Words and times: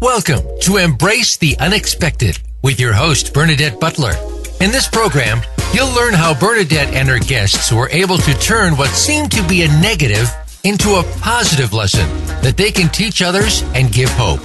Welcome 0.00 0.46
to 0.60 0.76
Embrace 0.76 1.38
the 1.38 1.58
Unexpected 1.58 2.38
with 2.62 2.78
your 2.78 2.92
host, 2.92 3.34
Bernadette 3.34 3.80
Butler. 3.80 4.12
In 4.60 4.70
this 4.70 4.86
program, 4.86 5.40
you'll 5.74 5.92
learn 5.92 6.14
how 6.14 6.38
Bernadette 6.38 6.94
and 6.94 7.08
her 7.08 7.18
guests 7.18 7.72
were 7.72 7.90
able 7.90 8.16
to 8.18 8.34
turn 8.34 8.76
what 8.76 8.90
seemed 8.90 9.32
to 9.32 9.42
be 9.48 9.62
a 9.62 9.68
negative 9.80 10.32
into 10.62 10.90
a 10.90 11.02
positive 11.20 11.72
lesson 11.72 12.08
that 12.42 12.56
they 12.56 12.70
can 12.70 12.88
teach 12.90 13.22
others 13.22 13.64
and 13.74 13.90
give 13.90 14.08
hope. 14.10 14.38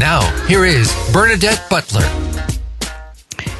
Now, 0.00 0.22
here 0.46 0.64
is 0.64 0.92
Bernadette 1.12 1.64
Butler. 1.70 2.02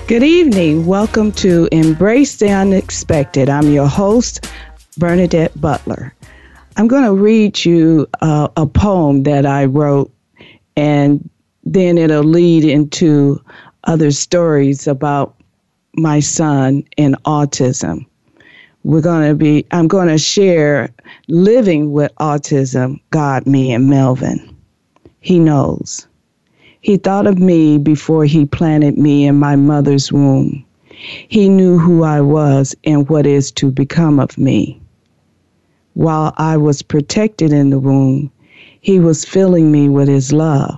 Good 0.08 0.24
evening. 0.24 0.86
Welcome 0.86 1.30
to 1.34 1.68
Embrace 1.70 2.34
the 2.34 2.50
Unexpected. 2.50 3.48
I'm 3.48 3.70
your 3.70 3.86
host, 3.86 4.50
Bernadette 4.98 5.58
Butler. 5.60 6.16
I'm 6.76 6.88
going 6.88 7.04
to 7.04 7.14
read 7.14 7.64
you 7.64 8.08
uh, 8.20 8.48
a 8.56 8.66
poem 8.66 9.22
that 9.22 9.46
I 9.46 9.66
wrote 9.66 10.12
and 10.76 11.28
then 11.64 11.98
it'll 11.98 12.24
lead 12.24 12.64
into 12.64 13.40
other 13.84 14.10
stories 14.10 14.86
about 14.86 15.34
my 15.94 16.20
son 16.20 16.84
and 16.98 17.16
autism. 17.24 18.06
We're 18.84 19.00
going 19.00 19.28
to 19.28 19.34
be, 19.34 19.64
I'm 19.70 19.86
going 19.86 20.08
to 20.08 20.18
share 20.18 20.92
living 21.28 21.92
with 21.92 22.12
autism, 22.16 23.00
God, 23.10 23.46
me, 23.46 23.72
and 23.72 23.88
Melvin. 23.88 24.56
He 25.20 25.38
knows. 25.38 26.06
He 26.80 26.96
thought 26.96 27.28
of 27.28 27.38
me 27.38 27.78
before 27.78 28.24
he 28.24 28.44
planted 28.44 28.98
me 28.98 29.24
in 29.26 29.38
my 29.38 29.54
mother's 29.54 30.12
womb. 30.12 30.64
He 30.88 31.48
knew 31.48 31.78
who 31.78 32.02
I 32.02 32.20
was 32.20 32.74
and 32.84 33.08
what 33.08 33.24
is 33.26 33.52
to 33.52 33.70
become 33.70 34.18
of 34.18 34.36
me. 34.36 34.80
While 35.94 36.32
I 36.38 36.56
was 36.56 36.82
protected 36.82 37.52
in 37.52 37.70
the 37.70 37.78
womb, 37.78 38.32
he 38.82 38.98
was 38.98 39.24
filling 39.24 39.70
me 39.70 39.88
with 39.88 40.08
His 40.08 40.32
love. 40.32 40.76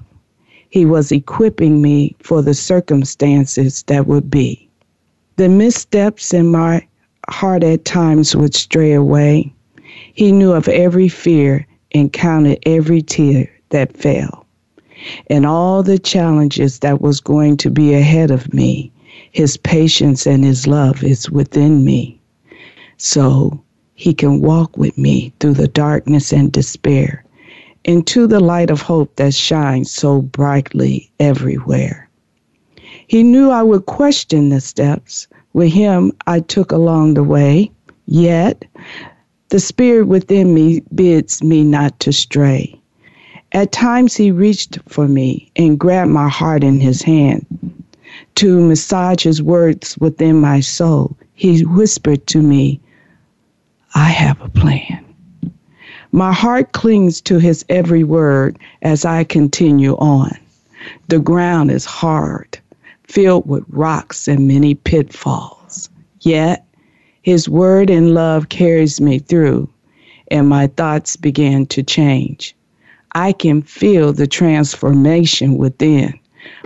He 0.69 0.85
was 0.85 1.11
equipping 1.11 1.81
me 1.81 2.15
for 2.19 2.43
the 2.43 2.53
circumstances 2.53 3.83
that 3.85 4.07
would 4.07 4.31
be. 4.31 4.69
The 5.37 5.49
missteps 5.49 6.35
in 6.35 6.49
my 6.49 6.87
heart 7.31 7.65
at 7.65 7.87
times 7.87 8.37
would 8.37 8.55
stray 8.55 8.93
away. 8.93 9.55
He 10.13 10.33
knew 10.33 10.53
of 10.53 10.69
every 10.69 11.09
fear 11.09 11.67
and 11.93 12.13
counted 12.13 12.59
every 12.67 13.01
tear 13.01 13.51
that 13.71 13.97
fell. 13.97 14.45
And 15.29 15.47
all 15.47 15.83
the 15.83 15.99
challenges 15.99 16.81
that 16.81 17.01
was 17.01 17.21
going 17.21 17.57
to 17.57 17.71
be 17.71 17.95
ahead 17.95 18.31
of 18.31 18.53
me, 18.53 18.93
his 19.33 19.57
patience 19.57 20.27
and 20.27 20.45
his 20.45 20.67
love 20.67 21.03
is 21.03 21.31
within 21.31 21.87
me. 21.87 22.21
So 22.99 23.63
he 23.95 24.13
can 24.13 24.43
walk 24.43 24.77
with 24.77 24.99
me 24.99 25.33
through 25.41 25.55
the 25.55 25.69
darkness 25.69 26.35
and 26.35 26.53
despair 26.53 27.24
into 27.85 28.27
the 28.27 28.41
light 28.41 28.71
of 28.71 28.81
hope 28.81 29.15
that 29.17 29.35
shines 29.35 29.91
so 29.91 30.23
brightly 30.23 31.11
everywhere. 31.21 32.09
He 33.07 33.23
knew 33.23 33.51
I 33.51 33.63
would 33.63 33.87
question 33.87 34.49
the 34.49 34.61
steps. 34.61 35.27
With 35.53 35.73
him, 35.73 36.13
I 36.27 36.41
took 36.41 36.73
along 36.73 37.15
the 37.15 37.23
way, 37.23 37.71
yet 38.07 38.65
the 39.51 39.61
spirit 39.61 40.09
within 40.09 40.55
me 40.55 40.83
bids 40.95 41.43
me 41.43 41.63
not 41.63 42.01
to 42.01 42.13
stray. 42.13 42.81
At 43.53 43.71
times, 43.71 44.17
he 44.17 44.33
reached 44.33 44.79
for 44.89 45.07
me 45.07 45.51
and 45.55 45.79
grabbed 45.79 46.11
my 46.11 46.29
heart 46.29 46.65
in 46.65 46.81
his 46.81 47.03
hand. 47.03 47.47
To 48.37 48.67
massage 48.67 49.23
his 49.23 49.43
words 49.43 49.97
within 49.99 50.41
my 50.41 50.59
soul, 50.61 51.17
he 51.35 51.65
whispered 51.65 52.27
to 52.29 52.43
me, 52.43 52.81
I 53.95 54.09
have 54.09 54.41
a 54.41 54.49
plan. 54.49 55.04
My 56.15 56.33
heart 56.33 56.71
clings 56.71 57.21
to 57.23 57.39
his 57.39 57.65
every 57.69 58.05
word 58.05 58.57
as 58.83 59.05
I 59.05 59.25
continue 59.25 59.97
on. 59.97 60.31
The 61.09 61.19
ground 61.19 61.73
is 61.73 61.85
hard, 61.85 62.57
filled 63.03 63.49
with 63.49 63.65
rocks 63.69 64.29
and 64.29 64.47
many 64.47 64.77
pitfalls. 64.77 65.91
Yet, 66.21 66.65
his 67.23 67.49
word 67.49 67.91
and 67.91 68.15
love 68.15 68.49
carries 68.49 69.01
me 69.01 69.19
through, 69.19 69.69
and 70.31 70.49
my 70.49 70.69
thoughts 70.69 71.17
begin 71.17 71.67
to 71.67 71.83
change. 71.83 72.55
I 73.17 73.33
can 73.33 73.61
feel 73.63 74.13
the 74.13 74.29
transformation 74.29 75.59
within. 75.59 76.17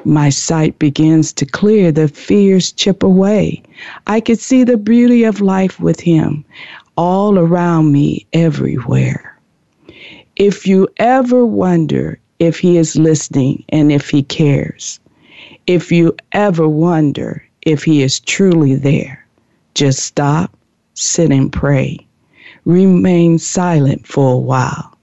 My 0.04 0.28
sight 0.28 0.78
begins 0.78 1.32
to 1.32 1.46
clear, 1.46 1.90
the 1.90 2.08
fears 2.08 2.70
chip 2.70 3.02
away. 3.02 3.62
I 4.08 4.20
can 4.20 4.36
see 4.36 4.62
the 4.62 4.76
beauty 4.76 5.24
of 5.24 5.40
life 5.40 5.80
with 5.80 6.00
him 6.00 6.44
all 6.98 7.38
around 7.38 7.92
me, 7.92 8.26
everywhere. 8.34 9.37
If 10.38 10.68
you 10.68 10.86
ever 10.98 11.44
wonder 11.44 12.20
if 12.38 12.60
he 12.60 12.76
is 12.76 12.94
listening 12.94 13.64
and 13.70 13.90
if 13.90 14.08
he 14.08 14.22
cares, 14.22 15.00
if 15.66 15.90
you 15.90 16.14
ever 16.30 16.68
wonder 16.68 17.42
if 17.62 17.82
he 17.82 18.02
is 18.02 18.20
truly 18.20 18.76
there, 18.76 19.26
just 19.74 19.98
stop, 19.98 20.56
sit 20.94 21.32
and 21.32 21.52
pray. 21.52 22.06
Remain 22.64 23.40
silent 23.40 24.06
for 24.06 24.34
a 24.34 24.38
while. 24.38 24.96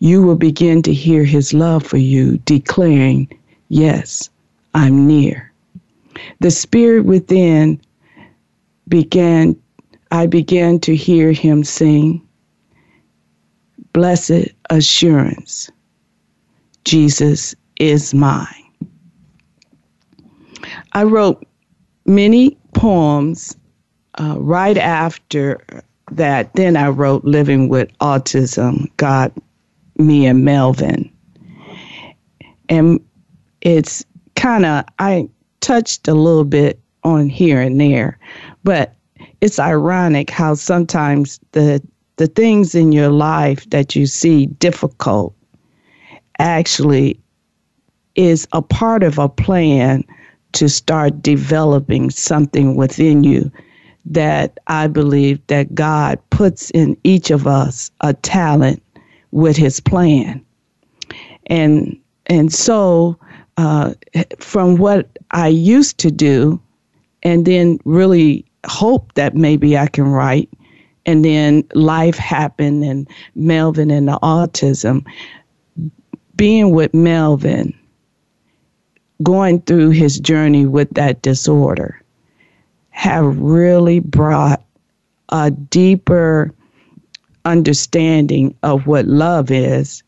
You 0.00 0.20
will 0.20 0.36
begin 0.36 0.82
to 0.82 0.92
hear 0.92 1.24
his 1.24 1.54
love 1.54 1.82
for 1.82 1.96
you 1.96 2.36
declaring, 2.44 3.26
Yes, 3.70 4.28
I'm 4.74 5.06
near. 5.06 5.50
The 6.40 6.50
spirit 6.50 7.06
within 7.06 7.80
began, 8.86 9.56
I 10.10 10.26
began 10.26 10.78
to 10.80 10.94
hear 10.94 11.32
him 11.32 11.64
sing, 11.64 12.20
blessed 13.94 14.52
assurance 14.70 15.70
Jesus 16.88 17.54
is 17.76 18.14
mine. 18.14 18.46
I 20.92 21.04
wrote 21.04 21.44
many 22.06 22.56
poems 22.72 23.54
uh, 24.18 24.36
right 24.38 24.78
after 24.78 25.60
that. 26.12 26.54
Then 26.54 26.78
I 26.78 26.88
wrote 26.88 27.24
Living 27.24 27.68
with 27.68 27.90
Autism, 27.98 28.90
God, 28.96 29.32
Me, 29.98 30.24
and 30.24 30.46
Melvin. 30.46 31.12
And 32.70 33.00
it's 33.60 34.02
kind 34.34 34.64
of, 34.64 34.86
I 34.98 35.28
touched 35.60 36.08
a 36.08 36.14
little 36.14 36.44
bit 36.44 36.80
on 37.04 37.28
here 37.28 37.60
and 37.60 37.78
there, 37.78 38.18
but 38.64 38.94
it's 39.42 39.58
ironic 39.58 40.30
how 40.30 40.54
sometimes 40.54 41.38
the 41.52 41.82
the 42.18 42.26
things 42.26 42.74
in 42.74 42.92
your 42.92 43.10
life 43.10 43.68
that 43.70 43.96
you 43.96 44.06
see 44.06 44.46
difficult 44.46 45.34
actually 46.38 47.18
is 48.16 48.46
a 48.52 48.60
part 48.60 49.02
of 49.02 49.18
a 49.18 49.28
plan 49.28 50.04
to 50.52 50.68
start 50.68 51.22
developing 51.22 52.10
something 52.10 52.74
within 52.74 53.22
you 53.22 53.50
that 54.04 54.58
I 54.66 54.88
believe 54.88 55.46
that 55.46 55.74
God 55.74 56.18
puts 56.30 56.70
in 56.70 56.96
each 57.04 57.30
of 57.30 57.46
us 57.46 57.90
a 58.00 58.14
talent 58.14 58.82
with 59.30 59.56
his 59.56 59.80
plan. 59.80 60.44
And 61.46 61.96
and 62.26 62.52
so 62.52 63.18
uh, 63.56 63.94
from 64.38 64.76
what 64.76 65.08
I 65.30 65.48
used 65.48 65.98
to 65.98 66.10
do 66.10 66.60
and 67.22 67.46
then 67.46 67.78
really 67.84 68.44
hope 68.66 69.14
that 69.14 69.34
maybe 69.34 69.78
I 69.78 69.86
can 69.86 70.08
write 70.08 70.48
and 71.08 71.24
then 71.24 71.64
life 71.72 72.18
happened 72.18 72.84
and 72.84 73.08
Melvin 73.34 73.90
and 73.90 74.08
the 74.08 74.18
autism. 74.22 75.06
Being 76.36 76.72
with 76.72 76.92
Melvin, 76.92 77.72
going 79.22 79.62
through 79.62 79.90
his 79.90 80.20
journey 80.20 80.66
with 80.66 80.90
that 80.90 81.22
disorder, 81.22 82.02
have 82.90 83.38
really 83.38 84.00
brought 84.00 84.62
a 85.30 85.50
deeper 85.50 86.52
understanding 87.46 88.54
of 88.62 88.86
what 88.86 89.06
love 89.06 89.50
is. 89.50 90.02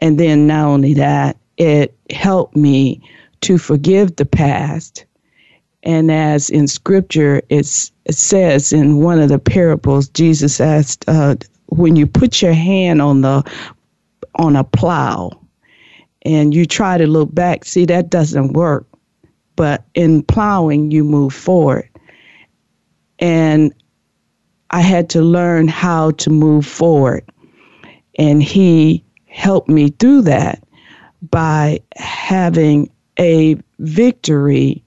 And 0.00 0.18
then 0.18 0.48
not 0.48 0.66
only 0.66 0.94
that, 0.94 1.36
it 1.58 1.96
helped 2.10 2.56
me 2.56 3.00
to 3.42 3.56
forgive 3.56 4.16
the 4.16 4.26
past 4.26 5.04
and 5.82 6.10
as 6.10 6.50
in 6.50 6.66
scripture 6.66 7.40
it 7.48 7.66
says 8.14 8.72
in 8.72 9.00
one 9.00 9.20
of 9.20 9.28
the 9.28 9.38
parables, 9.38 10.08
Jesus 10.08 10.60
asked, 10.60 11.04
uh, 11.08 11.36
when 11.66 11.96
you 11.96 12.06
put 12.06 12.42
your 12.42 12.52
hand 12.52 13.00
on 13.00 13.20
the 13.20 13.42
on 14.36 14.56
a 14.56 14.64
plow 14.64 15.30
and 16.22 16.54
you 16.54 16.66
try 16.66 16.98
to 16.98 17.06
look 17.06 17.34
back, 17.34 17.64
see 17.64 17.84
that 17.86 18.10
doesn't 18.10 18.52
work. 18.52 18.86
But 19.56 19.84
in 19.94 20.22
plowing, 20.22 20.90
you 20.90 21.04
move 21.04 21.34
forward. 21.34 21.88
And 23.18 23.74
I 24.70 24.80
had 24.80 25.10
to 25.10 25.22
learn 25.22 25.68
how 25.68 26.12
to 26.12 26.30
move 26.30 26.66
forward. 26.66 27.24
And 28.18 28.42
he 28.42 29.04
helped 29.26 29.68
me 29.68 29.90
through 29.90 30.22
that 30.22 30.62
by 31.30 31.80
having 31.96 32.90
a 33.18 33.56
victory 33.78 34.82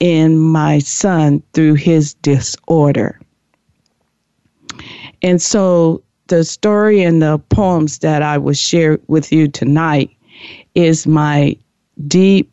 in 0.00 0.38
my 0.38 0.78
son 0.78 1.42
through 1.52 1.74
his 1.74 2.14
disorder. 2.14 3.20
And 5.22 5.40
so 5.40 6.02
the 6.28 6.44
story 6.44 7.02
and 7.02 7.22
the 7.22 7.38
poems 7.50 7.98
that 7.98 8.22
I 8.22 8.38
will 8.38 8.54
share 8.54 8.98
with 9.08 9.30
you 9.30 9.48
tonight 9.48 10.10
is 10.74 11.06
my 11.06 11.56
deep 12.06 12.50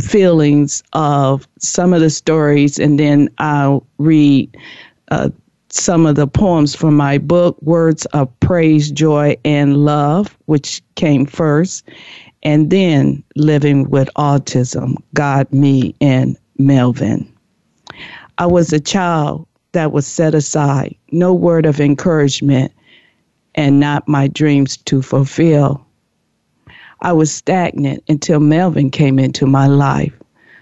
feelings 0.00 0.82
of 0.92 1.46
some 1.60 1.92
of 1.92 2.00
the 2.00 2.10
stories, 2.10 2.78
and 2.78 2.98
then 2.98 3.28
I'll 3.38 3.86
read 3.98 4.56
uh, 5.10 5.30
some 5.68 6.06
of 6.06 6.16
the 6.16 6.26
poems 6.26 6.74
from 6.74 6.96
my 6.96 7.18
book, 7.18 7.56
Words 7.62 8.04
of 8.06 8.28
Praise, 8.40 8.90
Joy, 8.90 9.36
and 9.44 9.84
Love, 9.84 10.36
which 10.46 10.82
came 10.96 11.26
first, 11.26 11.88
and 12.42 12.70
then 12.70 13.22
Living 13.36 13.88
with 13.90 14.08
Autism, 14.16 14.96
God, 15.14 15.52
Me, 15.52 15.94
and 16.00 16.36
Melvin. 16.58 17.30
I 18.38 18.46
was 18.46 18.72
a 18.72 18.80
child 18.80 19.46
that 19.72 19.92
was 19.92 20.06
set 20.06 20.34
aside, 20.34 20.96
no 21.10 21.34
word 21.34 21.66
of 21.66 21.80
encouragement, 21.80 22.72
and 23.54 23.80
not 23.80 24.08
my 24.08 24.28
dreams 24.28 24.76
to 24.78 25.02
fulfill. 25.02 25.84
I 27.00 27.12
was 27.12 27.32
stagnant 27.32 28.02
until 28.08 28.40
Melvin 28.40 28.90
came 28.90 29.18
into 29.18 29.46
my 29.46 29.66
life. 29.66 30.12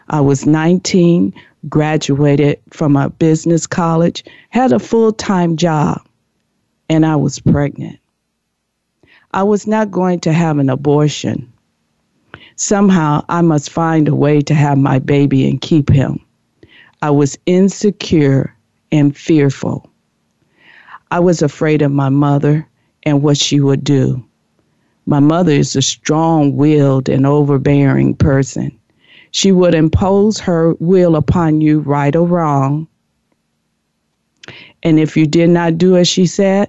I 0.08 0.20
was 0.20 0.44
19, 0.44 1.32
graduated 1.68 2.60
from 2.70 2.96
a 2.96 3.10
business 3.10 3.66
college, 3.66 4.24
had 4.50 4.72
a 4.72 4.78
full 4.78 5.12
time 5.12 5.56
job, 5.56 6.00
and 6.88 7.06
I 7.06 7.16
was 7.16 7.38
pregnant. 7.38 7.98
I 9.32 9.42
was 9.44 9.66
not 9.66 9.90
going 9.90 10.20
to 10.20 10.32
have 10.32 10.58
an 10.58 10.68
abortion. 10.68 11.51
Somehow 12.56 13.24
I 13.28 13.42
must 13.42 13.70
find 13.70 14.08
a 14.08 14.14
way 14.14 14.40
to 14.42 14.54
have 14.54 14.78
my 14.78 14.98
baby 14.98 15.48
and 15.48 15.60
keep 15.60 15.90
him. 15.90 16.20
I 17.00 17.10
was 17.10 17.38
insecure 17.46 18.54
and 18.90 19.16
fearful. 19.16 19.90
I 21.10 21.20
was 21.20 21.42
afraid 21.42 21.82
of 21.82 21.90
my 21.90 22.08
mother 22.08 22.66
and 23.02 23.22
what 23.22 23.36
she 23.36 23.60
would 23.60 23.84
do. 23.84 24.24
My 25.06 25.20
mother 25.20 25.52
is 25.52 25.74
a 25.74 25.82
strong 25.82 26.56
willed 26.56 27.08
and 27.08 27.26
overbearing 27.26 28.14
person. 28.14 28.78
She 29.32 29.50
would 29.50 29.74
impose 29.74 30.38
her 30.38 30.74
will 30.74 31.16
upon 31.16 31.60
you, 31.60 31.80
right 31.80 32.14
or 32.14 32.26
wrong. 32.26 32.86
And 34.82 35.00
if 35.00 35.16
you 35.16 35.26
did 35.26 35.50
not 35.50 35.78
do 35.78 35.96
as 35.96 36.06
she 36.08 36.26
said, 36.26 36.68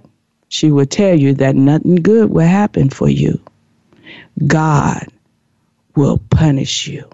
she 0.50 0.72
would 0.72 0.90
tell 0.90 1.20
you 1.20 1.34
that 1.36 1.56
nothing 1.56 1.96
good 1.96 2.30
would 2.32 2.46
happen 2.46 2.90
for 2.90 3.10
you. 3.10 3.40
God 4.48 5.08
will 5.96 6.18
punish 6.30 6.88
you. 6.88 7.10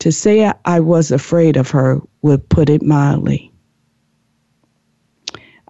To 0.00 0.12
say 0.12 0.52
I 0.64 0.80
was 0.80 1.10
afraid 1.10 1.56
of 1.56 1.70
her 1.70 2.00
would 2.22 2.48
put 2.48 2.70
it 2.70 2.82
mildly. 2.82 3.52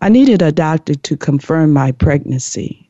I 0.01 0.09
needed 0.09 0.43
a 0.43 0.53
doctor 0.53 0.95
to 0.95 1.17
confirm 1.17 1.73
my 1.73 1.93
pregnancy. 1.93 2.89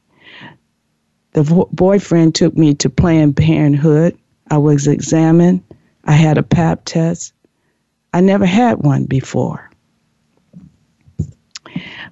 The 1.33 1.43
vo- 1.43 1.69
boyfriend 1.73 2.35
took 2.35 2.56
me 2.56 2.75
to 2.75 2.91
Planned 2.91 3.37
Parenthood. 3.37 4.19
I 4.50 4.59
was 4.59 4.87
examined. 4.87 5.62
I 6.05 6.12
had 6.12 6.39
a 6.39 6.43
pap 6.43 6.85
test. 6.85 7.33
I 8.12 8.21
never 8.21 8.47
had 8.47 8.79
one 8.79 9.05
before. 9.05 9.71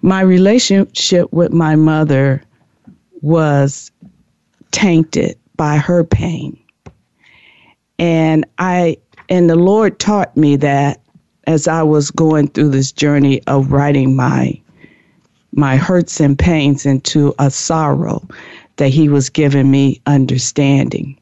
My 0.03 0.21
relationship 0.21 1.33
with 1.33 1.53
my 1.53 1.75
mother 1.75 2.43
was 3.23 3.91
tainted 4.71 5.39
by 5.57 5.77
her 5.77 6.05
pain. 6.05 6.59
And 7.99 8.45
I 8.59 8.99
and 9.29 9.51
the 9.51 9.57
Lord 9.57 9.99
taught 9.99 10.37
me 10.37 10.57
that 10.57 11.01
as 11.47 11.67
I 11.67 11.83
was 11.83 12.11
going 12.11 12.49
through 12.49 12.71
this 12.71 12.93
journey 12.93 13.43
of 13.47 13.73
writing 13.73 14.15
my 14.15 14.61
my 15.53 15.77
hurts 15.77 16.21
and 16.21 16.39
pains 16.39 16.85
into 16.85 17.35
a 17.39 17.51
sorrow 17.51 18.27
that 18.77 18.89
he 18.89 19.09
was 19.09 19.31
giving 19.31 19.71
me 19.71 20.01
understanding. 20.07 21.19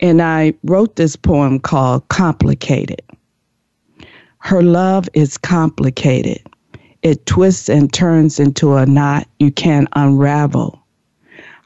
And 0.00 0.22
I 0.22 0.54
wrote 0.64 0.96
this 0.96 1.16
poem 1.16 1.58
called 1.58 2.08
Complicated. 2.08 3.02
Her 4.38 4.62
love 4.62 5.08
is 5.12 5.36
complicated. 5.36 6.40
It 7.02 7.26
twists 7.26 7.68
and 7.68 7.92
turns 7.92 8.40
into 8.40 8.74
a 8.74 8.86
knot 8.86 9.28
you 9.38 9.50
can't 9.50 9.88
unravel. 9.94 10.82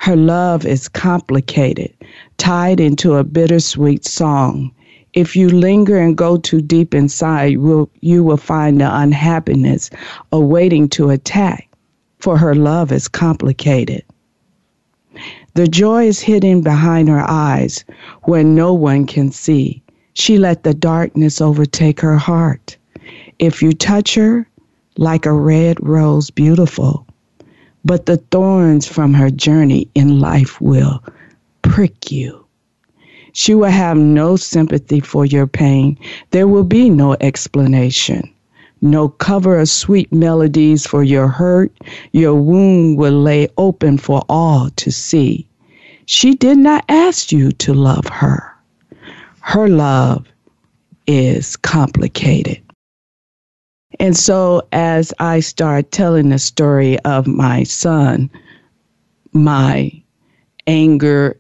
Her 0.03 0.17
love 0.17 0.67
is 0.67 0.89
complicated, 0.89 1.95
tied 2.37 2.81
into 2.81 3.15
a 3.15 3.25
bittersweet 3.25 4.05
song 4.05 4.73
if 5.15 5.37
you 5.37 5.49
linger 5.49 5.99
and 5.99 6.17
go 6.17 6.39
too 6.39 6.63
deep 6.63 6.95
inside, 6.95 7.59
will, 7.59 7.91
you 8.01 8.25
will 8.25 8.39
find 8.39 8.81
the 8.81 8.97
unhappiness 8.99 9.91
awaiting 10.33 10.89
to 10.91 11.11
attack, 11.11 11.69
for 12.19 12.39
her 12.39 12.55
love 12.55 12.93
is 12.93 13.09
complicated. 13.09 14.03
The 15.55 15.69
joy 15.69 16.07
is 16.07 16.21
hidden 16.21 16.63
behind 16.63 17.09
her 17.09 17.25
eyes 17.29 17.85
where 18.23 18.45
no 18.45 18.73
one 18.73 19.07
can 19.07 19.31
see. 19.31 19.83
She 20.15 20.39
let 20.39 20.63
the 20.63 20.75
darkness 20.75 21.41
overtake 21.41 22.01
her 22.01 22.17
heart. 22.17 22.77
If 23.39 23.63
you 23.63 23.73
touch 23.73 24.15
her, 24.15 24.49
like 24.97 25.27
a 25.27 25.33
red 25.33 25.77
rose, 25.87 26.31
beautiful, 26.31 27.07
but 27.85 28.07
the 28.07 28.17
thorns 28.17 28.87
from 28.87 29.15
her 29.15 29.31
journey 29.31 29.89
in 29.95 30.21
life 30.21 30.61
will 30.61 31.03
prick 31.63 32.11
you. 32.11 32.45
She 33.33 33.55
will 33.55 33.71
have 33.71 33.97
no 33.97 34.37
sympathy 34.37 35.01
for 35.01 35.25
your 35.25 35.47
pain. 35.47 35.99
There 36.31 36.47
will 36.47 36.65
be 36.65 36.91
no 36.91 37.17
explanation. 37.21 38.31
No 38.83 39.09
cover 39.09 39.59
of 39.59 39.69
sweet 39.69 40.13
melodies 40.13 40.87
for 40.87 41.03
your 41.03 41.29
hurt. 41.29 41.73
Your 42.13 42.35
wound 42.35 42.99
will 42.99 43.23
lay 43.23 43.49
open 43.57 43.97
for 43.97 44.23
all 44.29 44.71
to 44.77 44.91
see. 44.91 45.47
She 46.07 46.35
did 46.35 46.59
not 46.59 46.85
ask 46.89 47.33
you 47.33 47.53
to 47.53 47.73
love 47.73 48.07
her. 48.07 48.53
Her 49.41 49.69
love 49.69 50.27
is 51.07 51.57
complicated. 51.57 52.61
And 54.01 54.17
so, 54.17 54.67
as 54.73 55.13
I 55.19 55.41
start 55.41 55.91
telling 55.93 56.31
the 56.31 56.39
story 56.39 56.99
of 57.01 57.27
my 57.27 57.63
son, 57.63 58.31
my 59.33 59.93
anger 60.67 61.39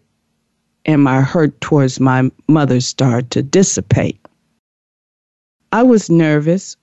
and 0.85 1.03
my 1.03 1.21
hurt 1.21 1.61
towards 1.61 2.01
my 2.01 2.31
mother 2.49 2.81
start 2.81 3.31
to 3.31 3.43
dissipate. 3.43 4.19
I 5.73 5.83
was 5.83 6.11
nervous. 6.11 6.77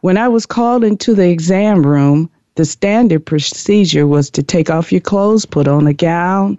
When 0.00 0.18
I 0.18 0.28
was 0.28 0.46
called 0.46 0.84
into 0.84 1.14
the 1.14 1.28
exam 1.28 1.86
room, 1.86 2.28
the 2.56 2.64
standard 2.64 3.24
procedure 3.24 4.06
was 4.06 4.28
to 4.30 4.42
take 4.42 4.68
off 4.68 4.92
your 4.92 5.00
clothes, 5.00 5.46
put 5.46 5.68
on 5.68 5.86
a 5.86 5.94
gown. 5.94 6.58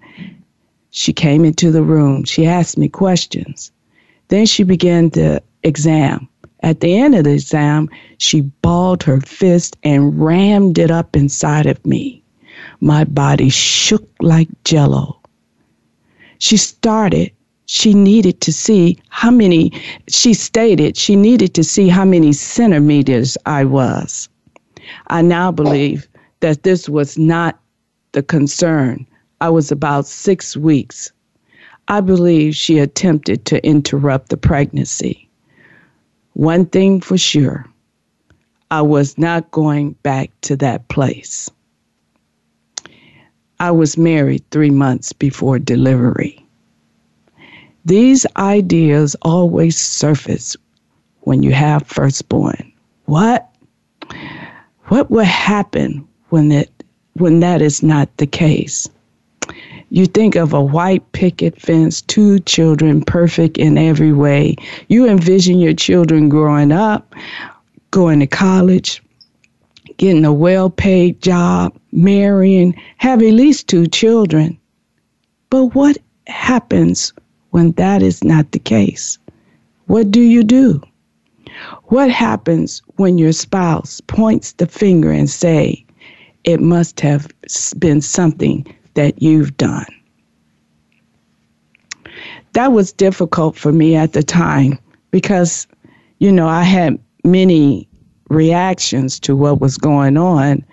She 0.89 1.13
came 1.13 1.45
into 1.45 1.71
the 1.71 1.83
room. 1.83 2.23
She 2.23 2.45
asked 2.45 2.77
me 2.77 2.89
questions. 2.89 3.71
Then 4.29 4.45
she 4.45 4.63
began 4.63 5.09
the 5.09 5.43
exam. 5.63 6.27
At 6.63 6.79
the 6.79 6.97
end 6.97 7.13
of 7.13 7.25
the 7.25 7.33
exam, 7.33 7.89
she 8.19 8.39
balled 8.39 9.03
her 9.03 9.19
fist 9.19 9.75
and 9.83 10.17
rammed 10.17 10.79
it 10.79 10.91
up 10.91 11.13
inside 11.13 11.65
of 11.65 11.85
me. 11.85 12.23
My 12.79 13.03
body 13.03 13.49
shook 13.49 14.09
like 14.21 14.47
jello. 14.63 15.19
She 16.37 16.55
started. 16.55 17.31
She 17.65 17.93
needed 17.93 18.39
to 18.41 18.53
see 18.53 18.97
how 19.09 19.29
many 19.29 19.73
she 20.07 20.33
stated 20.33 20.95
she 20.95 21.15
needed 21.17 21.53
to 21.55 21.63
see 21.63 21.89
how 21.89 22.05
many 22.05 22.31
centimeters 22.31 23.37
i 23.45 23.65
was. 23.65 24.29
I 25.07 25.21
now 25.21 25.51
believe 25.51 26.07
that 26.39 26.63
this 26.63 26.87
was 26.87 27.17
not 27.17 27.59
the 28.13 28.23
concern. 28.23 29.05
I 29.41 29.49
was 29.49 29.71
about 29.71 30.07
six 30.07 30.55
weeks. 30.55 31.11
I 31.89 31.99
believe 31.99 32.55
she 32.55 32.79
attempted 32.79 33.45
to 33.45 33.65
interrupt 33.65 34.29
the 34.29 34.37
pregnancy 34.37 35.22
one 36.33 36.65
thing 36.65 36.99
for 37.01 37.17
sure 37.17 37.65
i 38.71 38.81
was 38.81 39.17
not 39.17 39.49
going 39.51 39.91
back 40.03 40.29
to 40.41 40.55
that 40.55 40.87
place 40.87 41.49
I 43.63 43.71
was 43.71 43.97
married 43.97 44.43
three 44.51 44.71
months 44.71 45.13
before 45.13 45.57
delivery. 45.57 46.45
These 47.85 48.25
ideas 48.35 49.15
always 49.21 49.79
surface 49.79 50.57
when 51.21 51.43
you 51.43 51.53
have 51.53 51.87
firstborn. 51.87 52.73
What? 53.05 53.49
What 54.87 55.09
will 55.09 55.23
happen 55.23 56.05
when 56.27 56.51
it 56.51 56.83
when 57.13 57.39
that 57.39 57.61
is 57.61 57.81
not 57.81 58.09
the 58.17 58.27
case? 58.27 58.89
You 59.89 60.05
think 60.07 60.35
of 60.35 60.53
a 60.53 60.61
white 60.61 61.11
picket 61.11 61.61
fence, 61.61 62.01
two 62.01 62.39
children, 62.39 63.03
perfect 63.03 63.57
in 63.57 63.77
every 63.77 64.11
way. 64.11 64.55
You 64.87 65.07
envision 65.07 65.59
your 65.59 65.73
children 65.73 66.29
growing 66.29 66.71
up, 66.71 67.13
going 67.91 68.19
to 68.19 68.27
college, 68.27 69.03
getting 69.97 70.25
a 70.25 70.33
well 70.33 70.69
paid 70.69 71.21
job, 71.21 71.77
marrying, 71.91 72.75
have 72.97 73.21
at 73.21 73.33
least 73.33 73.67
two 73.67 73.85
children. 73.85 74.57
But 75.49 75.75
what 75.75 75.97
happens 76.27 77.13
when 77.51 77.73
that 77.73 78.01
is 78.01 78.23
not 78.23 78.51
the 78.51 78.59
case? 78.59 79.19
What 79.85 80.09
do 80.09 80.21
you 80.21 80.43
do? 80.43 80.81
What 81.83 82.09
happens 82.09 82.81
when 82.95 83.19
your 83.19 83.33
spouse 83.33 84.01
points 84.01 84.53
the 84.53 84.65
finger 84.65 85.11
and 85.11 85.29
say, 85.29 85.85
it 86.43 86.59
must 86.59 86.99
have 87.01 87.27
been 87.77 88.01
something 88.01 88.65
that 88.95 89.21
you've 89.21 89.55
done? 89.57 89.85
that 92.53 92.71
was 92.71 92.93
difficult 92.93 93.55
for 93.57 93.71
me 93.71 93.95
at 93.95 94.13
the 94.13 94.23
time 94.23 94.79
because, 95.11 95.67
you 96.19 96.31
know, 96.31 96.47
I 96.47 96.63
had 96.63 96.97
many 97.23 97.87
reactions 98.29 99.19
to 99.21 99.35
what 99.35 99.59
was 99.59 99.77
going 99.77 100.17
on 100.17 100.63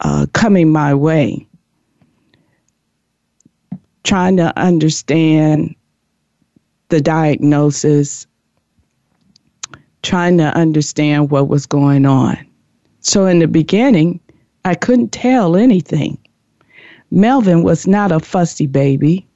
uh, 0.00 0.26
coming 0.32 0.70
my 0.70 0.94
way. 0.94 1.46
Trying 4.04 4.36
to 4.38 4.56
understand 4.58 5.74
the 6.88 7.00
diagnosis, 7.00 8.26
trying 10.02 10.38
to 10.38 10.54
understand 10.56 11.30
what 11.30 11.48
was 11.48 11.66
going 11.66 12.04
on. 12.04 12.36
So, 13.00 13.26
in 13.26 13.38
the 13.38 13.46
beginning, 13.46 14.20
I 14.64 14.74
couldn't 14.74 15.12
tell 15.12 15.56
anything. 15.56 16.18
Melvin 17.12 17.62
was 17.62 17.86
not 17.86 18.10
a 18.10 18.20
fussy 18.20 18.66
baby. 18.66 19.26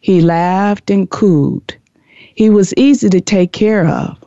He 0.00 0.20
laughed 0.20 0.90
and 0.90 1.08
cooed. 1.08 1.74
He 2.34 2.50
was 2.50 2.74
easy 2.76 3.08
to 3.08 3.22
take 3.22 3.52
care 3.52 3.88
of. 3.88 4.18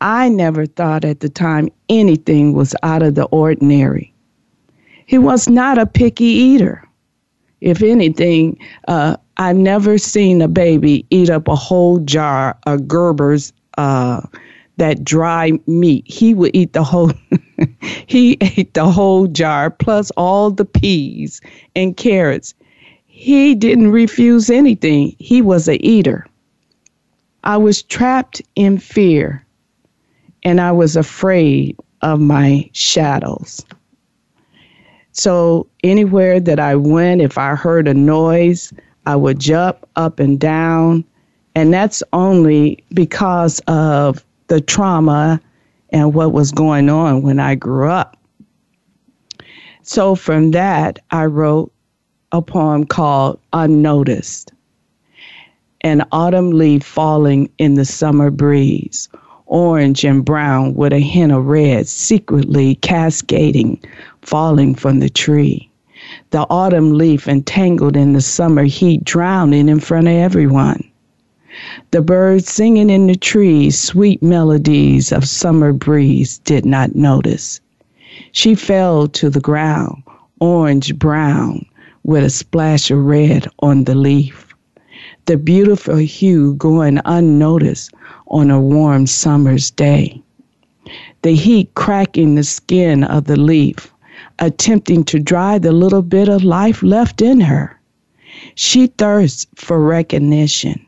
I 0.00 0.28
never 0.28 0.66
thought 0.66 1.04
at 1.04 1.20
the 1.20 1.28
time 1.28 1.68
anything 1.88 2.52
was 2.54 2.74
out 2.82 3.04
of 3.04 3.14
the 3.14 3.26
ordinary. 3.26 4.12
He 5.06 5.18
was 5.18 5.48
not 5.48 5.78
a 5.78 5.86
picky 5.86 6.24
eater. 6.24 6.82
If 7.60 7.80
anything, 7.80 8.58
uh, 8.88 9.16
I've 9.36 9.56
never 9.56 9.98
seen 9.98 10.42
a 10.42 10.48
baby 10.48 11.06
eat 11.10 11.30
up 11.30 11.46
a 11.46 11.54
whole 11.54 11.98
jar 12.00 12.58
of 12.66 12.88
Gerber's 12.88 13.52
uh, 13.78 14.22
that 14.80 15.04
dry 15.04 15.52
meat. 15.66 16.04
He 16.06 16.32
would 16.32 16.50
eat 16.54 16.72
the 16.72 16.82
whole. 16.82 17.12
he 18.06 18.38
ate 18.40 18.72
the 18.72 18.90
whole 18.90 19.26
jar 19.26 19.70
plus 19.70 20.10
all 20.12 20.50
the 20.50 20.64
peas 20.64 21.42
and 21.76 21.96
carrots. 21.96 22.54
He 23.06 23.54
didn't 23.54 23.90
refuse 23.90 24.48
anything. 24.48 25.14
He 25.18 25.42
was 25.42 25.68
a 25.68 25.76
eater. 25.86 26.26
I 27.44 27.58
was 27.58 27.82
trapped 27.82 28.40
in 28.56 28.78
fear 28.78 29.44
and 30.42 30.62
I 30.62 30.72
was 30.72 30.96
afraid 30.96 31.76
of 32.00 32.18
my 32.18 32.68
shadows. 32.72 33.62
So, 35.12 35.66
anywhere 35.84 36.40
that 36.40 36.58
I 36.58 36.76
went, 36.76 37.20
if 37.20 37.36
I 37.36 37.54
heard 37.54 37.86
a 37.86 37.94
noise, 37.94 38.72
I 39.04 39.16
would 39.16 39.40
jump 39.40 39.86
up 39.96 40.20
and 40.20 40.40
down. 40.40 41.04
And 41.54 41.74
that's 41.74 42.02
only 42.14 42.82
because 42.94 43.60
of 43.66 44.24
the 44.50 44.60
trauma 44.60 45.40
and 45.90 46.12
what 46.12 46.32
was 46.32 46.50
going 46.50 46.90
on 46.90 47.22
when 47.22 47.38
I 47.38 47.54
grew 47.54 47.88
up. 47.88 48.16
So, 49.82 50.16
from 50.16 50.50
that, 50.50 50.98
I 51.10 51.26
wrote 51.26 51.72
a 52.32 52.42
poem 52.42 52.84
called 52.84 53.38
Unnoticed. 53.52 54.52
An 55.82 56.04
autumn 56.12 56.50
leaf 56.50 56.82
falling 56.82 57.48
in 57.58 57.74
the 57.74 57.84
summer 57.84 58.30
breeze 58.30 59.08
orange 59.46 60.04
and 60.04 60.24
brown 60.24 60.74
with 60.74 60.92
a 60.92 61.00
hint 61.00 61.32
of 61.32 61.46
red 61.46 61.86
secretly 61.86 62.76
cascading, 62.76 63.80
falling 64.22 64.74
from 64.74 65.00
the 65.00 65.10
tree. 65.10 65.70
The 66.30 66.46
autumn 66.50 66.96
leaf 66.96 67.28
entangled 67.28 67.96
in 67.96 68.14
the 68.14 68.20
summer 68.20 68.64
heat, 68.64 69.04
drowning 69.04 69.68
in 69.68 69.80
front 69.80 70.08
of 70.08 70.14
everyone. 70.14 70.89
The 71.90 72.00
birds 72.00 72.48
singing 72.48 72.90
in 72.90 73.08
the 73.08 73.16
trees 73.16 73.76
sweet 73.76 74.22
melodies 74.22 75.10
of 75.10 75.26
summer 75.26 75.72
breeze 75.72 76.38
did 76.38 76.64
not 76.64 76.94
notice. 76.94 77.60
She 78.30 78.54
fell 78.54 79.08
to 79.08 79.28
the 79.28 79.40
ground, 79.40 80.04
orange 80.38 80.96
brown, 80.96 81.66
with 82.04 82.22
a 82.22 82.30
splash 82.30 82.92
of 82.92 83.04
red 83.04 83.48
on 83.58 83.82
the 83.82 83.96
leaf. 83.96 84.54
The 85.26 85.36
beautiful 85.36 85.96
hue 85.96 86.54
going 86.54 87.00
unnoticed 87.04 87.92
on 88.28 88.52
a 88.52 88.60
warm 88.60 89.08
summer's 89.08 89.72
day. 89.72 90.22
The 91.22 91.34
heat 91.34 91.74
cracking 91.74 92.36
the 92.36 92.44
skin 92.44 93.02
of 93.02 93.24
the 93.24 93.36
leaf, 93.36 93.92
attempting 94.38 95.02
to 95.06 95.18
dry 95.18 95.58
the 95.58 95.72
little 95.72 96.02
bit 96.02 96.28
of 96.28 96.44
life 96.44 96.80
left 96.84 97.20
in 97.20 97.40
her. 97.40 97.76
She 98.54 98.86
thirsts 98.86 99.48
for 99.56 99.80
recognition 99.80 100.86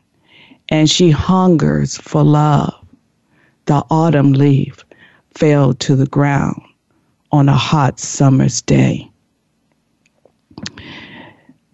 and 0.69 0.89
she 0.89 1.11
hungers 1.11 1.97
for 1.97 2.23
love. 2.23 2.73
The 3.65 3.83
autumn 3.89 4.33
leaf 4.33 4.83
fell 5.31 5.73
to 5.75 5.95
the 5.95 6.07
ground 6.07 6.61
on 7.31 7.49
a 7.49 7.55
hot 7.55 7.99
summer's 7.99 8.61
day. 8.61 9.09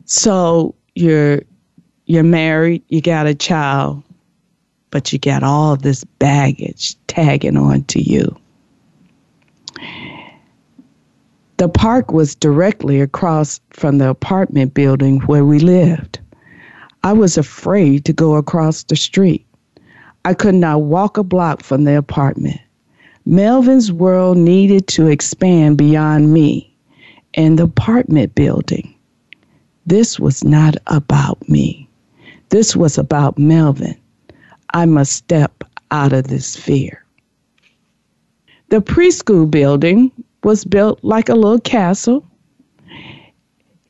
So 0.06 0.76
you're 0.96 1.42
you're 2.06 2.24
married, 2.24 2.84
you 2.90 3.02
got 3.02 3.28
a 3.28 3.36
child, 3.36 4.02
but 4.90 5.14
you 5.14 5.20
got 5.20 5.44
all 5.44 5.76
this 5.76 6.04
baggage 6.04 6.96
tagging 7.06 7.58
on 7.58 7.84
to 7.84 8.02
you. 8.02 8.36
The 11.58 11.70
park 11.70 12.12
was 12.12 12.36
directly 12.36 13.02
across 13.02 13.60
from 13.72 13.98
the 13.98 14.10
apartment 14.10 14.74
building 14.74 15.20
where 15.22 15.46
we 15.46 15.60
lived. 15.60 16.20
I 17.04 17.14
was 17.14 17.38
afraid 17.38 18.06
to 18.06 18.14
go 18.14 18.36
across 18.36 18.84
the 18.84 18.96
street. 18.96 19.46
I 20.26 20.34
could 20.34 20.56
not 20.56 20.82
walk 20.82 21.18
a 21.18 21.24
block 21.24 21.64
from 21.64 21.86
the 21.86 21.98
apartment. 21.98 22.60
Melvin's 23.26 23.92
world 23.92 24.38
needed 24.38 24.88
to 24.88 25.08
expand 25.08 25.78
beyond 25.78 26.34
me 26.34 26.76
and 27.36 27.58
the 27.58 27.64
apartment 27.64 28.36
building. 28.36 28.94
This 29.86 30.20
was 30.20 30.44
not 30.44 30.76
about 30.88 31.48
me. 31.48 31.88
This 32.50 32.76
was 32.76 32.98
about 32.98 33.38
Melvin 33.38 33.96
I 34.74 34.86
must 34.86 35.14
step 35.14 35.64
out 35.92 36.14
of 36.14 36.28
this 36.28 36.56
fear. 36.56 37.04
The 38.70 38.82
preschool 38.82 39.50
building 39.50 40.12
was 40.44 40.64
built 40.64 41.00
like 41.04 41.30
a 41.30 41.36
little 41.36 41.60
castle. 41.60 42.29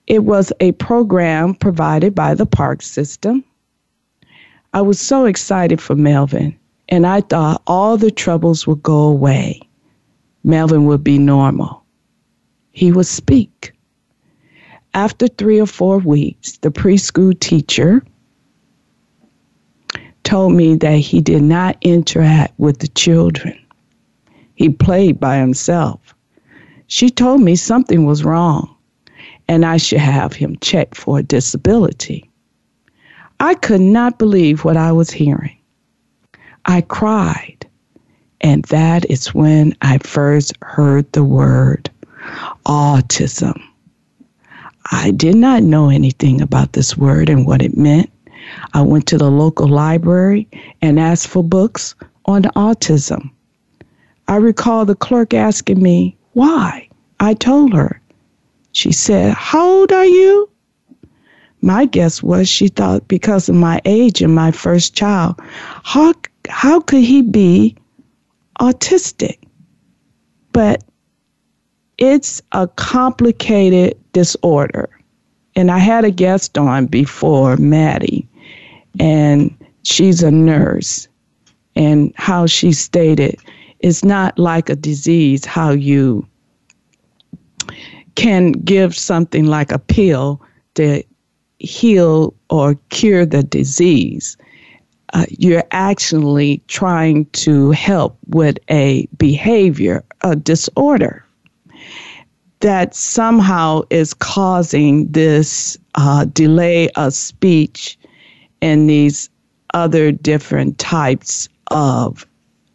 It 0.09 0.23
was 0.23 0.51
a 0.59 0.71
program 0.71 1.53
provided 1.53 2.15
by 2.15 2.33
the 2.33 2.47
park 2.47 2.81
system. 2.81 3.43
I 4.73 4.81
was 4.81 4.99
so 4.99 5.25
excited 5.25 5.79
for 5.79 5.95
Melvin, 5.95 6.57
and 6.89 7.05
I 7.05 7.21
thought 7.21 7.61
all 7.67 7.95
the 7.95 8.09
troubles 8.09 8.65
would 8.65 8.81
go 8.81 9.03
away. 9.03 9.61
Melvin 10.43 10.85
would 10.85 11.03
be 11.03 11.19
normal. 11.19 11.83
He 12.71 12.91
would 12.91 13.05
speak. 13.05 13.71
After 14.95 15.27
three 15.27 15.61
or 15.61 15.67
four 15.67 15.99
weeks, 15.99 16.57
the 16.57 16.71
preschool 16.71 17.39
teacher 17.39 18.03
told 20.23 20.53
me 20.53 20.73
that 20.73 20.97
he 20.97 21.21
did 21.21 21.43
not 21.43 21.77
interact 21.81 22.59
with 22.59 22.79
the 22.79 22.87
children. 22.87 23.55
He 24.55 24.69
played 24.69 25.19
by 25.19 25.37
himself. 25.37 26.15
She 26.87 27.11
told 27.11 27.41
me 27.41 27.55
something 27.55 28.07
was 28.07 28.23
wrong 28.23 28.75
and 29.49 29.65
I 29.65 29.77
should 29.77 29.99
have 29.99 30.33
him 30.33 30.57
checked 30.61 30.95
for 30.95 31.17
a 31.17 31.23
disability. 31.23 32.29
I 33.39 33.55
could 33.55 33.81
not 33.81 34.19
believe 34.19 34.63
what 34.63 34.77
I 34.77 34.91
was 34.91 35.09
hearing. 35.09 35.57
I 36.65 36.81
cried, 36.81 37.67
and 38.41 38.63
that 38.65 39.09
is 39.09 39.33
when 39.33 39.75
I 39.81 39.97
first 39.97 40.53
heard 40.61 41.11
the 41.13 41.23
word 41.23 41.89
autism. 42.67 43.59
I 44.91 45.09
did 45.11 45.35
not 45.35 45.63
know 45.63 45.89
anything 45.89 46.41
about 46.41 46.73
this 46.73 46.95
word 46.95 47.27
and 47.27 47.47
what 47.47 47.63
it 47.63 47.75
meant. 47.75 48.11
I 48.73 48.81
went 48.81 49.07
to 49.07 49.17
the 49.17 49.31
local 49.31 49.67
library 49.67 50.47
and 50.83 50.99
asked 50.99 51.27
for 51.27 51.43
books 51.43 51.95
on 52.25 52.43
autism. 52.55 53.31
I 54.27 54.35
recall 54.35 54.85
the 54.85 54.95
clerk 54.95 55.33
asking 55.33 55.81
me, 55.81 56.15
why? 56.33 56.87
I 57.19 57.33
told 57.33 57.73
her. 57.73 57.99
She 58.71 58.91
said, 58.91 59.33
How 59.33 59.67
old 59.67 59.91
are 59.91 60.05
you? 60.05 60.49
My 61.61 61.85
guess 61.85 62.23
was 62.23 62.47
she 62.47 62.69
thought 62.69 63.07
because 63.07 63.49
of 63.49 63.55
my 63.55 63.81
age 63.85 64.21
and 64.21 64.33
my 64.33 64.51
first 64.51 64.95
child, 64.95 65.35
how, 65.83 66.13
how 66.47 66.79
could 66.79 67.03
he 67.03 67.21
be 67.21 67.75
autistic? 68.61 69.39
But 70.53 70.83
it's 71.97 72.41
a 72.53 72.67
complicated 72.67 73.97
disorder. 74.13 74.89
And 75.55 75.69
I 75.69 75.79
had 75.79 76.05
a 76.05 76.11
guest 76.11 76.57
on 76.57 76.85
before, 76.85 77.57
Maddie, 77.57 78.27
and 78.99 79.53
she's 79.83 80.23
a 80.23 80.31
nurse. 80.31 81.07
And 81.75 82.13
how 82.15 82.45
she 82.45 82.71
stated, 82.71 83.37
it's 83.79 84.03
not 84.03 84.39
like 84.39 84.69
a 84.69 84.75
disease, 84.75 85.43
how 85.45 85.71
you 85.71 86.25
can 88.15 88.51
give 88.51 88.95
something 88.95 89.45
like 89.45 89.71
a 89.71 89.79
pill 89.79 90.41
to 90.75 91.03
heal 91.59 92.33
or 92.49 92.75
cure 92.89 93.25
the 93.25 93.43
disease. 93.43 94.37
Uh, 95.13 95.25
you're 95.29 95.63
actually 95.71 96.61
trying 96.67 97.25
to 97.31 97.71
help 97.71 98.17
with 98.27 98.57
a 98.69 99.07
behavior, 99.17 100.03
a 100.21 100.35
disorder 100.35 101.25
that 102.59 102.93
somehow 102.93 103.81
is 103.89 104.13
causing 104.13 105.09
this 105.11 105.77
uh, 105.95 106.25
delay 106.25 106.89
of 106.89 107.13
speech 107.13 107.97
and 108.61 108.89
these 108.89 109.29
other 109.73 110.11
different 110.11 110.77
types 110.77 111.47
of 111.71 112.25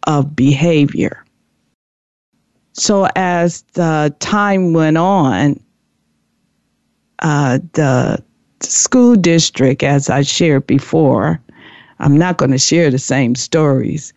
of 0.07 0.37
behavior. 0.37 1.24
So 2.75 3.09
as 3.17 3.63
the 3.75 4.15
time 4.19 4.73
went 4.73 4.99
on, 4.99 5.61
uh, 7.21 7.61
the 7.73 8.23
school 8.61 9.15
district, 9.15 9.83
as 9.83 10.11
I 10.11 10.23
shared 10.23 10.67
before, 10.67 11.41
I'm 12.01 12.19
not 12.19 12.37
going 12.37 12.51
to 12.51 12.59
share 12.59 12.91
the 12.91 12.99
same 12.99 13.37
stories 13.37 14.13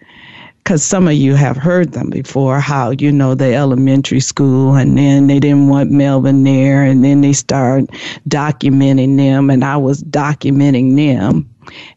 because 0.58 0.84
some 0.84 1.08
of 1.08 1.14
you 1.14 1.36
have 1.36 1.56
heard 1.56 1.94
them 1.94 2.10
before 2.10 2.60
how 2.60 2.90
you 2.90 3.12
know 3.12 3.36
the 3.36 3.54
elementary 3.54 4.20
school 4.20 4.76
and 4.76 4.98
then 4.98 5.28
they 5.28 5.40
didn't 5.40 5.70
want 5.70 5.92
melvin 5.92 6.44
there 6.44 6.84
and 6.84 7.06
then 7.06 7.22
they 7.22 7.32
started 7.32 7.90
documenting 8.28 9.16
them 9.16 9.50
and 9.50 9.64
i 9.64 9.78
was 9.78 10.04
documenting 10.04 10.98
them. 10.98 11.50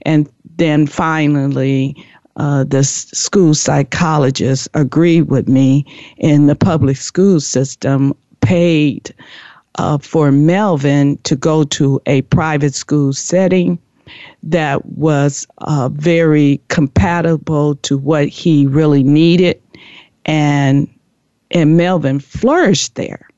And 0.02 0.30
then 0.56 0.86
finally 0.86 1.96
uh, 2.36 2.64
the 2.64 2.84
school 2.84 3.54
psychologist 3.54 4.68
agreed 4.74 5.22
with 5.22 5.48
me 5.48 5.84
in 6.18 6.46
the 6.46 6.56
public 6.56 6.96
school 6.96 7.40
system 7.40 8.14
paid 8.40 9.14
uh, 9.76 9.98
for 9.98 10.32
melvin 10.32 11.16
to 11.18 11.36
go 11.36 11.64
to 11.64 12.00
a 12.06 12.22
private 12.22 12.74
school 12.74 13.12
setting 13.12 13.78
that 14.42 14.84
was 14.86 15.46
uh, 15.58 15.88
very 15.92 16.60
compatible 16.68 17.76
to 17.76 17.98
what 17.98 18.28
he 18.28 18.66
really 18.66 19.02
needed, 19.02 19.60
and 20.26 20.88
and 21.50 21.76
Melvin 21.76 22.20
flourished 22.20 22.94
there. 22.94 23.28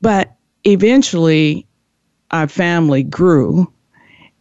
But 0.00 0.34
eventually, 0.64 1.66
our 2.30 2.48
family 2.48 3.02
grew, 3.02 3.70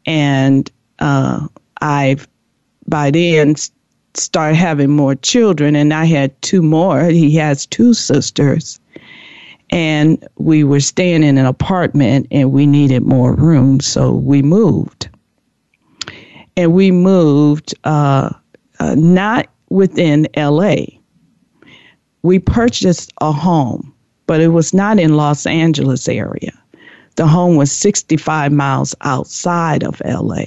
and 0.06 0.70
uh, 1.00 1.48
I, 1.82 2.18
by 2.88 3.12
then, 3.12 3.56
start 4.14 4.56
having 4.56 4.92
more 4.92 5.16
children, 5.16 5.76
and 5.76 5.94
I 5.94 6.06
had 6.06 6.40
two 6.42 6.62
more. 6.62 7.06
He 7.06 7.36
has 7.36 7.66
two 7.66 7.94
sisters, 7.94 8.80
and 9.70 10.24
we 10.38 10.64
were 10.64 10.80
staying 10.80 11.24
in 11.24 11.38
an 11.38 11.48
apartment 11.48 12.28
and 12.30 12.52
we 12.52 12.68
needed 12.68 13.04
more 13.04 13.34
room, 13.34 13.80
so 13.80 14.12
we 14.12 14.44
moved. 14.44 15.10
And 16.56 16.74
we 16.74 16.92
moved 16.92 17.74
uh, 17.84 18.30
uh, 18.80 18.96
not 18.96 19.48
within 19.70 20.28
LA. 20.38 20.76
We 22.22 22.38
purchased 22.38 23.12
a 23.20 23.32
home, 23.32 23.92
but 24.28 24.42
it 24.42 24.50
was 24.50 24.74
not 24.74 25.00
in 25.00 25.18
Los 25.18 25.48
Angeles 25.48 26.08
area. 26.08 26.52
The 27.16 27.26
home 27.26 27.56
was 27.56 27.72
65 27.72 28.52
miles 28.52 28.94
outside 29.02 29.84
of 29.84 30.00
LA. 30.06 30.46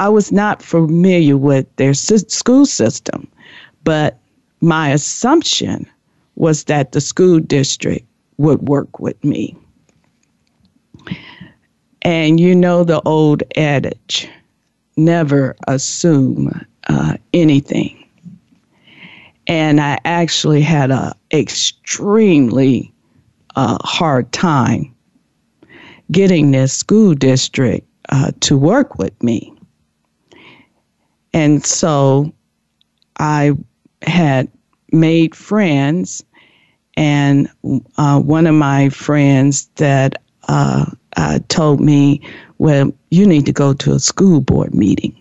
I 0.00 0.08
was 0.08 0.32
not 0.32 0.62
familiar 0.62 1.36
with 1.36 1.66
their 1.76 1.92
school 1.92 2.64
system, 2.64 3.28
but 3.84 4.18
my 4.62 4.88
assumption 4.92 5.86
was 6.36 6.64
that 6.64 6.92
the 6.92 7.02
school 7.02 7.38
district 7.38 8.06
would 8.38 8.62
work 8.66 8.98
with 8.98 9.22
me. 9.22 9.54
And 12.00 12.40
you 12.40 12.54
know 12.54 12.82
the 12.82 13.02
old 13.02 13.42
adage 13.58 14.26
never 14.96 15.54
assume 15.68 16.48
uh, 16.88 17.18
anything. 17.34 18.02
And 19.46 19.82
I 19.82 19.98
actually 20.06 20.62
had 20.62 20.90
a 20.90 21.14
extremely 21.30 22.90
uh, 23.54 23.76
hard 23.82 24.32
time 24.32 24.94
getting 26.10 26.52
this 26.52 26.72
school 26.72 27.12
district 27.12 27.86
uh, 28.08 28.32
to 28.40 28.56
work 28.56 28.98
with 28.98 29.22
me. 29.22 29.52
And 31.32 31.64
so 31.64 32.32
I 33.18 33.52
had 34.02 34.48
made 34.92 35.34
friends 35.34 36.24
and 36.96 37.48
uh, 37.96 38.20
one 38.20 38.46
of 38.46 38.54
my 38.54 38.88
friends 38.88 39.68
that 39.76 40.20
uh, 40.48 40.86
uh, 41.16 41.38
told 41.48 41.80
me, 41.80 42.20
well, 42.58 42.92
you 43.10 43.26
need 43.26 43.46
to 43.46 43.52
go 43.52 43.72
to 43.74 43.92
a 43.94 44.00
school 44.00 44.40
board 44.40 44.74
meeting. 44.74 45.16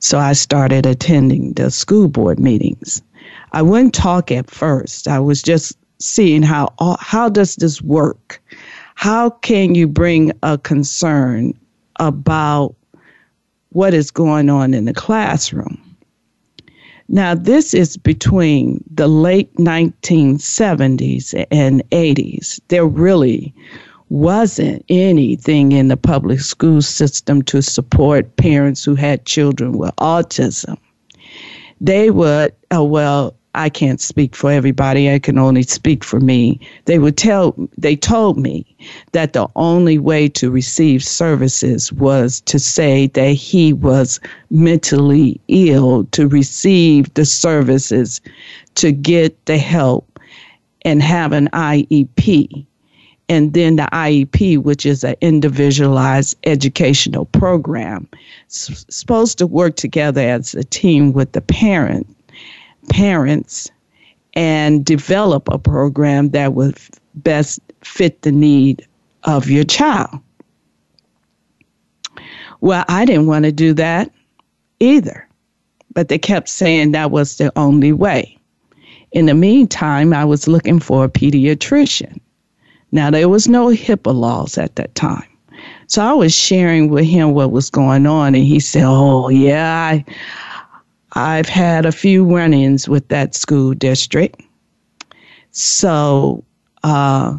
So 0.00 0.18
I 0.18 0.32
started 0.32 0.86
attending 0.86 1.52
the 1.52 1.70
school 1.70 2.08
board 2.08 2.38
meetings. 2.38 3.02
I 3.52 3.62
wouldn't 3.62 3.94
talk 3.94 4.30
at 4.30 4.50
first. 4.50 5.08
I 5.08 5.18
was 5.18 5.42
just 5.42 5.76
seeing 5.98 6.42
how 6.42 6.68
how 7.00 7.28
does 7.28 7.56
this 7.56 7.82
work? 7.82 8.42
How 8.94 9.30
can 9.30 9.74
you 9.74 9.86
bring 9.86 10.32
a 10.42 10.58
concern 10.58 11.54
about 11.96 12.74
what 13.70 13.94
is 13.94 14.10
going 14.10 14.50
on 14.50 14.74
in 14.74 14.84
the 14.84 14.94
classroom? 14.94 15.78
Now, 17.08 17.34
this 17.34 17.74
is 17.74 17.96
between 17.96 18.84
the 18.94 19.08
late 19.08 19.52
1970s 19.56 21.44
and 21.50 21.82
80s. 21.90 22.60
There 22.68 22.86
really 22.86 23.52
wasn't 24.10 24.84
anything 24.88 25.72
in 25.72 25.88
the 25.88 25.96
public 25.96 26.40
school 26.40 26.82
system 26.82 27.42
to 27.42 27.62
support 27.62 28.36
parents 28.36 28.84
who 28.84 28.94
had 28.94 29.24
children 29.24 29.72
with 29.72 29.94
autism. 29.96 30.76
They 31.80 32.10
would, 32.10 32.54
oh, 32.70 32.84
well, 32.84 33.34
I 33.54 33.68
can't 33.68 34.00
speak 34.00 34.36
for 34.36 34.50
everybody. 34.50 35.10
I 35.10 35.18
can 35.18 35.36
only 35.36 35.62
speak 35.62 36.04
for 36.04 36.20
me. 36.20 36.60
They 36.84 36.98
would 36.98 37.16
tell, 37.16 37.54
they 37.76 37.96
told 37.96 38.38
me 38.38 38.64
that 39.12 39.32
the 39.32 39.48
only 39.56 39.98
way 39.98 40.28
to 40.28 40.50
receive 40.50 41.02
services 41.02 41.92
was 41.92 42.40
to 42.42 42.58
say 42.60 43.08
that 43.08 43.32
he 43.32 43.72
was 43.72 44.20
mentally 44.50 45.40
ill 45.48 46.04
to 46.12 46.28
receive 46.28 47.12
the 47.14 47.24
services, 47.24 48.20
to 48.76 48.92
get 48.92 49.44
the 49.46 49.58
help 49.58 50.20
and 50.82 51.02
have 51.02 51.32
an 51.32 51.48
IEP. 51.52 52.66
And 53.28 53.52
then 53.52 53.76
the 53.76 53.88
IEP, 53.92 54.58
which 54.58 54.86
is 54.86 55.04
an 55.04 55.14
individualized 55.20 56.36
educational 56.44 57.26
program, 57.26 58.08
supposed 58.48 59.38
to 59.38 59.46
work 59.46 59.76
together 59.76 60.20
as 60.20 60.54
a 60.54 60.64
team 60.64 61.12
with 61.12 61.32
the 61.32 61.40
parent 61.40 62.06
parents 62.90 63.70
and 64.34 64.84
develop 64.84 65.48
a 65.48 65.58
program 65.58 66.30
that 66.30 66.54
would 66.54 66.78
best 67.14 67.60
fit 67.82 68.22
the 68.22 68.32
need 68.32 68.86
of 69.24 69.48
your 69.48 69.64
child. 69.64 70.20
Well, 72.60 72.84
I 72.88 73.04
didn't 73.04 73.26
want 73.26 73.46
to 73.46 73.52
do 73.52 73.72
that 73.74 74.12
either, 74.80 75.26
but 75.94 76.08
they 76.08 76.18
kept 76.18 76.48
saying 76.48 76.92
that 76.92 77.10
was 77.10 77.38
the 77.38 77.52
only 77.58 77.92
way. 77.92 78.36
In 79.12 79.26
the 79.26 79.34
meantime, 79.34 80.12
I 80.12 80.24
was 80.24 80.46
looking 80.46 80.78
for 80.78 81.04
a 81.04 81.08
pediatrician. 81.08 82.20
Now, 82.92 83.10
there 83.10 83.28
was 83.28 83.48
no 83.48 83.68
HIPAA 83.68 84.14
laws 84.14 84.58
at 84.58 84.76
that 84.76 84.94
time. 84.94 85.24
So 85.86 86.02
I 86.02 86.12
was 86.12 86.34
sharing 86.34 86.90
with 86.90 87.04
him 87.04 87.32
what 87.32 87.50
was 87.50 87.70
going 87.70 88.06
on, 88.06 88.34
and 88.34 88.44
he 88.44 88.60
said, 88.60 88.84
Oh, 88.86 89.28
yeah, 89.28 89.90
I, 89.92 90.04
I've 91.12 91.48
had 91.48 91.86
a 91.86 91.92
few 91.92 92.24
run 92.24 92.54
ins 92.54 92.88
with 92.88 93.08
that 93.08 93.34
school 93.34 93.74
district. 93.74 94.40
So 95.50 96.44
uh, 96.84 97.38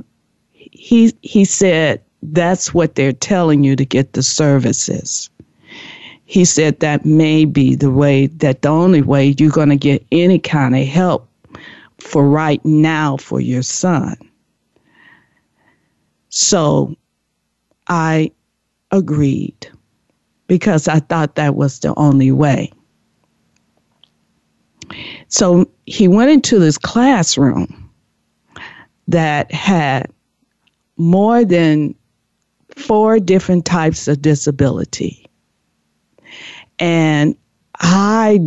he, 0.51 1.13
he 1.21 1.45
said, 1.45 2.01
that's 2.23 2.73
what 2.73 2.95
they're 2.95 3.13
telling 3.13 3.63
you 3.63 3.75
to 3.75 3.85
get 3.85 4.13
the 4.13 4.23
services. 4.23 5.29
He 6.25 6.45
said 6.45 6.79
that 6.79 7.05
may 7.05 7.45
be 7.45 7.75
the 7.75 7.91
way, 7.91 8.27
that 8.27 8.61
the 8.61 8.69
only 8.69 9.01
way 9.01 9.35
you're 9.37 9.51
going 9.51 9.69
to 9.69 9.75
get 9.77 10.05
any 10.11 10.39
kind 10.39 10.75
of 10.75 10.85
help 10.87 11.27
for 11.99 12.27
right 12.29 12.63
now 12.65 13.17
for 13.17 13.39
your 13.39 13.63
son. 13.63 14.15
So 16.29 16.95
I 17.87 18.31
agreed 18.91 19.69
because 20.47 20.87
I 20.87 20.99
thought 20.99 21.35
that 21.35 21.55
was 21.55 21.79
the 21.79 21.93
only 21.95 22.31
way. 22.31 22.71
So 25.31 25.69
he 25.85 26.07
went 26.07 26.29
into 26.29 26.59
this 26.59 26.77
classroom 26.77 27.89
that 29.07 29.51
had 29.51 30.11
more 30.97 31.43
than 31.43 31.95
four 32.75 33.19
different 33.19 33.65
types 33.65 34.07
of 34.07 34.21
disability. 34.21 35.25
And 36.79 37.35
I 37.79 38.39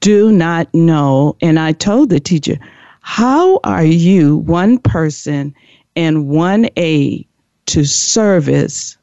do 0.00 0.32
not 0.32 0.72
know, 0.74 1.36
and 1.40 1.58
I 1.58 1.72
told 1.72 2.08
the 2.08 2.20
teacher, 2.20 2.58
how 3.02 3.60
are 3.62 3.84
you, 3.84 4.36
one 4.38 4.78
person 4.78 5.54
and 5.94 6.28
one 6.28 6.68
aide, 6.76 7.26
to 7.66 7.84
service 7.84 8.96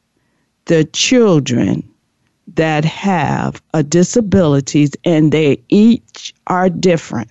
the 0.65 0.83
children 0.85 1.87
that 2.55 2.85
have 2.85 3.61
a 3.73 3.83
disabilities 3.83 4.91
and 5.03 5.31
they 5.31 5.61
each 5.69 6.33
are 6.47 6.69
different. 6.69 7.29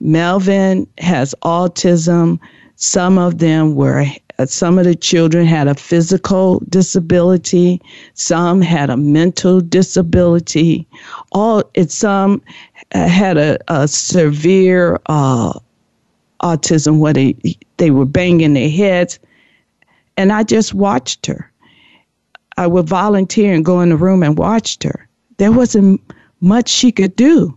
Melvin 0.00 0.86
has 0.98 1.34
autism. 1.42 2.38
Some 2.76 3.18
of 3.18 3.38
them 3.38 3.74
were 3.74 4.04
some 4.46 4.78
of 4.78 4.84
the 4.84 4.94
children 4.94 5.46
had 5.46 5.66
a 5.66 5.74
physical 5.74 6.60
disability, 6.68 7.82
some 8.14 8.60
had 8.60 8.88
a 8.88 8.96
mental 8.96 9.60
disability, 9.60 10.86
all 11.32 11.64
it 11.74 11.90
some 11.90 12.40
had 12.92 13.36
a, 13.36 13.58
a 13.66 13.88
severe 13.88 15.00
uh, 15.06 15.58
autism 16.40 16.98
where 16.98 17.12
they 17.12 17.34
they 17.78 17.90
were 17.90 18.04
banging 18.04 18.54
their 18.54 18.70
heads, 18.70 19.18
and 20.16 20.32
I 20.32 20.44
just 20.44 20.72
watched 20.72 21.26
her. 21.26 21.50
I 22.58 22.66
would 22.66 22.88
volunteer 22.88 23.54
and 23.54 23.64
go 23.64 23.80
in 23.82 23.90
the 23.90 23.96
room 23.96 24.24
and 24.24 24.36
watched 24.36 24.82
her. 24.82 25.08
There 25.36 25.52
wasn't 25.52 26.00
much 26.40 26.68
she 26.68 26.90
could 26.90 27.14
do. 27.14 27.56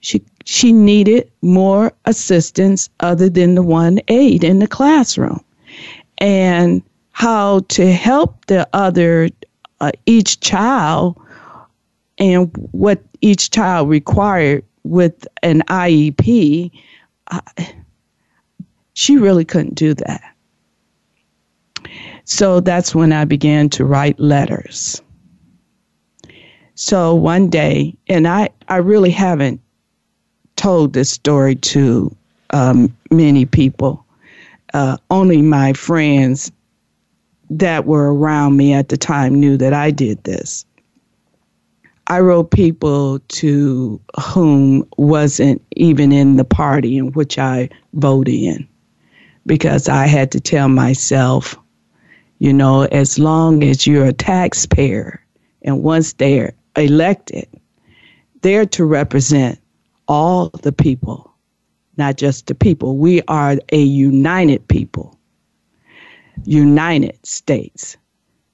She 0.00 0.20
she 0.44 0.72
needed 0.72 1.30
more 1.42 1.92
assistance 2.06 2.90
other 2.98 3.28
than 3.28 3.54
the 3.54 3.62
one 3.62 4.00
aide 4.08 4.42
in 4.42 4.58
the 4.58 4.66
classroom 4.66 5.44
and 6.18 6.82
how 7.12 7.60
to 7.68 7.92
help 7.92 8.46
the 8.46 8.68
other 8.72 9.30
uh, 9.80 9.92
each 10.06 10.40
child 10.40 11.16
and 12.18 12.50
what 12.72 13.00
each 13.20 13.50
child 13.52 13.88
required 13.88 14.64
with 14.82 15.26
an 15.44 15.62
IEP 15.68 16.72
she 18.94 19.16
really 19.16 19.44
couldn't 19.44 19.74
do 19.74 19.94
that 19.94 20.35
so 22.26 22.60
that's 22.60 22.94
when 22.94 23.12
I 23.12 23.24
began 23.24 23.68
to 23.70 23.84
write 23.84 24.20
letters 24.20 25.00
so 26.74 27.14
one 27.14 27.48
day 27.48 27.96
and 28.08 28.28
I 28.28 28.50
I 28.68 28.76
really 28.76 29.10
haven't 29.10 29.60
told 30.56 30.92
this 30.92 31.10
story 31.10 31.54
to 31.54 32.14
um, 32.50 32.94
many 33.10 33.44
people. 33.44 34.04
Uh, 34.74 34.96
only 35.10 35.42
my 35.42 35.72
friends 35.72 36.50
that 37.48 37.86
were 37.86 38.12
around 38.12 38.56
me 38.56 38.72
at 38.72 38.88
the 38.88 38.96
time 38.96 39.34
knew 39.34 39.56
that 39.56 39.72
I 39.72 39.90
did 39.90 40.22
this. 40.24 40.64
I 42.08 42.20
wrote 42.20 42.50
people 42.50 43.20
to 43.20 44.00
whom 44.20 44.86
wasn't 44.96 45.62
even 45.76 46.12
in 46.12 46.36
the 46.36 46.44
party 46.44 46.96
in 46.98 47.12
which 47.12 47.38
I 47.38 47.68
voted 47.94 48.34
in 48.34 48.68
because 49.46 49.88
I 49.88 50.06
had 50.06 50.30
to 50.32 50.40
tell 50.40 50.68
myself, 50.68 51.56
you 52.38 52.52
know, 52.52 52.82
as 52.84 53.18
long 53.18 53.62
as 53.62 53.86
you're 53.86 54.04
a 54.04 54.12
taxpayer 54.12 55.20
and 55.62 55.82
once 55.82 56.12
they're 56.14 56.54
elected, 56.76 57.48
they're 58.42 58.66
to 58.66 58.84
represent 58.84 59.58
all 60.08 60.50
the 60.62 60.72
people, 60.72 61.32
not 61.96 62.16
just 62.16 62.46
the 62.46 62.54
people. 62.54 62.96
We 62.96 63.22
are 63.28 63.56
a 63.72 63.80
united 63.80 64.66
people, 64.68 65.18
United 66.44 67.18
States. 67.26 67.96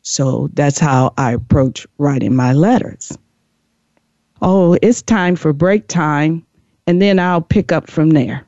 So 0.02 0.48
that's 0.54 0.78
how 0.78 1.12
I 1.16 1.32
approach 1.32 1.86
writing 1.98 2.34
my 2.34 2.52
letters. 2.52 3.16
Oh, 4.40 4.76
it's 4.82 5.02
time 5.02 5.36
for 5.36 5.52
break 5.52 5.86
time, 5.86 6.44
and 6.86 7.00
then 7.00 7.18
I'll 7.18 7.40
pick 7.40 7.70
up 7.70 7.88
from 7.88 8.10
there. 8.10 8.44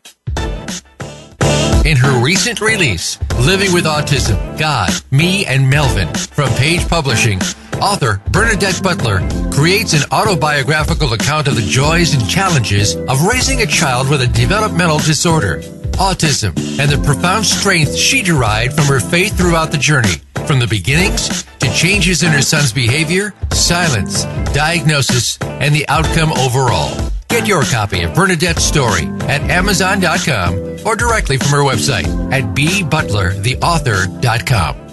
In 1.86 1.98
her 1.98 2.24
recent 2.24 2.62
release, 2.62 3.19
Living 3.39 3.74
with 3.74 3.84
Autism, 3.84 4.58
God, 4.58 4.89
Me, 5.12 5.46
and 5.46 5.69
Melvin, 5.69 6.08
from 6.13 6.48
Page 6.52 6.88
Publishing, 6.88 7.41
author 7.82 8.22
Bernadette 8.32 8.82
Butler 8.82 9.19
creates 9.52 9.91
an 9.91 10.10
autobiographical 10.10 11.12
account 11.12 11.50
of 11.50 11.58
the 11.58 11.62
joys 11.62 12.13
and 12.13 12.30
challenges 12.30 12.96
of 12.96 13.26
raising 13.26 13.63
a 13.63 13.65
child 13.65 14.10
with 14.10 14.22
a 14.22 14.28
developmental 14.28 15.00
disorder, 15.00 15.58
autism, 16.00 16.56
and 16.80 16.89
the 16.89 17.04
profound 17.06 17.46
strength 17.46 17.93
she 17.93 18.22
derived 18.22 18.76
from 18.76 18.86
her 18.86 19.02
faith 19.02 19.38
throughout 19.38 19.74
the 19.74 19.78
journey, 19.78 20.22
from 20.48 20.60
the 20.60 20.67
beginnings 20.67 21.43
to 21.60 21.69
changes 21.74 22.24
in 22.24 22.32
her 22.32 22.41
son's 22.41 22.72
behavior, 22.72 23.34
silence, 23.52 24.24
diagnosis, 24.54 25.38
and 25.41 25.76
the 25.76 25.86
outcome 25.89 26.32
overall. 26.32 27.12
Get 27.34 27.48
your 27.48 27.63
copy 27.63 28.04
of 28.04 28.13
Bernadette's 28.13 28.63
story 28.63 29.08
at 29.22 29.41
Amazon.com 29.50 30.54
or 30.86 30.96
directly 30.96 31.38
from 31.38 31.48
her 31.48 31.63
website 31.63 32.06
at 32.32 32.43
bbutlertheauthor.com. 32.54 34.92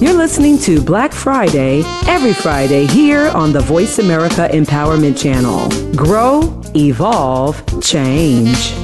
You're 0.00 0.12
listening 0.12 0.58
to 0.58 0.82
Black 0.82 1.12
Friday 1.12 1.82
every 2.06 2.34
Friday 2.34 2.86
here 2.86 3.28
on 3.28 3.52
the 3.52 3.60
Voice 3.60 3.98
America 3.98 4.48
Empowerment 4.52 5.18
Channel. 5.20 5.68
Grow, 5.94 6.62
evolve, 6.74 7.62
change. 7.82 8.74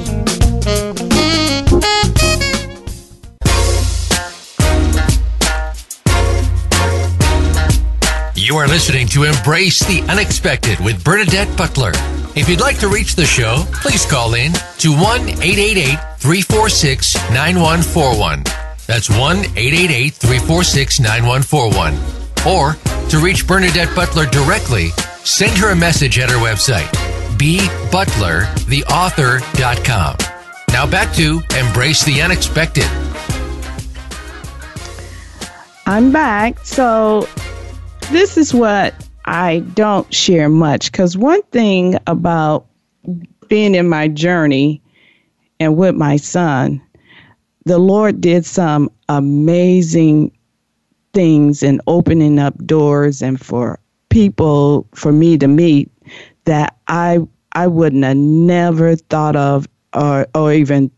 You 8.35 8.57
are 8.57 8.67
listening 8.67 9.07
to 9.09 9.23
Embrace 9.23 9.79
the 9.79 10.01
Unexpected 10.09 10.79
with 10.79 11.03
Bernadette 11.03 11.55
Butler. 11.55 11.93
If 12.33 12.47
you'd 12.47 12.61
like 12.61 12.79
to 12.79 12.87
reach 12.87 13.15
the 13.15 13.25
show, 13.25 13.65
please 13.81 14.05
call 14.05 14.35
in 14.35 14.53
to 14.77 14.93
1 14.93 15.01
888 15.43 15.99
346 16.17 17.15
9141. 17.29 18.43
That's 18.87 19.09
1 19.09 19.19
888 19.19 20.13
346 20.13 21.01
9141. 21.01 21.93
Or 22.47 22.77
to 23.09 23.19
reach 23.19 23.45
Bernadette 23.45 23.93
Butler 23.93 24.27
directly, 24.27 24.91
send 25.25 25.57
her 25.57 25.71
a 25.71 25.75
message 25.75 26.19
at 26.19 26.29
her 26.29 26.37
website, 26.37 26.87
bbutlertheauthor.com. 27.37 30.15
Now 30.69 30.87
back 30.89 31.13
to 31.15 31.41
Embrace 31.59 32.05
the 32.05 32.21
Unexpected. 32.21 32.87
I'm 35.85 36.13
back. 36.13 36.65
So, 36.65 37.27
this 38.09 38.37
is 38.37 38.53
what 38.53 38.95
I 39.25 39.59
don't 39.73 40.11
share 40.13 40.49
much 40.49 40.91
because 40.91 41.17
one 41.17 41.41
thing 41.51 41.97
about 42.07 42.65
being 43.47 43.75
in 43.75 43.87
my 43.87 44.07
journey 44.07 44.81
and 45.59 45.77
with 45.77 45.95
my 45.95 46.17
son, 46.17 46.81
the 47.65 47.77
Lord 47.77 48.21
did 48.21 48.45
some 48.45 48.89
amazing 49.09 50.31
things 51.13 51.61
in 51.61 51.81
opening 51.87 52.39
up 52.39 52.57
doors 52.65 53.21
and 53.21 53.39
for 53.39 53.79
people 54.09 54.87
for 54.93 55.11
me 55.11 55.37
to 55.37 55.47
meet 55.47 55.91
that 56.45 56.75
I 56.87 57.19
I 57.53 57.67
wouldn't 57.67 58.03
have 58.03 58.17
never 58.17 58.95
thought 58.95 59.35
of 59.35 59.67
or 59.93 60.25
or 60.33 60.53
even 60.53 60.89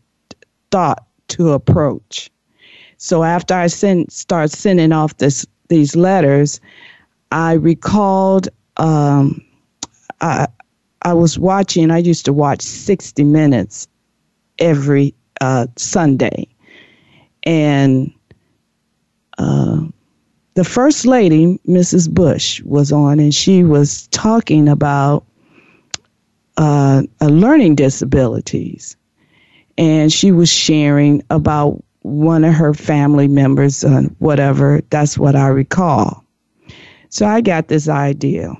thought 0.70 1.04
to 1.28 1.52
approach. 1.52 2.30
So 2.96 3.22
after 3.22 3.54
I 3.54 3.66
send, 3.66 4.10
start 4.10 4.50
sending 4.50 4.92
off 4.92 5.16
this, 5.18 5.44
these 5.68 5.94
letters, 5.96 6.60
I 7.34 7.54
recalled 7.54 8.48
um, 8.76 9.44
I, 10.20 10.46
I 11.02 11.12
was 11.12 11.38
watching, 11.38 11.90
I 11.90 11.98
used 11.98 12.24
to 12.26 12.32
watch 12.32 12.62
60 12.62 13.24
Minutes 13.24 13.88
every 14.58 15.14
uh, 15.40 15.66
Sunday. 15.76 16.46
And 17.42 18.12
uh, 19.36 19.80
the 20.54 20.64
First 20.64 21.06
Lady, 21.06 21.58
Mrs. 21.68 22.08
Bush, 22.08 22.62
was 22.62 22.92
on, 22.92 23.18
and 23.18 23.34
she 23.34 23.64
was 23.64 24.06
talking 24.08 24.68
about 24.68 25.26
uh, 26.56 27.02
learning 27.20 27.74
disabilities. 27.74 28.96
And 29.76 30.12
she 30.12 30.30
was 30.30 30.48
sharing 30.48 31.22
about 31.30 31.82
one 32.02 32.44
of 32.44 32.54
her 32.54 32.72
family 32.72 33.26
members, 33.26 33.82
and 33.82 34.14
whatever. 34.20 34.82
That's 34.90 35.18
what 35.18 35.34
I 35.34 35.48
recall. 35.48 36.23
So 37.14 37.26
I 37.26 37.42
got 37.42 37.68
this 37.68 37.88
idea. 37.88 38.52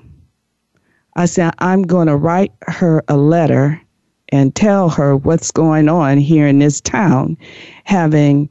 I 1.17 1.25
said, 1.25 1.53
I'm 1.59 1.81
going 1.81 2.07
to 2.07 2.15
write 2.15 2.53
her 2.61 3.03
a 3.09 3.17
letter 3.17 3.81
and 4.29 4.55
tell 4.55 4.87
her 4.87 5.17
what's 5.17 5.51
going 5.51 5.89
on 5.89 6.19
here 6.19 6.47
in 6.47 6.59
this 6.59 6.79
town, 6.79 7.37
having 7.83 8.49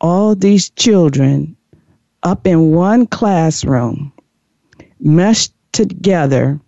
all 0.00 0.34
these 0.34 0.70
children 0.70 1.56
up 2.24 2.48
in 2.48 2.72
one 2.72 3.06
classroom, 3.06 4.12
meshed 4.98 5.52
together, 5.70 6.60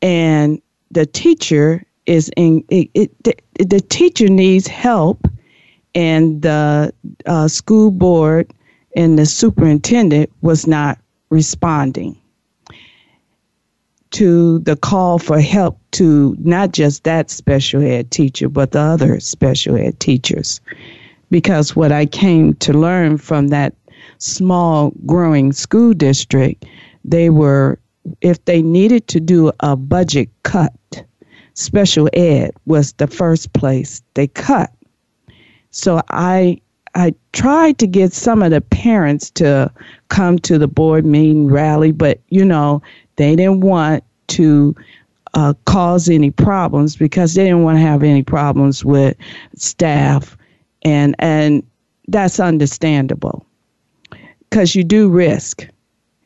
and 0.00 0.62
the 0.92 1.04
teacher 1.04 1.84
is 2.06 2.30
in 2.36 2.62
it, 2.68 2.90
it 2.94 3.24
the, 3.24 3.34
the, 3.66 3.80
teacher 3.80 4.28
needs 4.28 4.68
help 4.68 5.26
and 5.96 6.42
the 6.42 6.94
uh, 7.26 7.48
school 7.48 7.90
board 7.90 8.52
and 8.94 9.18
the 9.18 9.26
superintendent 9.26 10.30
was 10.42 10.64
not 10.64 10.96
responding 11.30 12.16
to 14.10 14.58
the 14.60 14.76
call 14.76 15.18
for 15.18 15.40
help 15.40 15.78
to 15.92 16.34
not 16.38 16.72
just 16.72 17.04
that 17.04 17.30
special 17.30 17.82
ed 17.82 18.10
teacher, 18.10 18.48
but 18.48 18.72
the 18.72 18.80
other 18.80 19.20
special 19.20 19.76
ed 19.76 20.00
teachers. 20.00 20.60
Because 21.30 21.76
what 21.76 21.92
I 21.92 22.06
came 22.06 22.54
to 22.54 22.72
learn 22.72 23.18
from 23.18 23.48
that 23.48 23.74
small 24.16 24.92
growing 25.04 25.52
school 25.52 25.92
district, 25.92 26.64
they 27.04 27.28
were, 27.28 27.78
if 28.22 28.42
they 28.46 28.62
needed 28.62 29.06
to 29.08 29.20
do 29.20 29.52
a 29.60 29.76
budget 29.76 30.30
cut, 30.42 30.72
special 31.52 32.08
ed 32.14 32.52
was 32.64 32.94
the 32.94 33.06
first 33.06 33.52
place 33.52 34.02
they 34.14 34.28
cut. 34.28 34.72
So 35.70 36.00
I 36.08 36.60
I 36.98 37.14
tried 37.32 37.78
to 37.78 37.86
get 37.86 38.12
some 38.12 38.42
of 38.42 38.50
the 38.50 38.60
parents 38.60 39.30
to 39.30 39.70
come 40.08 40.36
to 40.40 40.58
the 40.58 40.66
board 40.66 41.06
meeting 41.06 41.46
rally, 41.46 41.92
but 41.92 42.18
you 42.30 42.44
know, 42.44 42.82
they 43.14 43.36
didn't 43.36 43.60
want 43.60 44.02
to 44.28 44.74
uh, 45.34 45.54
cause 45.64 46.08
any 46.08 46.32
problems 46.32 46.96
because 46.96 47.34
they 47.34 47.44
didn't 47.44 47.62
want 47.62 47.76
to 47.76 47.82
have 47.82 48.02
any 48.02 48.24
problems 48.24 48.84
with 48.84 49.16
staff, 49.54 50.36
and 50.82 51.14
and 51.20 51.62
that's 52.08 52.40
understandable 52.40 53.46
because 54.50 54.74
you 54.74 54.82
do 54.82 55.08
risk, 55.08 55.68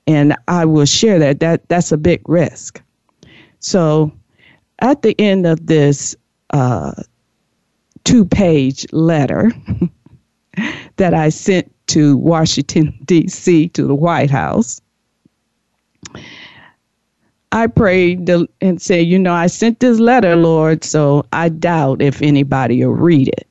and 0.06 0.34
I 0.48 0.64
will 0.64 0.86
share 0.86 1.18
that 1.18 1.40
that 1.40 1.68
that's 1.68 1.92
a 1.92 1.98
big 1.98 2.26
risk. 2.26 2.80
So, 3.60 4.10
at 4.78 5.02
the 5.02 5.14
end 5.20 5.46
of 5.46 5.66
this 5.66 6.16
uh, 6.48 6.94
two-page 8.04 8.86
letter 8.90 9.52
that 10.96 11.14
I 11.14 11.28
sent 11.28 11.72
to 11.88 12.16
Washington 12.16 12.98
D.C. 13.04 13.68
to 13.70 13.86
the 13.86 13.94
White 13.94 14.30
House 14.30 14.80
I 17.52 17.66
prayed 17.66 18.30
and 18.62 18.80
said, 18.80 19.06
you 19.06 19.18
know, 19.18 19.34
I 19.34 19.46
sent 19.46 19.80
this 19.80 20.00
letter, 20.00 20.36
Lord, 20.36 20.84
so 20.84 21.26
I 21.34 21.50
doubt 21.50 22.00
if 22.00 22.22
anybody 22.22 22.82
will 22.82 22.94
read 22.94 23.28
it. 23.28 23.46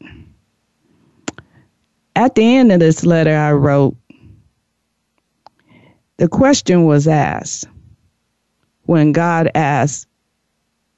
At 2.16 2.34
the 2.34 2.44
end 2.44 2.72
of 2.72 2.80
this 2.80 3.06
letter, 3.06 3.36
I 3.36 3.52
wrote, 3.52 3.96
the 6.18 6.28
question 6.28 6.86
was 6.86 7.08
asked 7.08 7.66
when 8.84 9.12
God 9.12 9.52
asked 9.54 10.08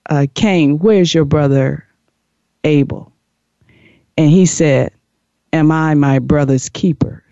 uh, 0.09 0.25
Cain, 0.33 0.79
Where's 0.79 1.13
your 1.13 1.25
brother 1.25 1.85
Abel? 2.63 3.11
And 4.17 4.29
he 4.29 4.45
said, 4.45 4.92
Am 5.53 5.71
I 5.71 5.93
my 5.93 6.19
brother's 6.19 6.67
keeper? 6.67 7.23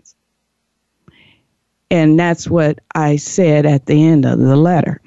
And 1.89 2.17
that's 2.17 2.47
what 2.47 2.79
I 2.95 3.17
said 3.17 3.65
at 3.65 3.87
the 3.87 4.01
end 4.07 4.25
of 4.25 4.39
the 4.39 4.55
letter. 4.55 5.01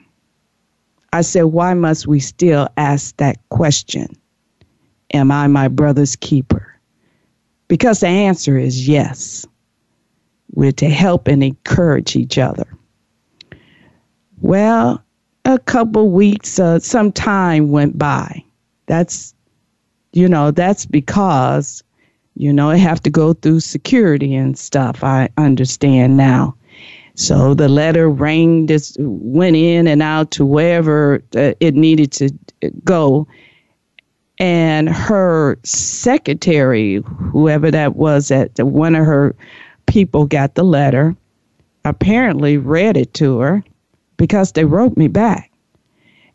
I 1.15 1.23
said, 1.23 1.45
why 1.45 1.73
must 1.75 2.07
we 2.07 2.21
still 2.21 2.69
ask 2.77 3.17
that 3.17 3.39
question? 3.49 4.09
Am 5.15 5.31
I 5.31 5.47
my 5.47 5.69
brother's 5.69 6.17
keeper? 6.17 6.79
Because 7.69 8.01
the 8.01 8.09
answer 8.09 8.59
is 8.59 8.87
yes. 8.87 9.47
We're 10.53 10.73
to 10.73 10.89
help 10.89 11.29
and 11.29 11.43
encourage 11.43 12.17
each 12.17 12.37
other. 12.37 12.67
Well, 14.41 15.03
a 15.45 15.59
couple 15.59 16.11
weeks, 16.11 16.59
uh, 16.59 16.81
some 16.81 17.13
time 17.13 17.71
went 17.71 17.97
by. 17.97 18.45
That's, 18.87 19.35
you 20.13 20.29
know, 20.29 20.51
that's 20.51 20.85
because, 20.85 21.83
you 22.37 22.53
know, 22.53 22.71
I 22.71 22.77
have 22.77 23.01
to 23.03 23.11
go 23.11 23.33
through 23.33 23.61
security 23.61 24.35
and 24.35 24.59
stuff. 24.59 25.05
I 25.05 25.29
understand 25.37 26.17
now. 26.17 26.57
So 27.15 27.55
the 27.55 27.69
letter 27.69 28.11
rang, 28.11 28.67
just 28.67 28.97
went 28.99 29.55
in 29.55 29.87
and 29.87 30.03
out 30.03 30.33
to 30.33 30.45
wherever 30.45 31.23
it 31.33 31.75
needed 31.75 32.11
to 32.13 32.31
go. 32.83 33.29
And 34.39 34.89
her 34.89 35.59
secretary, 35.63 36.97
whoever 37.31 37.71
that 37.71 37.95
was, 37.95 38.33
at 38.33 38.59
one 38.59 38.97
of 38.97 39.07
her 39.07 39.37
people 39.87 40.27
got 40.27 40.57
the 40.57 40.65
letter, 40.65 41.15
apparently 41.85 42.57
read 42.57 42.97
it 42.97 43.15
to 43.15 43.39
her 43.39 43.63
because 44.17 44.53
they 44.53 44.65
wrote 44.65 44.97
me 44.97 45.07
back 45.07 45.53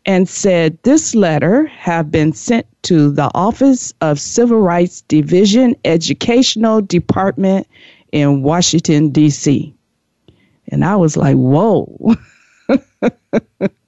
and 0.05 0.27
said 0.27 0.77
this 0.83 1.13
letter 1.13 1.67
have 1.67 2.09
been 2.09 2.33
sent 2.33 2.65
to 2.83 3.11
the 3.11 3.29
office 3.33 3.93
of 4.01 4.19
civil 4.19 4.59
rights 4.59 5.01
division 5.01 5.75
educational 5.85 6.81
department 6.81 7.67
in 8.11 8.41
washington 8.41 9.09
d.c 9.09 9.73
and 10.71 10.85
I 10.85 10.95
was 10.95 11.17
like, 11.17 11.35
whoa. 11.35 12.15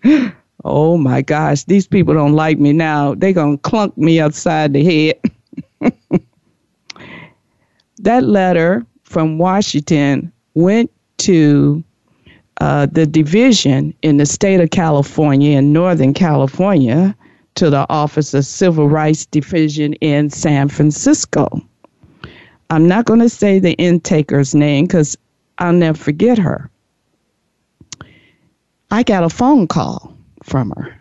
oh 0.65 0.97
my 0.97 1.21
gosh, 1.21 1.63
these 1.65 1.88
people 1.88 2.13
don't 2.13 2.34
like 2.34 2.60
me 2.60 2.74
now. 2.74 3.15
They're 3.15 3.34
going 3.34 3.58
to 3.58 3.62
clunk 3.62 3.97
me 3.97 4.19
upside 4.19 4.74
the 4.74 5.13
head. 5.82 5.91
that 8.00 8.24
letter 8.24 8.86
from 9.04 9.38
Washington 9.38 10.32
went 10.56 10.91
to 11.19 11.84
uh, 12.60 12.86
the 12.92 13.06
division 13.06 13.94
in 14.02 14.18
the 14.18 14.26
state 14.26 14.60
of 14.60 14.70
California, 14.70 15.58
in 15.58 15.74
Northern 15.74 16.14
California, 16.14 17.16
to 17.56 17.70
the 17.70 17.86
Office 17.90 18.34
of 18.34 18.46
Civil 18.46 18.88
Rights 18.90 19.26
Division 19.26 19.94
in 19.96 20.30
San 20.30 20.70
Francisco. 20.70 21.62
I'm 22.70 22.88
not 22.88 23.06
going 23.06 23.20
to 23.20 23.30
say 23.30 23.60
the 23.60 23.76
intaker's 23.76 24.56
name 24.56 24.86
because 24.86 25.18
I'll 25.58 25.74
never 25.74 25.98
forget 25.98 26.38
her. 26.38 26.70
I 28.90 29.04
got 29.04 29.24
a 29.24 29.30
phone 29.30 29.68
call 29.68 30.16
from 30.44 30.72
her. 30.72 30.98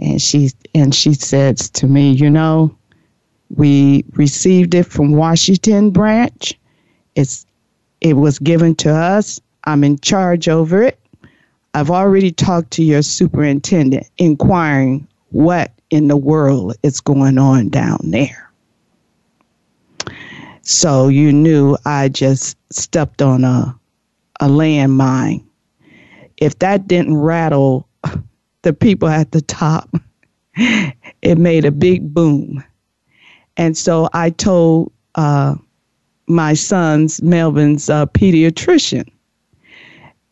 And 0.00 0.20
she 0.20 0.50
and 0.74 0.94
she 0.94 1.14
says 1.14 1.70
to 1.70 1.86
me, 1.86 2.12
you 2.12 2.30
know, 2.30 2.74
we 3.54 4.04
received 4.12 4.74
it 4.74 4.86
from 4.86 5.12
Washington 5.12 5.90
branch. 5.90 6.58
It's 7.14 7.46
it 8.00 8.14
was 8.14 8.38
given 8.38 8.74
to 8.76 8.94
us. 8.94 9.40
I'm 9.64 9.84
in 9.84 9.98
charge 9.98 10.48
over 10.48 10.82
it. 10.82 10.98
I've 11.74 11.90
already 11.90 12.32
talked 12.32 12.72
to 12.72 12.82
your 12.82 13.02
superintendent 13.02 14.08
inquiring 14.18 15.06
what 15.30 15.72
in 15.90 16.08
the 16.08 16.16
world 16.16 16.74
is 16.82 17.00
going 17.00 17.38
on 17.38 17.68
down 17.68 17.98
there. 18.04 18.50
So 20.62 21.08
you 21.08 21.32
knew 21.32 21.76
I 21.84 22.08
just 22.08 22.56
stepped 22.70 23.22
on 23.22 23.44
a 23.44 23.78
a 24.40 24.46
landmine 24.46 25.44
if 26.42 26.58
that 26.58 26.88
didn't 26.88 27.16
rattle 27.16 27.88
the 28.62 28.72
people 28.72 29.08
at 29.08 29.30
the 29.30 29.42
top, 29.42 29.88
it 30.56 31.38
made 31.38 31.64
a 31.64 31.70
big 31.70 32.12
boom. 32.12 32.64
And 33.56 33.78
so 33.78 34.08
I 34.12 34.30
told 34.30 34.92
uh, 35.14 35.54
my 36.26 36.54
son's 36.54 37.22
Melvin's 37.22 37.88
uh, 37.88 38.06
pediatrician, 38.06 39.08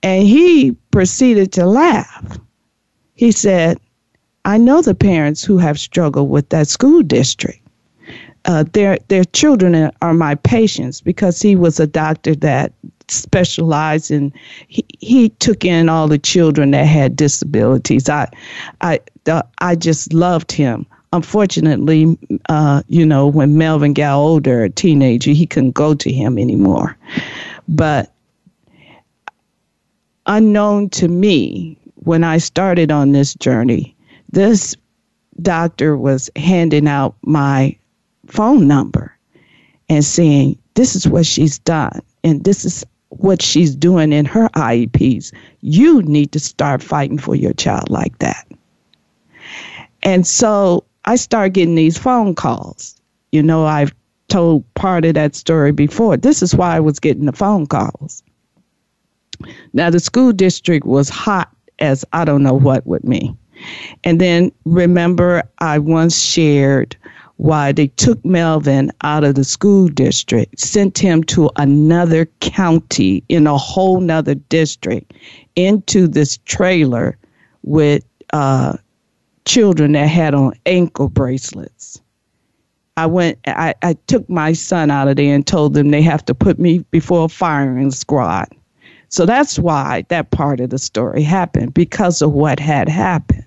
and 0.02 0.26
he 0.26 0.72
proceeded 0.90 1.52
to 1.52 1.66
laugh. 1.66 2.38
He 3.14 3.32
said, 3.32 3.78
I 4.44 4.58
know 4.58 4.82
the 4.82 4.94
parents 4.94 5.44
who 5.44 5.58
have 5.58 5.78
struggled 5.78 6.30
with 6.30 6.48
that 6.50 6.68
school 6.68 7.02
district. 7.02 7.60
uh, 8.46 8.64
their 8.72 8.98
their 9.08 9.24
children 9.24 9.90
are 10.02 10.14
my 10.14 10.34
patients 10.36 11.00
because 11.00 11.40
he 11.40 11.56
was 11.56 11.78
a 11.80 11.86
doctor 11.86 12.34
that 12.36 12.72
specialized 13.08 14.10
in 14.10 14.32
he, 14.68 14.84
he 15.00 15.28
took 15.40 15.64
in 15.64 15.88
all 15.88 16.08
the 16.08 16.18
children 16.18 16.70
that 16.72 16.86
had 16.86 17.16
disabilities. 17.16 18.08
I 18.08 18.28
I 18.80 19.00
I 19.58 19.74
just 19.76 20.12
loved 20.12 20.52
him. 20.52 20.86
Unfortunately, 21.12 22.16
uh, 22.48 22.82
you 22.88 23.04
know, 23.04 23.26
when 23.26 23.58
Melvin 23.58 23.94
got 23.94 24.16
older, 24.16 24.62
a 24.64 24.70
teenager, 24.70 25.32
he 25.32 25.44
couldn't 25.46 25.72
go 25.72 25.92
to 25.94 26.12
him 26.12 26.38
anymore. 26.38 26.96
But 27.68 28.12
unknown 30.30 30.88
to 30.88 31.08
me, 31.08 31.76
when 31.96 32.22
I 32.24 32.38
started 32.38 32.90
on 32.90 33.12
this 33.12 33.34
journey, 33.34 33.96
this 34.30 34.76
doctor 35.42 35.96
was 35.96 36.30
handing 36.36 36.86
out 36.86 37.16
my 37.22 37.76
phone 38.26 38.68
number 38.68 39.16
and 39.88 40.04
saying, 40.04 40.56
This 40.74 40.94
is 40.94 41.06
what 41.08 41.26
she's 41.26 41.58
done, 41.58 42.00
and 42.22 42.44
this 42.44 42.64
is 42.64 42.86
what 43.08 43.42
she's 43.42 43.74
doing 43.74 44.12
in 44.12 44.24
her 44.24 44.48
IEPs. 44.50 45.32
You 45.62 46.00
need 46.02 46.30
to 46.32 46.38
start 46.38 46.80
fighting 46.80 47.18
for 47.18 47.34
your 47.34 47.52
child 47.52 47.90
like 47.90 48.16
that. 48.20 48.46
And 50.04 50.24
so 50.26 50.84
I 51.04 51.16
started 51.16 51.54
getting 51.54 51.74
these 51.74 51.98
phone 51.98 52.36
calls. 52.36 52.94
You 53.32 53.42
know, 53.42 53.66
I've 53.66 53.92
told 54.28 54.64
part 54.74 55.04
of 55.04 55.14
that 55.14 55.34
story 55.34 55.72
before. 55.72 56.16
This 56.16 56.40
is 56.40 56.54
why 56.54 56.76
I 56.76 56.80
was 56.80 57.00
getting 57.00 57.26
the 57.26 57.32
phone 57.32 57.66
calls. 57.66 58.22
Now, 59.72 59.90
the 59.90 60.00
school 60.00 60.32
district 60.32 60.86
was 60.86 61.08
hot 61.08 61.50
as 61.78 62.04
I 62.12 62.24
don't 62.24 62.42
know 62.42 62.54
what 62.54 62.86
with 62.86 63.04
me. 63.04 63.34
And 64.04 64.20
then 64.20 64.52
remember, 64.64 65.42
I 65.58 65.78
once 65.78 66.18
shared 66.18 66.96
why 67.36 67.72
they 67.72 67.86
took 67.88 68.22
Melvin 68.22 68.92
out 69.02 69.24
of 69.24 69.34
the 69.34 69.44
school 69.44 69.88
district, 69.88 70.60
sent 70.60 70.98
him 70.98 71.24
to 71.24 71.50
another 71.56 72.26
county 72.40 73.24
in 73.30 73.46
a 73.46 73.56
whole 73.56 74.00
nother 74.00 74.34
district 74.34 75.14
into 75.56 76.06
this 76.06 76.38
trailer 76.44 77.16
with 77.62 78.04
uh, 78.34 78.76
children 79.46 79.92
that 79.92 80.06
had 80.06 80.34
on 80.34 80.52
ankle 80.66 81.08
bracelets. 81.08 82.00
I 82.98 83.06
went, 83.06 83.38
I, 83.46 83.74
I 83.82 83.94
took 84.06 84.28
my 84.28 84.52
son 84.52 84.90
out 84.90 85.08
of 85.08 85.16
there 85.16 85.34
and 85.34 85.46
told 85.46 85.72
them 85.72 85.90
they 85.90 86.02
have 86.02 86.24
to 86.26 86.34
put 86.34 86.58
me 86.58 86.80
before 86.90 87.24
a 87.24 87.28
firing 87.28 87.90
squad. 87.90 88.48
So 89.10 89.26
that's 89.26 89.58
why 89.58 90.04
that 90.08 90.30
part 90.30 90.60
of 90.60 90.70
the 90.70 90.78
story 90.78 91.22
happened 91.22 91.74
because 91.74 92.22
of 92.22 92.32
what 92.32 92.60
had 92.60 92.88
happened. 92.88 93.44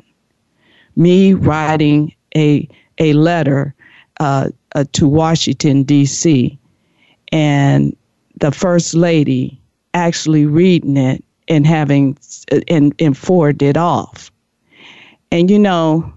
Me 0.95 1.34
writing 1.34 2.13
a 2.36 2.67
a 2.99 3.13
letter 3.13 3.73
uh, 4.19 4.49
uh, 4.76 4.84
to 4.91 5.08
Washington, 5.08 5.84
D.C., 5.84 6.60
and 7.32 7.95
the 8.39 8.52
First 8.52 8.93
Lady 8.93 9.60
actually 9.93 10.45
reading 10.45 10.97
it 10.97 11.23
and 11.47 11.65
having 11.65 12.17
and, 12.67 12.93
and 12.99 13.17
forwarded 13.17 13.63
it 13.63 13.78
off. 13.78 14.32
And 15.32 15.49
you 15.49 15.58
know, 15.60 16.13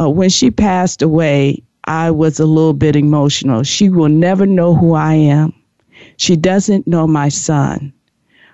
uh, 0.00 0.10
when 0.10 0.30
she 0.30 0.50
passed 0.50 1.02
away, 1.02 1.62
I 1.84 2.10
was 2.10 2.40
a 2.40 2.46
little 2.46 2.72
bit 2.72 2.96
emotional. 2.96 3.62
She 3.62 3.88
will 3.88 4.08
never 4.08 4.46
know 4.46 4.74
who 4.74 4.94
I 4.94 5.14
am. 5.14 5.54
She 6.16 6.36
doesn't 6.36 6.86
know 6.86 7.06
my 7.06 7.28
son, 7.28 7.92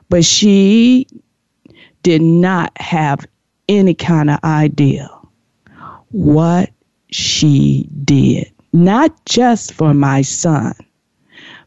but 0.08 0.24
she 0.24 1.06
did 2.02 2.22
not 2.22 2.72
have 2.80 3.26
any 3.68 3.94
kind 3.94 4.30
of 4.30 4.38
idea 4.44 5.10
what 6.10 6.70
she 7.10 7.88
did 8.04 8.50
not 8.72 9.24
just 9.24 9.72
for 9.72 9.94
my 9.94 10.22
son, 10.22 10.74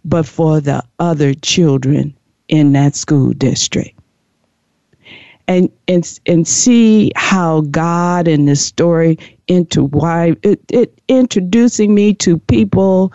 but 0.06 0.26
for 0.26 0.62
the 0.62 0.84
other 1.00 1.34
children 1.34 2.16
in 2.48 2.74
that 2.74 2.96
school 2.96 3.34
district. 3.34 3.98
And, 5.48 5.70
and, 5.88 6.20
and 6.28 6.48
see 6.48 7.12
how 7.16 7.62
God 7.62 8.28
in 8.28 8.46
this 8.46 8.66
story 8.66 9.18
into 9.48 9.86
why 9.86 10.36
it, 10.44 10.62
it 10.70 11.02
introducing 11.08 11.94
me 11.94 12.14
to 12.16 12.38
people 12.38 13.12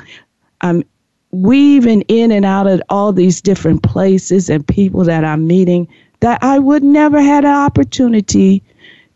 weaving 1.43 2.03
in 2.03 2.31
and 2.31 2.45
out 2.45 2.67
of 2.67 2.81
all 2.89 3.13
these 3.13 3.41
different 3.41 3.83
places 3.83 4.49
and 4.49 4.67
people 4.67 5.05
that 5.05 5.25
I'm 5.25 5.47
meeting 5.47 5.87
that 6.21 6.43
I 6.43 6.59
would 6.59 6.83
never 6.83 7.21
had 7.21 7.45
an 7.45 7.55
opportunity 7.55 8.63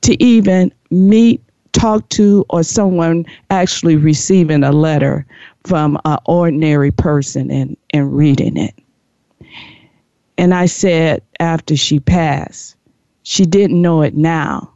to 0.02 0.22
even 0.22 0.72
meet 0.90 1.42
talk 1.72 2.06
to 2.10 2.44
or 2.50 2.62
someone 2.62 3.24
actually 3.50 3.96
receiving 3.96 4.62
a 4.62 4.72
letter 4.72 5.24
from 5.64 5.98
an 6.04 6.18
ordinary 6.26 6.90
person 6.90 7.50
and, 7.50 7.76
and 7.90 8.14
reading 8.14 8.56
it. 8.56 8.74
And 10.36 10.52
I 10.52 10.66
said 10.66 11.22
after 11.38 11.76
she 11.76 12.00
passed, 12.00 12.76
she 13.22 13.46
didn't 13.46 13.80
know 13.80 14.02
it 14.02 14.14
now. 14.14 14.70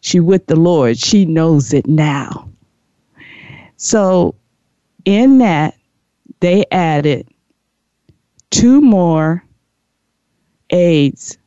She 0.00 0.20
with 0.20 0.46
the 0.46 0.56
Lord. 0.56 0.98
She 0.98 1.24
knows 1.24 1.72
it 1.72 1.86
now. 1.86 2.48
So 3.76 4.34
in 5.04 5.38
that, 5.38 5.75
they 6.40 6.64
added 6.70 7.28
two 8.50 8.80
more 8.80 9.44
aides 10.70 11.38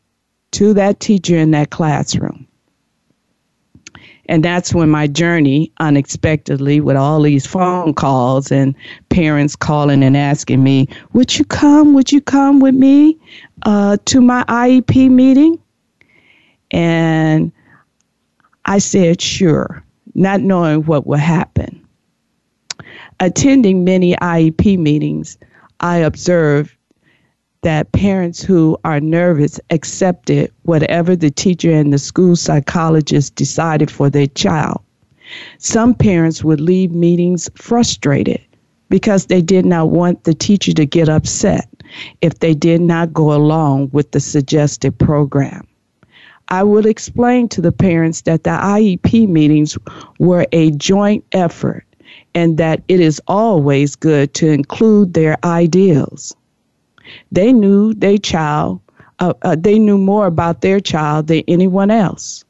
to 0.52 0.73
that 0.73 0.99
teacher 0.99 1.38
in 1.38 1.52
that 1.52 1.69
classroom. 1.69 2.47
And 4.30 4.45
that's 4.45 4.75
when 4.75 4.91
my 4.91 5.08
journey 5.08 5.71
unexpectedly 5.80 6.82
with 6.82 6.95
all 6.95 7.19
these 7.23 7.47
phone 7.47 7.95
calls 7.95 8.52
and 8.52 8.75
parents 9.10 9.56
calling 9.56 10.04
and 10.04 10.15
asking 10.15 10.62
me, 10.62 10.88
Would 11.13 11.39
you 11.39 11.45
come? 11.45 11.95
Would 11.95 12.12
you 12.12 12.21
come 12.21 12.60
with 12.60 12.75
me 12.75 13.17
uh, 13.63 13.97
to 14.06 14.21
my 14.21 14.43
IEP 14.43 15.10
meeting? 15.10 15.60
And 16.69 17.52
I 18.65 18.78
said, 18.78 19.19
Sure, 19.19 19.84
not 20.13 20.41
knowing 20.41 20.84
what 20.86 21.08
would 21.08 21.19
happen. 21.19 21.84
Attending 23.21 23.84
many 23.84 24.15
IEP 24.15 24.77
meetings, 24.79 25.38
I 25.82 25.97
observed 25.97 26.71
that 27.63 27.91
parents 27.91 28.41
who 28.41 28.77
are 28.86 29.01
nervous 29.01 29.60
accepted 29.69 30.53
whatever 30.63 31.17
the 31.17 31.29
teacher 31.29 31.71
and 31.71 31.91
the 31.91 31.97
school 31.97 32.38
psychologist 32.38 33.36
decided 33.36 33.91
for 33.91 34.10
their 34.10 34.27
child. 34.27 34.79
Some 35.58 35.93
parents 35.93 36.45
would 36.45 36.62
leave 36.62 36.91
meetings 36.91 37.49
frustrated 37.55 38.39
because 38.88 39.25
they 39.25 39.41
did 39.41 39.65
not 39.65 39.89
want 39.89 40.23
the 40.23 40.34
teacher 40.34 40.71
to 40.73 40.86
get 40.86 41.10
upset 41.10 41.67
if 42.21 42.39
they 42.39 42.53
did 42.53 42.79
not 42.79 43.13
go 43.13 43.34
along 43.34 43.89
with 43.91 44.12
the 44.12 44.21
suggested 44.21 44.97
program. 44.97 45.67
I 46.47 46.63
would 46.63 46.86
explain 46.86 47.49
to 47.49 47.62
the 47.62 47.73
parents 47.73 48.21
that 48.21 48.45
the 48.45 48.51
IEP 48.51 49.27
meetings 49.27 49.77
were 50.19 50.47
a 50.53 50.71
joint 50.71 51.25
effort 51.34 51.86
and 52.36 52.58
that 52.58 52.82
it 52.88 53.00
is 53.00 53.22
always 53.28 53.96
good 53.96 54.34
to 54.36 54.48
include 54.48 55.13
their 55.13 55.38
ideals. 55.44 56.36
They 57.32 57.52
knew 57.54 57.94
their 57.94 58.18
child, 58.18 58.82
uh, 59.20 59.34
uh, 59.42 59.56
they 59.60 59.80
knew 59.80 59.98
more 59.98 60.28
about 60.28 60.62
their 60.62 60.80
child 60.80 61.28
than 61.28 61.44
anyone 61.48 61.92
else. 61.92 62.44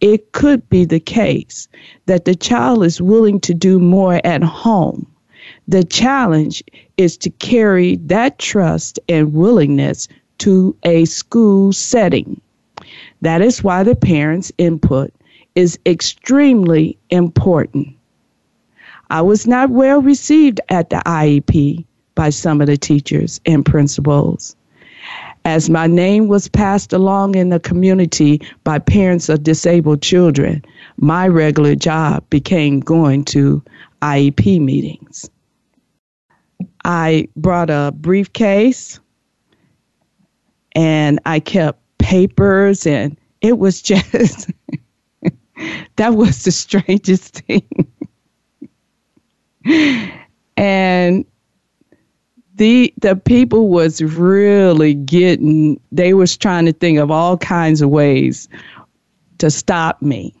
It 0.00 0.32
could 0.32 0.68
be 0.68 0.84
the 0.84 1.00
case 1.00 1.68
that 2.06 2.24
the 2.24 2.34
child 2.34 2.84
is 2.84 3.00
willing 3.00 3.40
to 3.40 3.54
do 3.54 3.78
more 3.78 4.20
at 4.24 4.42
home. 4.42 5.06
The 5.68 5.84
challenge 5.84 6.62
is 6.96 7.16
to 7.18 7.30
carry 7.30 7.96
that 7.96 8.38
trust 8.38 8.98
and 9.08 9.32
willingness 9.32 10.08
to 10.38 10.76
a 10.82 11.04
school 11.06 11.72
setting. 11.72 12.40
That 13.22 13.40
is 13.40 13.64
why 13.64 13.82
the 13.82 13.96
parents' 13.96 14.52
input 14.58 15.12
is 15.54 15.78
extremely 15.86 16.98
important. 17.10 17.95
I 19.10 19.22
was 19.22 19.46
not 19.46 19.70
well 19.70 20.02
received 20.02 20.60
at 20.68 20.90
the 20.90 21.02
IEP 21.06 21.84
by 22.14 22.30
some 22.30 22.60
of 22.60 22.66
the 22.66 22.76
teachers 22.76 23.40
and 23.46 23.64
principals. 23.64 24.56
As 25.44 25.70
my 25.70 25.86
name 25.86 26.26
was 26.26 26.48
passed 26.48 26.92
along 26.92 27.36
in 27.36 27.50
the 27.50 27.60
community 27.60 28.40
by 28.64 28.80
parents 28.80 29.28
of 29.28 29.44
disabled 29.44 30.02
children, 30.02 30.64
my 30.96 31.28
regular 31.28 31.76
job 31.76 32.28
became 32.30 32.80
going 32.80 33.24
to 33.26 33.62
IEP 34.02 34.60
meetings. 34.60 35.30
I 36.84 37.28
brought 37.36 37.70
a 37.70 37.92
briefcase 37.96 38.98
and 40.74 41.20
I 41.26 41.40
kept 41.40 41.80
papers, 41.98 42.86
and 42.86 43.16
it 43.40 43.58
was 43.58 43.80
just, 43.92 44.50
that 45.96 46.14
was 46.14 46.44
the 46.44 46.52
strangest 46.52 47.42
thing. 47.46 47.62
And 50.56 51.24
the 52.54 52.92
the 53.00 53.16
people 53.16 53.68
was 53.68 54.02
really 54.02 54.94
getting 54.94 55.78
they 55.92 56.14
was 56.14 56.36
trying 56.36 56.64
to 56.64 56.72
think 56.72 56.98
of 56.98 57.10
all 57.10 57.36
kinds 57.36 57.82
of 57.82 57.90
ways 57.90 58.48
to 59.38 59.50
stop 59.50 60.00
me 60.00 60.34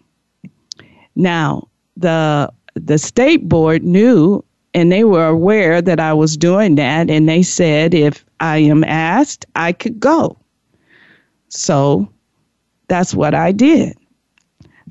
now 1.14 1.68
the 1.96 2.50
the 2.74 2.98
state 2.98 3.48
board 3.48 3.82
knew 3.82 4.42
and 4.76 4.92
they 4.92 5.04
were 5.04 5.26
aware 5.26 5.80
that 5.80 5.98
I 5.98 6.12
was 6.12 6.36
doing 6.36 6.74
that, 6.74 7.08
and 7.08 7.26
they 7.26 7.42
said 7.42 7.94
if 7.94 8.26
I 8.40 8.58
am 8.58 8.84
asked, 8.84 9.46
I 9.56 9.72
could 9.72 9.98
go. 9.98 10.36
So 11.48 12.06
that's 12.86 13.14
what 13.14 13.34
I 13.34 13.52
did. 13.52 13.96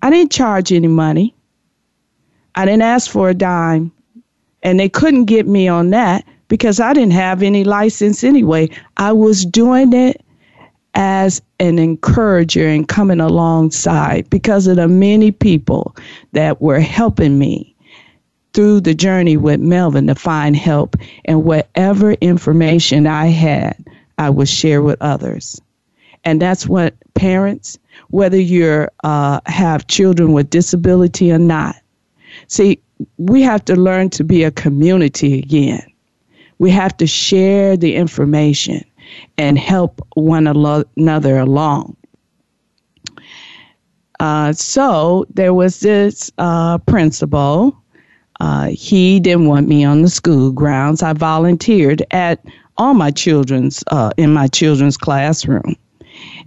I 0.02 0.10
didn't 0.10 0.32
charge 0.32 0.74
any 0.74 0.88
money. 0.88 1.36
I 2.56 2.66
didn't 2.66 2.82
ask 2.82 3.12
for 3.12 3.30
a 3.30 3.36
dime. 3.36 3.92
And 4.66 4.80
they 4.80 4.90
couldn't 4.90 5.26
get 5.26 5.48
me 5.48 5.68
on 5.68 5.92
that 5.92 6.26
because 6.48 6.80
I 6.80 6.92
didn't 6.94 7.14
have 7.14 7.44
any 7.44 7.64
license 7.64 8.24
anyway. 8.24 8.68
I 8.98 9.12
was 9.12 9.46
doing 9.46 9.94
it 9.94 10.26
as 10.96 11.40
an 11.60 11.78
encourager 11.78 12.68
and 12.68 12.88
coming 12.88 13.20
alongside 13.20 14.28
because 14.32 14.66
of 14.66 14.78
the 14.78 14.88
many 14.88 15.32
people 15.32 15.96
that 16.32 16.64
were 16.64 16.80
helping 16.80 17.38
me 17.38 17.76
through 18.56 18.82
the 18.82 18.96
journey 18.96 19.38
with 19.38 19.60
Melvin 19.60 20.08
to 20.08 20.16
find 20.16 20.56
help 20.56 20.96
and 21.26 21.44
whatever 21.44 22.14
information 22.14 23.06
I 23.06 23.28
had, 23.28 23.78
I 24.18 24.32
would 24.32 24.50
share 24.50 24.82
with 24.82 25.00
others. 25.00 25.62
And 26.24 26.42
that's 26.42 26.66
what 26.66 26.96
parents, 27.14 27.78
whether 28.10 28.40
you 28.40 28.88
uh, 29.04 29.42
have 29.46 29.86
children 29.86 30.34
with 30.34 30.50
disability 30.50 31.32
or 31.32 31.38
not, 31.38 31.76
see, 32.48 32.80
we 33.18 33.42
have 33.42 33.64
to 33.66 33.76
learn 33.76 34.10
to 34.12 34.24
be 34.24 34.44
a 34.44 34.52
community 34.52 35.40
again. 35.40 35.86
We 36.60 36.72
have 36.72 36.96
to 36.98 37.08
share 37.08 37.76
the 37.76 37.96
information 37.96 38.84
and 39.38 39.58
help 39.58 40.02
one 40.16 40.48
another 40.48 41.38
along. 41.38 41.96
Uh, 44.20 44.54
so 44.54 45.26
there 45.34 45.54
was 45.54 45.82
this 45.82 46.32
uh, 46.38 46.78
principal. 46.80 47.78
Uh, 48.40 48.68
he 48.68 49.20
didn't 49.20 49.48
want 49.48 49.68
me 49.68 49.84
on 49.84 50.02
the 50.02 50.10
school 50.10 50.52
grounds. 50.52 51.04
I 51.04 51.14
volunteered 51.14 52.04
at 52.12 52.44
all 52.78 52.94
my 52.94 53.12
children's 53.12 53.84
uh, 53.88 54.12
in 54.18 54.34
my 54.34 54.48
children's 54.48 54.98
classroom, 54.98 55.76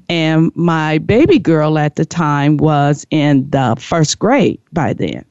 and 0.09 0.51
my 0.55 0.99
baby 0.99 1.38
girl 1.38 1.78
at 1.78 1.96
the 1.96 2.05
time 2.05 2.59
was 2.59 3.07
in 3.11 3.49
the 3.51 3.76
first 3.78 4.18
grade 4.18 4.61
by 4.72 4.92
then. 4.92 5.24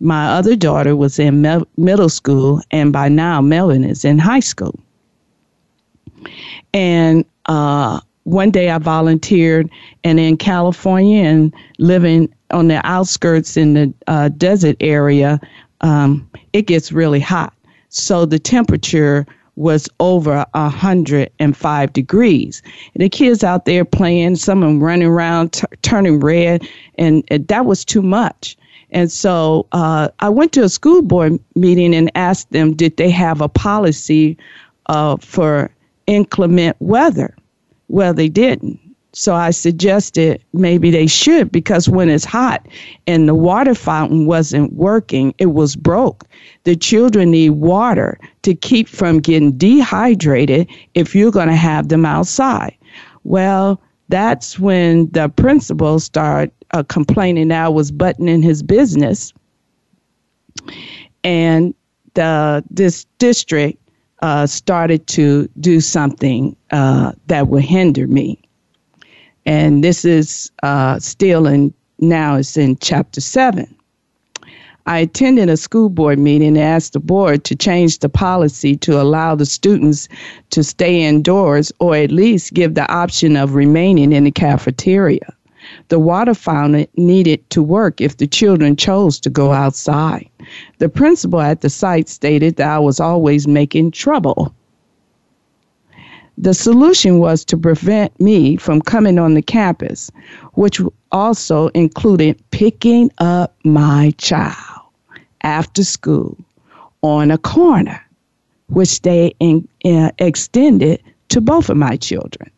My 0.00 0.28
other 0.28 0.56
daughter 0.56 0.94
was 0.96 1.18
in 1.18 1.42
me- 1.42 1.64
middle 1.76 2.08
school, 2.08 2.60
and 2.70 2.92
by 2.92 3.08
now 3.08 3.40
Melvin 3.40 3.84
is 3.84 4.04
in 4.04 4.18
high 4.18 4.40
school. 4.40 4.78
And 6.72 7.24
uh, 7.46 8.00
one 8.24 8.50
day 8.50 8.70
I 8.70 8.78
volunteered, 8.78 9.70
and 10.04 10.20
in 10.20 10.36
California 10.36 11.24
and 11.24 11.52
living 11.78 12.32
on 12.50 12.68
the 12.68 12.80
outskirts 12.86 13.56
in 13.56 13.74
the 13.74 13.94
uh, 14.06 14.28
desert 14.30 14.76
area, 14.80 15.40
um, 15.80 16.28
it 16.52 16.62
gets 16.62 16.92
really 16.92 17.20
hot. 17.20 17.52
So 17.88 18.26
the 18.26 18.38
temperature 18.38 19.26
was 19.56 19.88
over 19.98 20.46
105 20.52 21.92
degrees. 21.92 22.62
And 22.94 23.02
The 23.02 23.08
kids 23.08 23.42
out 23.42 23.64
there 23.64 23.84
playing, 23.84 24.36
some 24.36 24.62
of 24.62 24.68
them 24.68 24.82
running 24.82 25.08
around, 25.08 25.52
t- 25.54 25.66
turning 25.82 26.20
red, 26.20 26.66
and, 26.96 27.24
and 27.28 27.46
that 27.48 27.66
was 27.66 27.84
too 27.84 28.02
much. 28.02 28.56
And 28.90 29.10
so 29.12 29.66
uh, 29.72 30.08
I 30.20 30.28
went 30.28 30.52
to 30.52 30.64
a 30.64 30.68
school 30.68 31.02
board 31.02 31.38
meeting 31.54 31.94
and 31.94 32.10
asked 32.14 32.50
them, 32.50 32.74
did 32.74 32.96
they 32.96 33.10
have 33.10 33.40
a 33.40 33.48
policy 33.48 34.36
uh, 34.86 35.16
for 35.18 35.70
inclement 36.06 36.76
weather? 36.80 37.36
Well, 37.88 38.14
they 38.14 38.28
didn't. 38.28 38.80
So 39.14 39.34
I 39.34 39.50
suggested 39.50 40.44
maybe 40.52 40.90
they 40.90 41.06
should 41.06 41.50
because 41.50 41.88
when 41.88 42.08
it's 42.08 42.24
hot 42.24 42.66
and 43.06 43.28
the 43.28 43.34
water 43.34 43.74
fountain 43.74 44.26
wasn't 44.26 44.72
working, 44.74 45.34
it 45.38 45.46
was 45.46 45.76
broke. 45.76 46.24
The 46.64 46.76
children 46.76 47.30
need 47.30 47.50
water 47.50 48.18
to 48.42 48.54
keep 48.54 48.86
from 48.86 49.18
getting 49.20 49.56
dehydrated 49.56 50.68
if 50.94 51.14
you're 51.14 51.32
going 51.32 51.48
to 51.48 51.56
have 51.56 51.88
them 51.88 52.04
outside. 52.04 52.76
Well, 53.24 53.80
that's 54.08 54.58
when 54.58 55.10
the 55.10 55.28
principal 55.28 56.00
started 56.00 56.52
uh, 56.72 56.82
complaining 56.84 57.52
I 57.52 57.68
was 57.68 57.90
buttoning 57.90 58.42
his 58.42 58.62
business. 58.62 59.32
And 61.24 61.74
the, 62.14 62.64
this 62.70 63.06
district 63.18 63.78
uh, 64.20 64.46
started 64.46 65.06
to 65.08 65.48
do 65.60 65.80
something 65.80 66.56
uh, 66.70 67.12
that 67.26 67.48
would 67.48 67.64
hinder 67.64 68.06
me. 68.06 68.40
And 69.46 69.82
this 69.82 70.04
is 70.04 70.50
uh, 70.62 70.98
still 70.98 71.46
in, 71.46 71.72
now 72.00 72.36
it's 72.36 72.56
in 72.56 72.76
chapter 72.78 73.20
7. 73.20 73.74
I 74.88 75.00
attended 75.00 75.50
a 75.50 75.56
school 75.58 75.90
board 75.90 76.18
meeting 76.18 76.48
and 76.48 76.58
asked 76.58 76.94
the 76.94 77.00
board 77.00 77.44
to 77.44 77.54
change 77.54 77.98
the 77.98 78.08
policy 78.08 78.74
to 78.78 79.00
allow 79.00 79.34
the 79.34 79.44
students 79.44 80.08
to 80.48 80.64
stay 80.64 81.02
indoors 81.02 81.70
or 81.78 81.94
at 81.94 82.10
least 82.10 82.54
give 82.54 82.74
the 82.74 82.90
option 82.90 83.36
of 83.36 83.54
remaining 83.54 84.12
in 84.12 84.24
the 84.24 84.30
cafeteria. 84.30 85.34
The 85.88 85.98
water 85.98 86.34
fountain 86.34 86.86
needed 86.96 87.48
to 87.50 87.62
work 87.62 88.00
if 88.00 88.16
the 88.16 88.26
children 88.26 88.76
chose 88.76 89.18
to 89.20 89.30
go 89.30 89.52
outside. 89.52 90.28
The 90.78 90.88
principal 90.88 91.40
at 91.40 91.60
the 91.60 91.70
site 91.70 92.08
stated 92.08 92.56
that 92.56 92.68
I 92.68 92.78
was 92.78 93.00
always 93.00 93.46
making 93.46 93.92
trouble. 93.92 94.54
The 96.36 96.54
solution 96.54 97.18
was 97.18 97.44
to 97.46 97.56
prevent 97.56 98.18
me 98.20 98.56
from 98.56 98.80
coming 98.80 99.18
on 99.18 99.34
the 99.34 99.42
campus, 99.42 100.10
which 100.54 100.80
also 101.10 101.68
included 101.68 102.40
picking 102.50 103.10
up 103.18 103.56
my 103.64 104.12
child 104.18 104.54
after 105.42 105.82
school 105.82 106.36
on 107.02 107.30
a 107.30 107.38
corner, 107.38 108.00
which 108.68 109.02
they 109.02 109.34
in, 109.40 109.66
extended 110.18 111.02
to 111.30 111.40
both 111.40 111.70
of 111.70 111.76
my 111.76 111.96
children, 111.96 112.50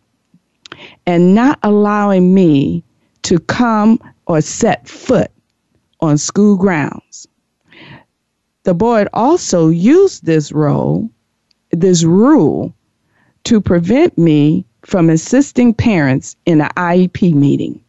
and 1.06 1.34
not 1.34 1.58
allowing 1.62 2.34
me 2.34 2.82
to 3.22 3.38
come 3.38 4.00
or 4.26 4.40
set 4.40 4.88
foot 4.88 5.30
on 6.00 6.18
school 6.18 6.56
grounds. 6.56 7.28
The 8.64 8.74
board 8.74 9.08
also 9.12 9.68
used 9.68 10.24
this 10.24 10.52
role, 10.52 11.08
this 11.70 12.04
rule, 12.04 12.74
to 13.44 13.60
prevent 13.60 14.18
me 14.18 14.64
from 14.82 15.10
assisting 15.10 15.74
parents 15.74 16.36
in 16.46 16.60
an 16.60 16.70
IEP 16.76 17.34
meeting. 17.34 17.82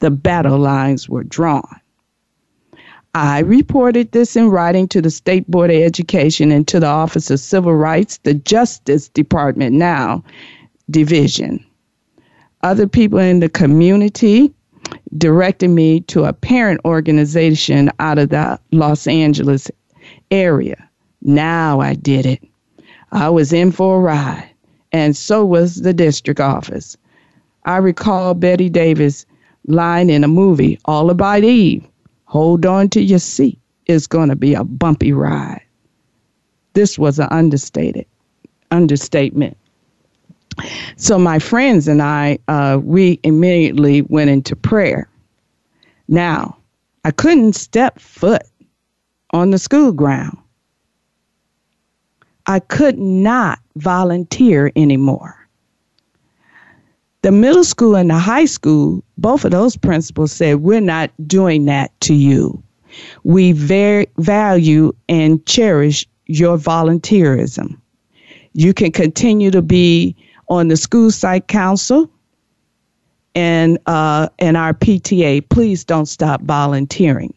The 0.00 0.10
battle 0.10 0.58
lines 0.58 1.08
were 1.08 1.24
drawn. 1.24 1.80
I 3.14 3.40
reported 3.40 4.12
this 4.12 4.36
in 4.36 4.50
writing 4.50 4.88
to 4.88 5.00
the 5.00 5.10
State 5.10 5.50
Board 5.50 5.70
of 5.70 5.76
Education 5.76 6.52
and 6.52 6.68
to 6.68 6.78
the 6.78 6.86
Office 6.86 7.30
of 7.30 7.40
Civil 7.40 7.74
Rights, 7.74 8.18
the 8.18 8.34
Justice 8.34 9.08
Department 9.08 9.74
now 9.74 10.22
division 10.90 11.65
other 12.66 12.86
people 12.86 13.18
in 13.18 13.40
the 13.40 13.48
community 13.48 14.52
directed 15.16 15.68
me 15.68 16.00
to 16.00 16.24
a 16.24 16.32
parent 16.32 16.80
organization 16.84 17.90
out 18.00 18.18
of 18.18 18.30
the 18.30 18.58
Los 18.72 19.06
Angeles 19.06 19.70
area. 20.30 20.76
Now 21.22 21.80
I 21.80 21.94
did 21.94 22.26
it. 22.26 22.42
I 23.12 23.30
was 23.30 23.52
in 23.52 23.72
for 23.72 23.96
a 23.96 24.00
ride, 24.00 24.50
and 24.92 25.16
so 25.16 25.44
was 25.44 25.76
the 25.76 25.94
district 25.94 26.40
office. 26.40 26.96
I 27.64 27.76
recall 27.78 28.34
Bette 28.34 28.68
Davis 28.68 29.26
line 29.66 30.10
in 30.10 30.24
a 30.24 30.28
movie, 30.28 30.78
All 30.84 31.10
About 31.10 31.44
Eve 31.44 31.86
Hold 32.26 32.66
on 32.66 32.88
to 32.90 33.00
your 33.00 33.20
seat. 33.20 33.60
It's 33.86 34.08
going 34.08 34.28
to 34.30 34.36
be 34.36 34.54
a 34.54 34.64
bumpy 34.64 35.12
ride. 35.12 35.62
This 36.72 36.98
was 36.98 37.20
an 37.20 37.28
understated 37.30 38.06
understatement. 38.72 39.56
So 40.96 41.18
my 41.18 41.38
friends 41.38 41.88
and 41.88 42.02
I, 42.02 42.38
uh, 42.48 42.80
we 42.82 43.20
immediately 43.22 44.02
went 44.02 44.30
into 44.30 44.56
prayer. 44.56 45.08
Now, 46.08 46.56
I 47.04 47.10
couldn't 47.10 47.54
step 47.54 47.98
foot 47.98 48.42
on 49.30 49.50
the 49.50 49.58
school 49.58 49.92
ground. 49.92 50.36
I 52.46 52.60
could 52.60 52.98
not 52.98 53.58
volunteer 53.76 54.70
anymore. 54.76 55.34
The 57.22 57.32
middle 57.32 57.64
school 57.64 57.96
and 57.96 58.08
the 58.08 58.18
high 58.18 58.44
school, 58.44 59.02
both 59.18 59.44
of 59.44 59.50
those 59.50 59.76
principals 59.76 60.30
said, 60.30 60.62
We're 60.62 60.80
not 60.80 61.10
doing 61.26 61.64
that 61.64 61.98
to 62.02 62.14
you. 62.14 62.62
We 63.24 63.50
very 63.52 64.06
value 64.18 64.92
and 65.08 65.44
cherish 65.44 66.06
your 66.26 66.56
volunteerism. 66.56 67.76
You 68.52 68.72
can 68.72 68.92
continue 68.92 69.50
to 69.50 69.60
be 69.60 70.16
on 70.48 70.68
the 70.68 70.76
school 70.76 71.10
site 71.10 71.48
council 71.48 72.10
and 73.34 73.78
uh, 73.86 74.28
and 74.38 74.56
our 74.56 74.72
PTA. 74.74 75.48
Please 75.48 75.84
don't 75.84 76.06
stop 76.06 76.42
volunteering. 76.42 77.34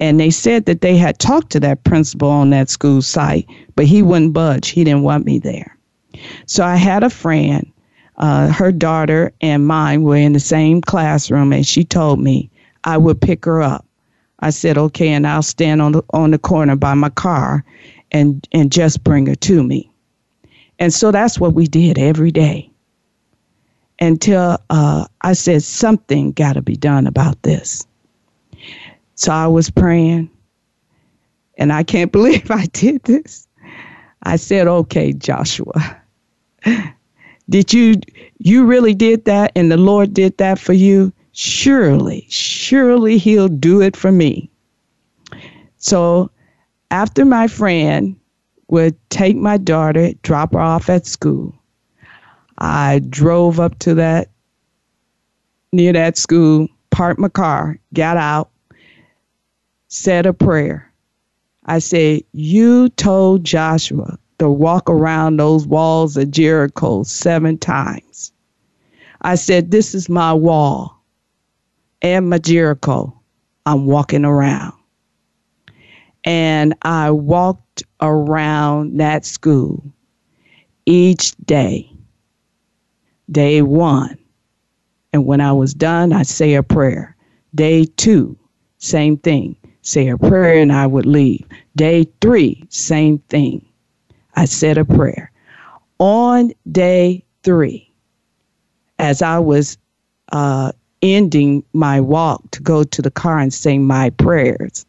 And 0.00 0.20
they 0.20 0.30
said 0.30 0.66
that 0.66 0.80
they 0.80 0.96
had 0.96 1.18
talked 1.18 1.50
to 1.52 1.60
that 1.60 1.82
principal 1.82 2.30
on 2.30 2.50
that 2.50 2.70
school 2.70 3.02
site, 3.02 3.48
but 3.74 3.86
he 3.86 4.00
wouldn't 4.00 4.32
budge. 4.32 4.68
He 4.68 4.84
didn't 4.84 5.02
want 5.02 5.24
me 5.24 5.40
there. 5.40 5.76
So 6.46 6.64
I 6.64 6.76
had 6.76 7.02
a 7.02 7.10
friend, 7.10 7.70
uh, 8.16 8.52
her 8.52 8.70
daughter 8.70 9.32
and 9.40 9.66
mine 9.66 10.02
were 10.02 10.16
in 10.16 10.34
the 10.34 10.40
same 10.40 10.80
classroom, 10.80 11.52
and 11.52 11.66
she 11.66 11.84
told 11.84 12.20
me 12.20 12.48
I 12.84 12.96
would 12.96 13.20
pick 13.20 13.44
her 13.44 13.60
up. 13.60 13.84
I 14.40 14.50
said, 14.50 14.78
okay, 14.78 15.08
and 15.08 15.26
I'll 15.26 15.42
stand 15.42 15.82
on 15.82 15.92
the, 15.92 16.02
on 16.10 16.30
the 16.30 16.38
corner 16.38 16.76
by 16.76 16.94
my 16.94 17.10
car 17.10 17.64
and, 18.12 18.46
and 18.52 18.70
just 18.70 19.02
bring 19.02 19.26
her 19.26 19.34
to 19.34 19.62
me. 19.64 19.87
And 20.78 20.92
so 20.92 21.10
that's 21.10 21.40
what 21.40 21.54
we 21.54 21.66
did 21.66 21.98
every 21.98 22.30
day 22.30 22.70
until 24.00 24.58
uh, 24.70 25.06
I 25.22 25.32
said, 25.32 25.62
something 25.62 26.32
got 26.32 26.54
to 26.54 26.62
be 26.62 26.76
done 26.76 27.06
about 27.06 27.42
this. 27.42 27.86
So 29.14 29.32
I 29.32 29.48
was 29.48 29.70
praying, 29.70 30.30
and 31.56 31.72
I 31.72 31.82
can't 31.82 32.12
believe 32.12 32.50
I 32.50 32.66
did 32.66 33.02
this. 33.04 33.46
I 34.22 34.36
said, 34.36 34.66
okay, 34.66 35.12
Joshua, 35.12 36.00
did 37.48 37.72
you, 37.72 37.94
you 38.38 38.64
really 38.64 38.94
did 38.94 39.24
that 39.24 39.52
and 39.54 39.70
the 39.70 39.76
Lord 39.76 40.12
did 40.12 40.36
that 40.38 40.58
for 40.58 40.72
you? 40.72 41.12
Surely, 41.32 42.26
surely 42.28 43.16
he'll 43.16 43.48
do 43.48 43.80
it 43.80 43.96
for 43.96 44.10
me. 44.10 44.50
So 45.76 46.30
after 46.90 47.24
my 47.24 47.46
friend 47.46 48.16
would 48.68 48.96
take 49.10 49.36
my 49.36 49.56
daughter, 49.56 50.12
drop 50.22 50.52
her 50.52 50.60
off 50.60 50.88
at 50.88 51.06
school, 51.06 51.54
I 52.58 53.00
drove 53.08 53.60
up 53.60 53.78
to 53.80 53.94
that 53.94 54.30
near 55.72 55.92
that 55.92 56.18
school, 56.18 56.68
parked 56.90 57.20
my 57.20 57.28
car, 57.28 57.78
got 57.94 58.16
out, 58.16 58.50
said 59.88 60.26
a 60.26 60.32
prayer. 60.32 60.92
I 61.66 61.78
said, 61.78 62.22
You 62.32 62.88
told 62.90 63.44
Joshua 63.44 64.18
to 64.38 64.48
walk 64.48 64.88
around 64.88 65.36
those 65.36 65.66
walls 65.66 66.16
of 66.16 66.30
Jericho 66.30 67.02
seven 67.02 67.58
times. 67.58 68.32
I 69.22 69.34
said, 69.34 69.70
This 69.70 69.94
is 69.94 70.08
my 70.08 70.32
wall 70.32 70.98
and 72.02 72.30
my 72.30 72.38
Jericho. 72.38 73.14
I'm 73.66 73.86
walking 73.86 74.24
around. 74.24 74.72
And 76.24 76.74
I 76.82 77.10
walked 77.10 77.67
around 78.00 78.98
that 78.98 79.24
school 79.24 79.82
each 80.86 81.36
day 81.46 81.90
Day 83.30 83.60
one. 83.60 84.18
And 85.12 85.26
when 85.26 85.40
I 85.40 85.52
was 85.52 85.74
done, 85.74 86.12
I'd 86.12 86.26
say 86.26 86.54
a 86.54 86.62
prayer. 86.62 87.14
Day 87.54 87.84
two, 87.84 88.36
same 88.78 89.16
thing. 89.18 89.56
Say 89.82 90.08
a 90.08 90.18
prayer 90.18 90.60
and 90.60 90.72
I 90.72 90.86
would 90.86 91.06
leave. 91.06 91.46
Day 91.76 92.06
three, 92.20 92.64
same 92.68 93.18
thing. 93.30 93.64
I 94.34 94.44
said 94.44 94.78
a 94.78 94.84
prayer. 94.84 95.30
On 95.98 96.52
day 96.70 97.24
three, 97.42 97.90
as 98.98 99.22
I 99.22 99.38
was 99.38 99.78
uh, 100.32 100.72
ending 101.02 101.64
my 101.72 102.00
walk 102.00 102.50
to 102.52 102.62
go 102.62 102.84
to 102.84 103.02
the 103.02 103.10
car 103.10 103.38
and 103.38 103.52
say 103.52 103.78
my 103.78 104.10
prayers, 104.10 104.86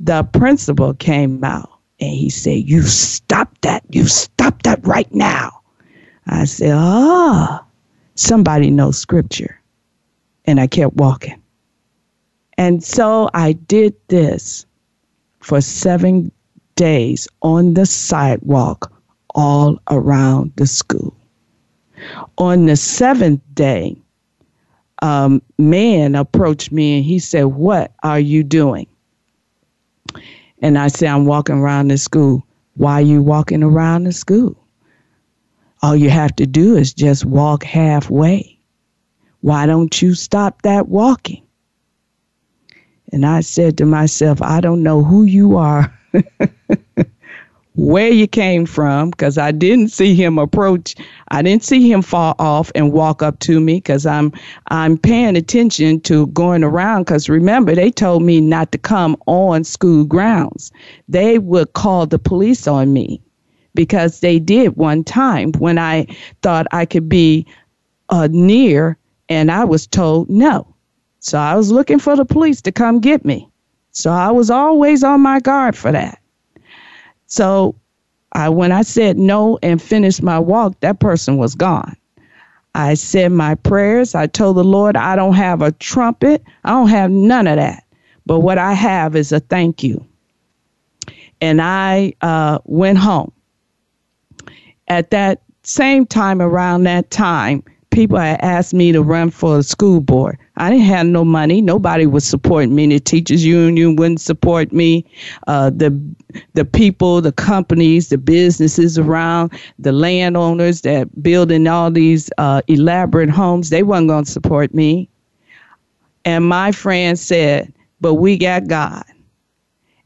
the 0.00 0.22
principal 0.24 0.94
came 0.94 1.42
out 1.44 1.70
and 2.00 2.10
he 2.10 2.30
said, 2.30 2.68
You 2.68 2.82
stop 2.82 3.56
that. 3.62 3.84
You 3.90 4.06
stop 4.06 4.62
that 4.62 4.86
right 4.86 5.12
now. 5.14 5.58
I 6.28 6.44
said, 6.44 6.72
ah, 6.74 7.64
somebody 8.14 8.70
knows 8.70 8.98
scripture. 8.98 9.60
And 10.44 10.60
I 10.60 10.66
kept 10.66 10.94
walking. 10.94 11.42
And 12.58 12.82
so 12.82 13.30
I 13.34 13.52
did 13.52 13.94
this 14.08 14.66
for 15.40 15.60
seven 15.60 16.30
days 16.76 17.28
on 17.42 17.74
the 17.74 17.86
sidewalk 17.86 18.92
all 19.34 19.80
around 19.90 20.52
the 20.56 20.66
school. 20.66 21.14
On 22.36 22.66
the 22.66 22.76
seventh 22.76 23.40
day, 23.54 23.96
um, 25.00 25.40
man 25.58 26.14
approached 26.14 26.72
me 26.72 26.96
and 26.96 27.04
he 27.04 27.18
said, 27.18 27.44
What 27.44 27.92
are 28.02 28.20
you 28.20 28.42
doing? 28.42 28.86
And 30.60 30.78
I 30.78 30.88
said, 30.88 31.08
I'm 31.08 31.24
walking 31.24 31.56
around 31.56 31.88
the 31.88 31.98
school. 31.98 32.44
Why 32.74 32.94
are 32.94 33.02
you 33.02 33.22
walking 33.22 33.62
around 33.62 34.04
the 34.04 34.12
school? 34.12 34.56
All 35.82 35.94
you 35.94 36.10
have 36.10 36.34
to 36.36 36.46
do 36.46 36.76
is 36.76 36.92
just 36.92 37.24
walk 37.24 37.62
halfway. 37.62 38.58
Why 39.40 39.66
don't 39.66 40.02
you 40.02 40.14
stop 40.14 40.62
that 40.62 40.88
walking? 40.88 41.42
And 43.12 43.24
I 43.24 43.40
said 43.40 43.78
to 43.78 43.86
myself, 43.86 44.42
I 44.42 44.60
don't 44.60 44.82
know 44.82 45.02
who 45.02 45.24
you 45.24 45.56
are, 45.56 45.96
where 47.78 48.10
you 48.10 48.26
came 48.26 48.66
from, 48.66 49.10
because 49.10 49.38
I 49.38 49.52
didn't 49.52 49.90
see 49.92 50.12
him 50.12 50.36
approach. 50.36 50.96
I 51.28 51.42
didn't 51.42 51.62
see 51.62 51.88
him 51.90 52.02
fall 52.02 52.34
off 52.40 52.72
and 52.74 52.92
walk 52.92 53.22
up 53.22 53.38
to 53.40 53.60
me 53.60 53.76
because 53.76 54.04
I'm 54.04 54.32
I'm 54.66 54.98
paying 54.98 55.36
attention 55.36 56.00
to 56.00 56.26
going 56.28 56.64
around. 56.64 57.02
Because 57.02 57.28
remember, 57.28 57.76
they 57.76 57.92
told 57.92 58.24
me 58.24 58.40
not 58.40 58.72
to 58.72 58.78
come 58.78 59.16
on 59.26 59.62
school 59.62 60.04
grounds. 60.04 60.72
They 61.08 61.38
would 61.38 61.72
call 61.74 62.06
the 62.06 62.18
police 62.18 62.66
on 62.66 62.92
me 62.92 63.22
because 63.76 64.18
they 64.20 64.40
did 64.40 64.76
one 64.76 65.04
time 65.04 65.52
when 65.52 65.78
I 65.78 66.08
thought 66.42 66.66
I 66.72 66.84
could 66.84 67.08
be 67.08 67.46
uh, 68.08 68.26
near 68.32 68.98
and 69.28 69.52
I 69.52 69.64
was 69.64 69.86
told 69.86 70.28
no. 70.28 70.74
So 71.20 71.38
I 71.38 71.54
was 71.54 71.70
looking 71.70 72.00
for 72.00 72.16
the 72.16 72.24
police 72.24 72.60
to 72.62 72.72
come 72.72 72.98
get 72.98 73.24
me. 73.24 73.48
So 73.92 74.10
I 74.10 74.32
was 74.32 74.50
always 74.50 75.04
on 75.04 75.20
my 75.20 75.38
guard 75.38 75.76
for 75.76 75.92
that. 75.92 76.18
So 77.28 77.76
I, 78.32 78.48
when 78.48 78.72
I 78.72 78.82
said 78.82 79.16
no 79.18 79.58
and 79.62 79.80
finished 79.80 80.22
my 80.22 80.38
walk, 80.38 80.80
that 80.80 80.98
person 80.98 81.36
was 81.36 81.54
gone. 81.54 81.96
I 82.74 82.94
said 82.94 83.32
my 83.32 83.54
prayers. 83.54 84.14
I 84.14 84.26
told 84.26 84.56
the 84.56 84.64
Lord, 84.64 84.96
I 84.96 85.16
don't 85.16 85.34
have 85.34 85.62
a 85.62 85.72
trumpet. 85.72 86.42
I 86.64 86.70
don't 86.70 86.88
have 86.88 87.10
none 87.10 87.46
of 87.46 87.56
that. 87.56 87.84
But 88.26 88.40
what 88.40 88.58
I 88.58 88.72
have 88.72 89.16
is 89.16 89.32
a 89.32 89.40
thank 89.40 89.82
you. 89.82 90.04
And 91.40 91.62
I 91.62 92.14
uh, 92.20 92.58
went 92.64 92.98
home 92.98 93.32
at 94.88 95.10
that 95.10 95.42
same 95.62 96.06
time, 96.06 96.40
around 96.40 96.84
that 96.84 97.10
time, 97.10 97.62
people 97.90 98.18
had 98.18 98.40
asked 98.40 98.74
me 98.74 98.92
to 98.92 99.02
run 99.02 99.30
for 99.30 99.56
the 99.56 99.62
school 99.62 100.00
board. 100.00 100.38
I 100.56 100.70
didn't 100.70 100.86
have 100.86 101.06
no 101.06 101.24
money. 101.24 101.60
Nobody 101.60 102.06
would 102.06 102.22
support 102.22 102.68
me. 102.68 102.86
The 102.86 103.00
teachers 103.00 103.44
union 103.44 103.96
wouldn't 103.96 104.20
support 104.20 104.72
me. 104.72 105.04
Uh, 105.46 105.70
the 105.70 105.98
the 106.54 106.64
people, 106.64 107.20
the 107.20 107.32
companies, 107.32 108.08
the 108.08 108.18
businesses 108.18 108.98
around, 108.98 109.52
the 109.78 109.92
landowners 109.92 110.82
that 110.82 111.22
building 111.22 111.66
all 111.66 111.90
these 111.90 112.30
uh, 112.38 112.62
elaborate 112.66 113.30
homes, 113.30 113.70
they 113.70 113.82
wasn't 113.82 114.08
going 114.08 114.24
to 114.24 114.30
support 114.30 114.74
me. 114.74 115.08
And 116.24 116.44
my 116.46 116.72
friend 116.72 117.18
said, 117.18 117.72
"But 118.00 118.14
we 118.14 118.36
got 118.36 118.66
God." 118.66 119.04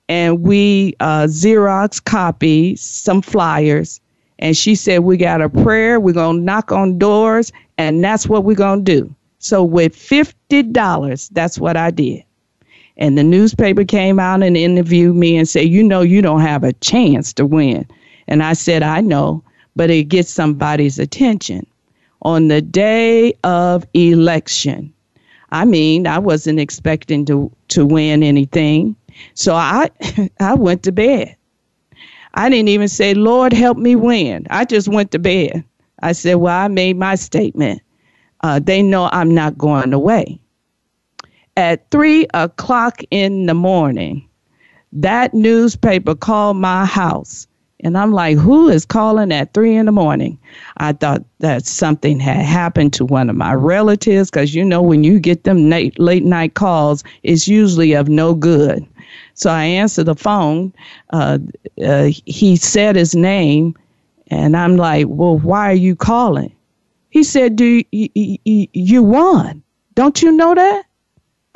And 0.09 0.43
we 0.43 0.95
uh, 1.01 1.25
Xerox 1.25 2.05
copied 2.05 2.79
some 2.79 3.23
flyers 3.23 4.02
and 4.43 4.57
she 4.57 4.75
said, 4.75 4.99
We 4.99 5.17
got 5.17 5.41
a 5.41 5.49
prayer, 5.49 6.01
we're 6.01 6.13
going 6.13 6.39
to 6.39 6.43
knock 6.43 6.73
on 6.73 6.99
doors, 6.99 7.53
and 7.79 8.03
that's 8.03 8.29
what 8.29 8.43
we're 8.43 8.57
going 8.57 8.85
to 8.85 9.01
do. 9.01 9.15
So, 9.39 9.63
with 9.63 9.95
$50, 9.95 11.31
that's 11.31 11.61
what 11.61 11.77
I 11.77 11.93
did. 11.93 12.25
And 12.97 13.17
the 13.17 13.23
newspaper 13.23 13.85
came 13.85 14.19
out 14.19 14.43
and 14.43 14.57
interviewed 14.57 15.15
me 15.15 15.37
and 15.37 15.49
said, 15.49 15.69
You 15.69 15.85
know, 15.85 16.03
you 16.03 16.23
don't 16.23 16.41
have 16.41 16.65
a 16.65 16.73
chance 16.75 17.33
to 17.35 17.47
win. 17.47 17.87
And 18.27 18.43
I 18.43 18.55
said, 18.55 18.83
I 18.83 19.01
know, 19.01 19.45
but 19.77 19.91
it 19.91 20.09
gets 20.09 20.31
somebody's 20.31 20.99
attention. 20.99 21.65
On 22.23 22.49
the 22.49 22.61
day 22.61 23.35
of 23.45 23.87
election, 23.95 24.93
I 25.51 25.65
mean, 25.65 26.09
I 26.09 26.19
wasn't 26.19 26.59
expecting 26.59 27.25
to, 27.27 27.51
to 27.69 27.87
win 27.87 28.25
anything. 28.25 28.97
So 29.35 29.55
I, 29.55 29.91
I 30.41 30.55
went 30.55 30.83
to 30.83 30.93
bed. 30.93 31.37
I 32.35 32.49
didn't 32.49 32.69
even 32.69 32.89
say, 32.89 33.15
Lord, 33.15 33.53
help 33.53 33.77
me 33.77 33.97
win. 33.97 34.47
I 34.51 34.65
just 34.65 34.89
went 34.89 35.11
to 35.13 35.19
bed. 35.19 35.65
I 36.03 36.13
said, 36.13 36.35
Well, 36.37 36.57
I 36.57 36.69
made 36.69 36.97
my 36.97 37.15
statement. 37.15 37.83
Uh, 38.41 38.59
they 38.59 38.83
know 38.83 39.09
I'm 39.13 39.35
not 39.35 39.57
going 39.57 39.93
away. 39.93 40.41
At 41.57 41.91
three 41.91 42.27
o'clock 42.35 43.01
in 43.11 43.47
the 43.47 43.55
morning, 43.55 44.27
that 44.93 45.33
newspaper 45.35 46.15
called 46.15 46.57
my 46.57 46.85
house. 46.85 47.47
And 47.85 47.99
I'm 47.99 48.13
like, 48.13 48.39
who 48.39 48.69
is 48.69 48.85
calling 48.85 49.33
at 49.33 49.53
three 49.55 49.75
in 49.75 49.87
the 49.87 49.93
morning? 49.93 50.39
I 50.77 50.93
thought 50.93 51.25
that 51.41 51.67
something 51.67 52.21
had 52.21 52.37
happened 52.37 52.93
to 52.95 53.05
one 53.05 53.29
of 53.29 53.35
my 53.35 53.55
relatives 53.55 54.31
because 54.31 54.55
you 54.55 54.65
know, 54.65 54.81
when 54.81 55.03
you 55.03 55.19
get 55.19 55.43
them 55.45 55.69
late, 55.69 55.99
late 55.99 56.25
night 56.25 56.55
calls, 56.55 57.03
it's 57.25 57.49
usually 57.49 57.93
of 57.95 58.09
no 58.09 58.35
good. 58.35 58.87
So 59.43 59.51
I 59.51 59.65
answered 59.65 60.07
the 60.07 60.15
phone. 60.15 60.73
Uh, 61.13 61.41
uh, 61.85 62.11
he 62.25 62.55
said 62.55 62.95
his 62.95 63.17
name, 63.17 63.75
and 64.29 64.57
I'm 64.57 64.77
like, 64.77 65.07
"Well, 65.09 65.37
why 65.37 65.69
are 65.69 65.75
you 65.89 65.97
calling?" 65.97 66.55
He 67.11 67.25
said, 67.25 67.57
"Do 67.57 67.83
you, 67.91 69.03
won? 69.03 69.65
Don't 69.97 70.23
you 70.23 70.31
know 70.31 70.55
that?" 70.55 70.85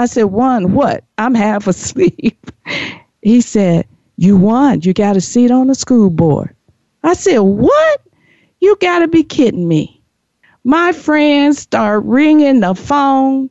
I 0.01 0.07
said, 0.07 0.25
"Won 0.25 0.73
what? 0.73 1.05
I'm 1.17 1.37
half 1.37 1.69
asleep." 1.69 2.51
he 3.23 3.41
said, 3.41 3.87
"You 4.17 4.37
won. 4.37 4.81
You 4.81 4.93
got 4.93 5.17
a 5.17 5.21
seat 5.21 5.53
on 5.53 5.69
the 5.69 5.77
school 5.77 6.11
board." 6.11 6.57
I 7.05 7.15
said, 7.15 7.39
"What? 7.39 8.01
You 8.61 8.77
got 8.81 8.99
to 8.99 9.07
be 9.07 9.23
kidding 9.23 9.69
me!" 9.69 10.03
My 10.65 10.91
friends 10.91 11.61
start 11.61 12.03
ringing 12.05 12.59
the 12.59 12.75
phone 12.75 13.49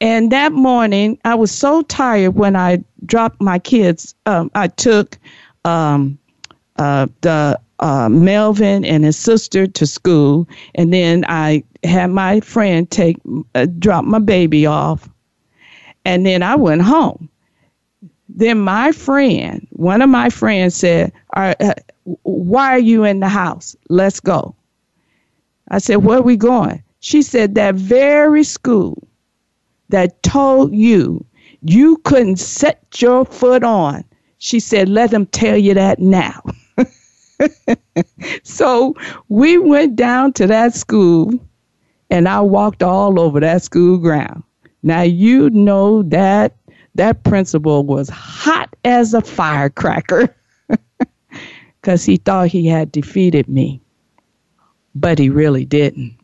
and 0.00 0.30
that 0.32 0.52
morning, 0.52 1.18
I 1.24 1.34
was 1.34 1.50
so 1.50 1.82
tired 1.82 2.34
when 2.34 2.54
I 2.54 2.84
dropped 3.04 3.40
my 3.40 3.58
kids. 3.58 4.14
Um, 4.26 4.50
I 4.54 4.68
took 4.68 5.18
um, 5.64 6.18
uh, 6.76 7.06
the 7.22 7.58
uh, 7.78 8.08
Melvin 8.08 8.84
and 8.84 9.04
his 9.04 9.16
sister 9.16 9.66
to 9.66 9.86
school, 9.86 10.48
and 10.74 10.92
then 10.92 11.24
I 11.28 11.64
had 11.84 12.08
my 12.10 12.40
friend 12.40 12.90
take 12.90 13.16
uh, 13.54 13.66
drop 13.78 14.04
my 14.04 14.18
baby 14.18 14.66
off, 14.66 15.08
and 16.04 16.26
then 16.26 16.42
I 16.42 16.56
went 16.56 16.82
home. 16.82 17.30
Then 18.28 18.60
my 18.60 18.92
friend, 18.92 19.66
one 19.70 20.02
of 20.02 20.10
my 20.10 20.28
friends 20.28 20.74
said, 20.74 21.12
uh, 21.34 21.54
"Why 22.22 22.72
are 22.72 22.78
you 22.78 23.04
in 23.04 23.20
the 23.20 23.28
house? 23.28 23.74
Let's 23.88 24.20
go." 24.20 24.54
I 25.68 25.78
said, 25.78 25.96
"Where 25.96 26.18
are 26.18 26.22
we 26.22 26.36
going?" 26.36 26.82
She 27.00 27.22
said, 27.22 27.54
"That 27.54 27.76
very 27.76 28.44
school 28.44 29.05
that 29.88 30.22
told 30.22 30.74
you 30.74 31.24
you 31.62 31.98
couldn't 31.98 32.36
set 32.36 33.00
your 33.00 33.24
foot 33.24 33.62
on." 33.62 34.04
She 34.38 34.60
said, 34.60 34.88
"Let 34.88 35.10
them 35.10 35.26
tell 35.26 35.56
you 35.56 35.74
that 35.74 35.98
now." 35.98 36.42
so 38.42 38.94
we 39.28 39.58
went 39.58 39.96
down 39.96 40.32
to 40.34 40.46
that 40.46 40.74
school 40.74 41.32
and 42.10 42.28
I 42.28 42.40
walked 42.40 42.82
all 42.82 43.18
over 43.20 43.40
that 43.40 43.62
school 43.62 43.98
ground. 43.98 44.42
Now 44.82 45.02
you 45.02 45.50
know 45.50 46.02
that 46.04 46.56
that 46.94 47.24
principal 47.24 47.84
was 47.84 48.08
hot 48.08 48.74
as 48.84 49.14
a 49.14 49.20
firecracker 49.20 50.34
because 51.80 52.04
he 52.04 52.16
thought 52.16 52.48
he 52.48 52.66
had 52.66 52.92
defeated 52.92 53.48
me, 53.48 53.80
but 54.94 55.18
he 55.18 55.28
really 55.28 55.64
didn't. 55.64 56.16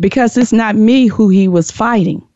Because 0.00 0.36
it's 0.36 0.52
not 0.52 0.74
me 0.74 1.06
who 1.06 1.28
he 1.28 1.48
was 1.48 1.70
fighting. 1.70 2.26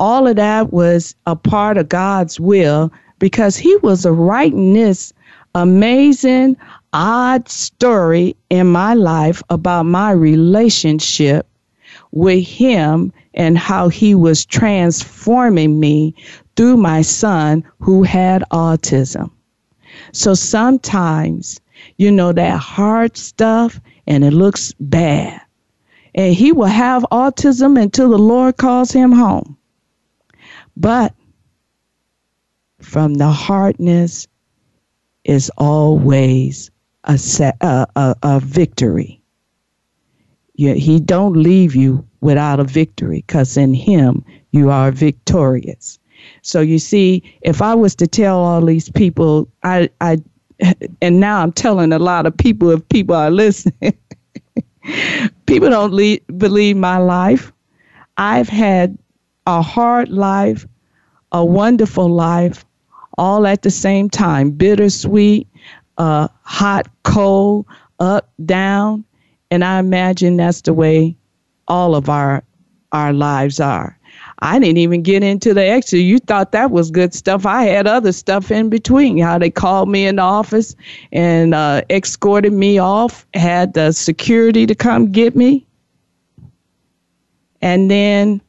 All 0.00 0.26
of 0.26 0.36
that 0.36 0.72
was 0.72 1.14
a 1.26 1.36
part 1.36 1.76
of 1.76 1.88
God's 1.88 2.40
will 2.40 2.92
because 3.20 3.56
he 3.56 3.76
was 3.76 4.06
writing 4.06 4.72
this 4.72 5.12
amazing, 5.54 6.56
odd 6.92 7.48
story 7.48 8.34
in 8.48 8.66
my 8.66 8.94
life 8.94 9.42
about 9.50 9.84
my 9.84 10.10
relationship 10.10 11.46
with 12.12 12.46
Him 12.46 13.12
and 13.34 13.58
how 13.58 13.88
He 13.88 14.14
was 14.14 14.44
transforming 14.46 15.78
me 15.78 16.14
through 16.56 16.76
my 16.76 17.02
son 17.02 17.64
who 17.78 18.02
had 18.02 18.42
autism. 18.52 19.30
So 20.12 20.34
sometimes, 20.34 21.60
you 21.96 22.10
know, 22.10 22.32
that 22.32 22.58
hard 22.58 23.16
stuff 23.16 23.80
and 24.06 24.24
it 24.24 24.32
looks 24.32 24.72
bad. 24.80 25.40
And 26.14 26.34
he 26.34 26.50
will 26.50 26.64
have 26.64 27.04
autism 27.12 27.80
until 27.80 28.10
the 28.10 28.18
Lord 28.18 28.56
calls 28.56 28.90
him 28.90 29.12
home. 29.12 29.56
But 30.80 31.14
from 32.80 33.14
the 33.14 33.28
hardness 33.28 34.26
is 35.24 35.50
always 35.58 36.70
a, 37.04 37.20
a, 37.60 37.86
a, 37.96 38.16
a 38.22 38.40
victory. 38.40 39.20
You, 40.54 40.72
he 40.74 40.98
don't 40.98 41.34
leave 41.34 41.76
you 41.76 42.06
without 42.22 42.60
a 42.60 42.64
victory 42.64 43.22
because 43.26 43.58
in 43.58 43.74
him 43.74 44.24
you 44.52 44.70
are 44.70 44.90
victorious. 44.90 45.98
So 46.40 46.62
you 46.62 46.78
see, 46.78 47.22
if 47.42 47.60
I 47.60 47.74
was 47.74 47.94
to 47.96 48.06
tell 48.06 48.38
all 48.38 48.64
these 48.64 48.88
people, 48.90 49.50
I, 49.62 49.90
I, 50.00 50.16
and 51.02 51.20
now 51.20 51.42
I'm 51.42 51.52
telling 51.52 51.92
a 51.92 51.98
lot 51.98 52.24
of 52.24 52.34
people 52.34 52.70
if 52.70 52.88
people 52.88 53.16
are 53.16 53.30
listening, 53.30 53.98
people 55.46 55.68
don't 55.68 55.92
le- 55.92 56.20
believe 56.38 56.78
my 56.78 56.96
life. 56.96 57.52
I've 58.16 58.48
had 58.48 58.96
a 59.46 59.62
hard 59.62 60.08
life, 60.10 60.66
a 61.32 61.44
wonderful 61.44 62.08
life, 62.08 62.64
all 63.18 63.46
at 63.46 63.62
the 63.62 63.70
same 63.70 64.08
time 64.08 64.50
bittersweet, 64.50 65.46
uh, 65.98 66.28
hot, 66.42 66.88
cold, 67.04 67.66
up, 67.98 68.30
down. 68.44 69.04
And 69.50 69.64
I 69.64 69.78
imagine 69.78 70.36
that's 70.36 70.62
the 70.62 70.74
way 70.74 71.16
all 71.68 71.94
of 71.94 72.08
our 72.08 72.42
our 72.92 73.12
lives 73.12 73.60
are. 73.60 73.96
I 74.40 74.58
didn't 74.58 74.78
even 74.78 75.02
get 75.02 75.22
into 75.22 75.54
the 75.54 75.64
extra. 75.64 75.98
You 75.98 76.18
thought 76.18 76.52
that 76.52 76.70
was 76.70 76.90
good 76.90 77.14
stuff. 77.14 77.44
I 77.46 77.64
had 77.64 77.86
other 77.86 78.12
stuff 78.12 78.50
in 78.50 78.70
between. 78.70 79.18
How 79.18 79.38
they 79.38 79.50
called 79.50 79.88
me 79.88 80.06
in 80.06 80.16
the 80.16 80.22
office 80.22 80.74
and 81.12 81.54
uh, 81.54 81.82
escorted 81.90 82.52
me 82.52 82.78
off, 82.78 83.26
had 83.34 83.74
the 83.74 83.92
security 83.92 84.66
to 84.66 84.74
come 84.74 85.12
get 85.12 85.36
me. 85.36 85.66
And 87.60 87.90
then 87.90 88.40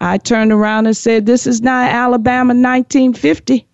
I 0.00 0.18
turned 0.18 0.52
around 0.52 0.86
and 0.86 0.96
said, 0.96 1.26
This 1.26 1.46
is 1.46 1.62
not 1.62 1.90
Alabama 1.90 2.54
1950. 2.54 3.66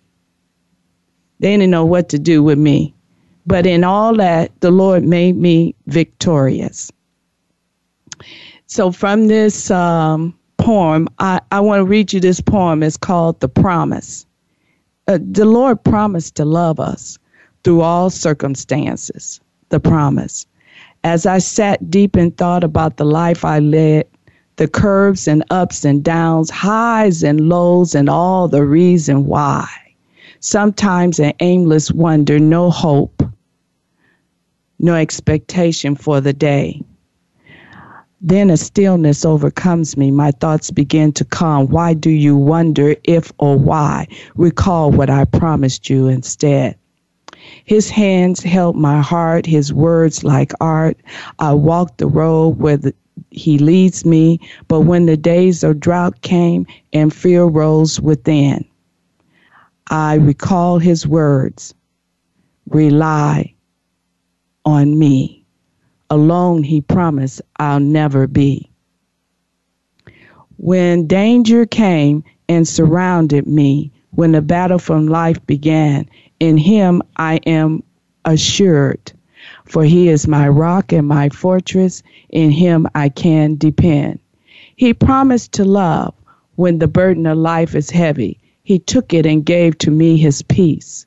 They 1.39 1.51
didn't 1.57 1.71
know 1.71 1.85
what 1.85 2.09
to 2.09 2.19
do 2.19 2.43
with 2.43 2.57
me. 2.57 2.93
But 3.47 3.65
in 3.65 3.83
all 3.83 4.15
that, 4.17 4.51
the 4.61 4.71
Lord 4.71 5.03
made 5.03 5.35
me 5.35 5.75
victorious. 5.87 6.91
So 8.67 8.91
from 8.91 9.27
this 9.27 9.71
um, 9.71 10.37
poem, 10.57 11.09
I, 11.19 11.41
I 11.51 11.59
want 11.59 11.79
to 11.79 11.85
read 11.85 12.13
you 12.13 12.19
this 12.19 12.39
poem. 12.39 12.83
It's 12.83 12.97
called 12.97 13.39
The 13.39 13.49
Promise. 13.49 14.25
Uh, 15.07 15.17
the 15.19 15.45
Lord 15.45 15.83
promised 15.83 16.35
to 16.35 16.45
love 16.45 16.79
us 16.79 17.17
through 17.63 17.81
all 17.81 18.09
circumstances. 18.09 19.41
The 19.69 19.79
promise. 19.79 20.45
As 21.03 21.25
I 21.25 21.39
sat 21.39 21.89
deep 21.89 22.15
in 22.15 22.31
thought 22.31 22.63
about 22.63 22.97
the 22.97 23.05
life 23.05 23.43
I 23.43 23.59
led, 23.59 24.05
the 24.61 24.67
curves 24.67 25.27
and 25.27 25.43
ups 25.49 25.83
and 25.83 26.03
downs, 26.03 26.51
highs 26.51 27.23
and 27.23 27.49
lows, 27.49 27.95
and 27.95 28.07
all 28.07 28.47
the 28.47 28.63
reason 28.63 29.25
why 29.25 29.67
sometimes 30.39 31.19
an 31.19 31.33
aimless 31.39 31.91
wonder, 31.91 32.37
no 32.37 32.69
hope, 32.69 33.23
no 34.77 34.93
expectation 34.93 35.95
for 35.95 36.21
the 36.21 36.31
day. 36.31 36.79
Then 38.21 38.51
a 38.51 38.57
stillness 38.57 39.25
overcomes 39.25 39.97
me. 39.97 40.11
My 40.11 40.29
thoughts 40.29 40.69
begin 40.69 41.11
to 41.13 41.25
calm. 41.25 41.65
Why 41.69 41.95
do 41.95 42.11
you 42.11 42.37
wonder 42.37 42.95
if 43.03 43.33
or 43.39 43.57
why? 43.57 44.05
Recall 44.35 44.91
what 44.91 45.09
I 45.09 45.25
promised 45.25 45.89
you 45.89 46.07
instead. 46.07 46.77
His 47.65 47.89
hands 47.89 48.43
held 48.43 48.75
my 48.75 49.01
heart, 49.01 49.47
his 49.47 49.73
words 49.73 50.23
like 50.23 50.51
art. 50.61 50.97
I 51.39 51.53
walked 51.53 51.97
the 51.97 52.05
road 52.05 52.59
where 52.59 52.77
the, 52.77 52.93
he 53.31 53.57
leads 53.57 54.05
me, 54.05 54.39
but 54.67 54.81
when 54.81 55.05
the 55.05 55.17
days 55.17 55.63
of 55.63 55.79
drought 55.79 56.21
came 56.21 56.67
and 56.93 57.13
fear 57.13 57.45
rose 57.45 57.99
within, 57.99 58.63
I 59.89 60.15
recall 60.15 60.79
his 60.79 61.07
words 61.07 61.73
rely 62.69 63.53
on 64.65 64.99
me. 64.99 65.43
Alone, 66.09 66.63
he 66.63 66.81
promised, 66.81 67.41
I'll 67.57 67.79
never 67.79 68.27
be. 68.27 68.69
When 70.57 71.07
danger 71.07 71.65
came 71.65 72.23
and 72.49 72.67
surrounded 72.67 73.47
me, 73.47 73.91
when 74.11 74.33
the 74.33 74.41
battle 74.41 74.77
from 74.77 75.07
life 75.07 75.43
began, 75.47 76.07
in 76.39 76.57
him 76.57 77.01
I 77.15 77.37
am 77.45 77.81
assured. 78.25 79.13
For 79.65 79.83
he 79.83 80.09
is 80.09 80.27
my 80.27 80.47
rock 80.47 80.93
and 80.93 81.07
my 81.07 81.29
fortress, 81.29 82.03
in 82.29 82.51
him 82.51 82.87
I 82.95 83.09
can 83.09 83.55
depend. 83.55 84.19
He 84.75 84.93
promised 84.93 85.51
to 85.53 85.65
love 85.65 86.13
when 86.55 86.79
the 86.79 86.87
burden 86.87 87.25
of 87.25 87.37
life 87.37 87.75
is 87.75 87.89
heavy 87.89 88.37
he 88.63 88.79
took 88.79 89.13
it 89.13 89.25
and 89.25 89.45
gave 89.45 89.77
to 89.79 89.91
me 89.91 90.17
his 90.17 90.41
peace. 90.43 91.05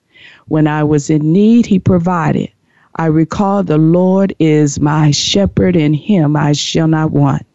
When 0.49 0.67
I 0.67 0.85
was 0.85 1.09
in 1.09 1.33
need, 1.33 1.67
he 1.67 1.79
provided. 1.79 2.51
I 2.97 3.07
recall 3.07 3.63
the 3.63 3.79
Lord 3.79 4.35
is 4.39 4.81
my 4.81 5.11
shepherd, 5.13 5.77
and 5.77 5.97
him 5.97 6.37
I 6.37 6.53
shall 6.53 6.89
not 6.89 7.11
want. 7.11 7.47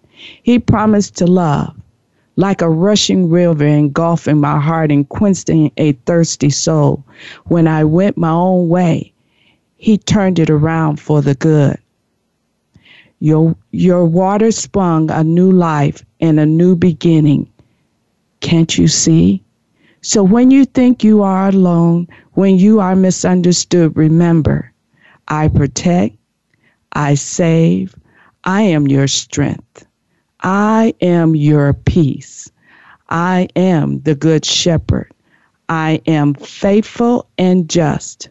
He 0.41 0.57
promised 0.57 1.15
to 1.17 1.27
love, 1.27 1.75
like 2.36 2.61
a 2.61 2.69
rushing 2.69 3.30
river 3.30 3.65
engulfing 3.65 4.39
my 4.39 4.59
heart 4.59 4.91
and 4.91 5.07
quenching 5.07 5.71
a 5.77 5.91
thirsty 6.07 6.49
soul. 6.49 7.03
When 7.45 7.67
I 7.67 7.84
went 7.84 8.17
my 8.17 8.32
own 8.32 8.67
way, 8.67 9.13
he 9.80 9.97
turned 9.97 10.38
it 10.39 10.49
around 10.49 10.99
for 10.99 11.21
the 11.21 11.36
good. 11.36 11.77
Your, 13.19 13.55
your 13.71 14.03
water 14.03 14.51
sprung 14.51 15.09
a 15.09 15.23
new 15.23 15.51
life 15.51 16.03
and 16.19 16.38
a 16.38 16.45
new 16.45 16.75
beginning. 16.75 17.49
Can't 18.41 18.77
you 18.77 18.89
see? 18.89 19.41
So 20.01 20.21
when 20.21 20.51
you 20.51 20.65
think 20.65 21.01
you 21.01 21.23
are 21.23 21.47
alone, 21.47 22.09
when 22.34 22.57
you 22.57 22.82
are 22.82 22.95
misunderstood, 22.95 23.95
remember, 23.95 24.71
I 25.30 25.47
protect, 25.47 26.17
I 26.91 27.15
save, 27.15 27.95
I 28.43 28.63
am 28.63 28.86
your 28.88 29.07
strength. 29.07 29.86
I 30.41 30.93
am 30.99 31.36
your 31.36 31.73
peace. 31.73 32.51
I 33.09 33.47
am 33.55 34.01
the 34.01 34.15
good 34.15 34.43
shepherd. 34.43 35.11
I 35.69 36.01
am 36.05 36.34
faithful 36.34 37.30
and 37.38 37.69
just. 37.69 38.30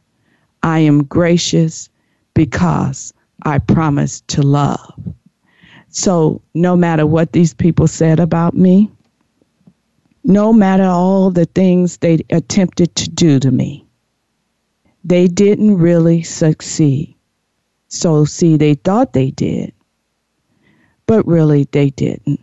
I 0.63 0.81
am 0.81 1.05
gracious 1.05 1.89
because 2.35 3.13
I 3.45 3.59
promise 3.59 4.23
to 4.29 4.43
love. 4.43 4.95
So, 5.91 6.43
no 6.55 6.77
matter 6.77 7.07
what 7.07 7.33
these 7.33 7.55
people 7.55 7.89
said 7.89 8.21
about 8.21 8.55
me, 8.55 8.91
no 10.25 10.53
matter 10.53 10.85
all 10.85 11.31
the 11.31 11.47
things 11.47 11.99
they 11.99 12.21
attempted 12.31 12.95
to 12.97 13.11
do 13.11 13.41
to 13.41 13.51
me. 13.51 13.85
they 15.05 15.29
didn't 15.29 15.79
really 15.79 16.23
succeed. 16.23 17.17
So, 17.89 18.25
see, 18.25 18.57
they 18.57 18.75
thought 18.75 19.13
they 19.15 19.31
did, 19.33 19.73
but 21.07 21.27
really 21.27 21.69
they 21.73 21.91
didn't. 21.91 22.41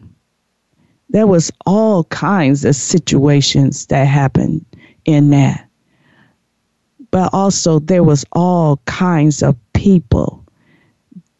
There 1.10 1.28
was 1.28 1.52
all 1.66 2.06
kinds 2.06 2.66
of 2.66 2.76
situations 2.76 3.88
that 3.88 4.06
happened 4.08 4.66
in 5.06 5.32
that. 5.32 5.65
But 7.12 7.34
also 7.34 7.80
there 7.80 8.04
was 8.04 8.26
all 8.32 8.78
kinds 8.86 9.44
of 9.44 9.56
people 9.74 10.44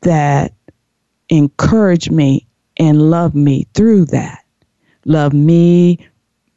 that 0.02 0.54
encouraged 1.30 2.12
me 2.12 2.46
and 2.78 3.10
loved 3.10 3.36
me 3.36 3.68
through 3.74 4.06
that. 4.06 4.44
Loved 5.06 5.36
me, 5.36 6.00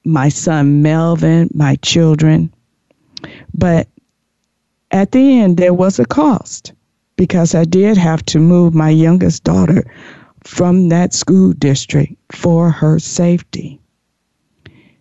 my 0.04 0.28
son 0.28 0.82
Melvin, 0.82 1.50
my 1.54 1.76
children. 1.76 2.52
But 3.54 3.88
at 4.90 5.12
the 5.12 5.40
end, 5.40 5.56
there 5.56 5.74
was 5.74 5.98
a 5.98 6.04
cost 6.04 6.72
because 7.16 7.54
I 7.54 7.64
did 7.64 7.96
have 7.96 8.24
to 8.26 8.38
move 8.38 8.74
my 8.74 8.90
youngest 8.90 9.44
daughter 9.44 9.84
from 10.44 10.88
that 10.88 11.12
school 11.12 11.52
district 11.52 12.14
for 12.32 12.70
her 12.70 12.98
safety. 12.98 13.80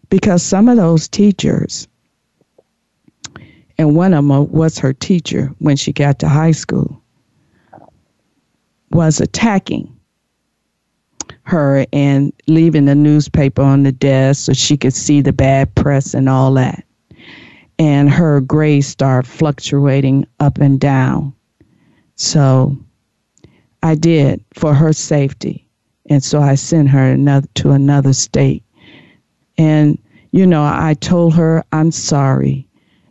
Because 0.10 0.44
some 0.44 0.68
of 0.68 0.78
those 0.78 1.08
teachers, 1.08 1.88
and 3.78 3.96
one 3.96 4.14
of 4.14 4.26
them 4.28 4.52
was 4.52 4.80
her 4.80 4.94
teacher 4.94 5.54
when 5.60 5.76
she 5.76 5.94
got 5.94 6.20
to 6.20 6.30
high 6.30 6.52
school, 6.52 7.02
was 8.92 9.22
attacking 9.22 9.94
her 11.44 11.86
and 11.94 12.34
leaving 12.48 12.86
the 12.86 12.96
newspaper 12.96 13.62
on 13.62 13.84
the 13.84 13.92
desk 13.92 14.46
so 14.46 14.54
she 14.54 14.76
could 14.76 14.94
see 14.94 15.22
the 15.22 15.32
bad 15.32 15.74
press 15.76 16.14
and 16.14 16.28
all 16.28 16.54
that. 16.54 16.84
And 17.80 18.10
her 18.10 18.42
grades 18.42 18.88
start 18.88 19.26
fluctuating 19.26 20.28
up 20.40 20.58
and 20.58 20.80
down. 20.80 21.34
So 22.16 22.76
I 23.84 23.96
did 23.96 24.44
for 24.56 24.74
her 24.74 24.92
safety. 24.92 25.68
And 26.10 26.24
so 26.24 26.42
I 26.42 26.56
sent 26.56 26.90
her 26.90 27.12
another, 27.12 27.48
to 27.56 27.72
another 27.72 28.14
state. 28.14 28.64
And, 29.58 30.00
you 30.32 30.48
know, 30.48 30.64
I 30.64 30.96
told 30.96 31.36
her, 31.36 31.64
I'm 31.72 31.92
sorry. 31.92 32.67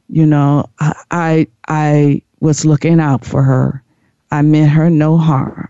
You 0.09 0.27
know, 0.27 0.69
I, 1.11 1.47
I, 1.69 2.23
was 2.41 2.67
looking 2.67 3.01
out 3.01 3.25
for 3.25 3.43
her. 3.43 3.83
I 4.31 4.43
meant 4.43 4.71
her 4.71 4.91
no 4.91 5.17
harm. 5.17 5.69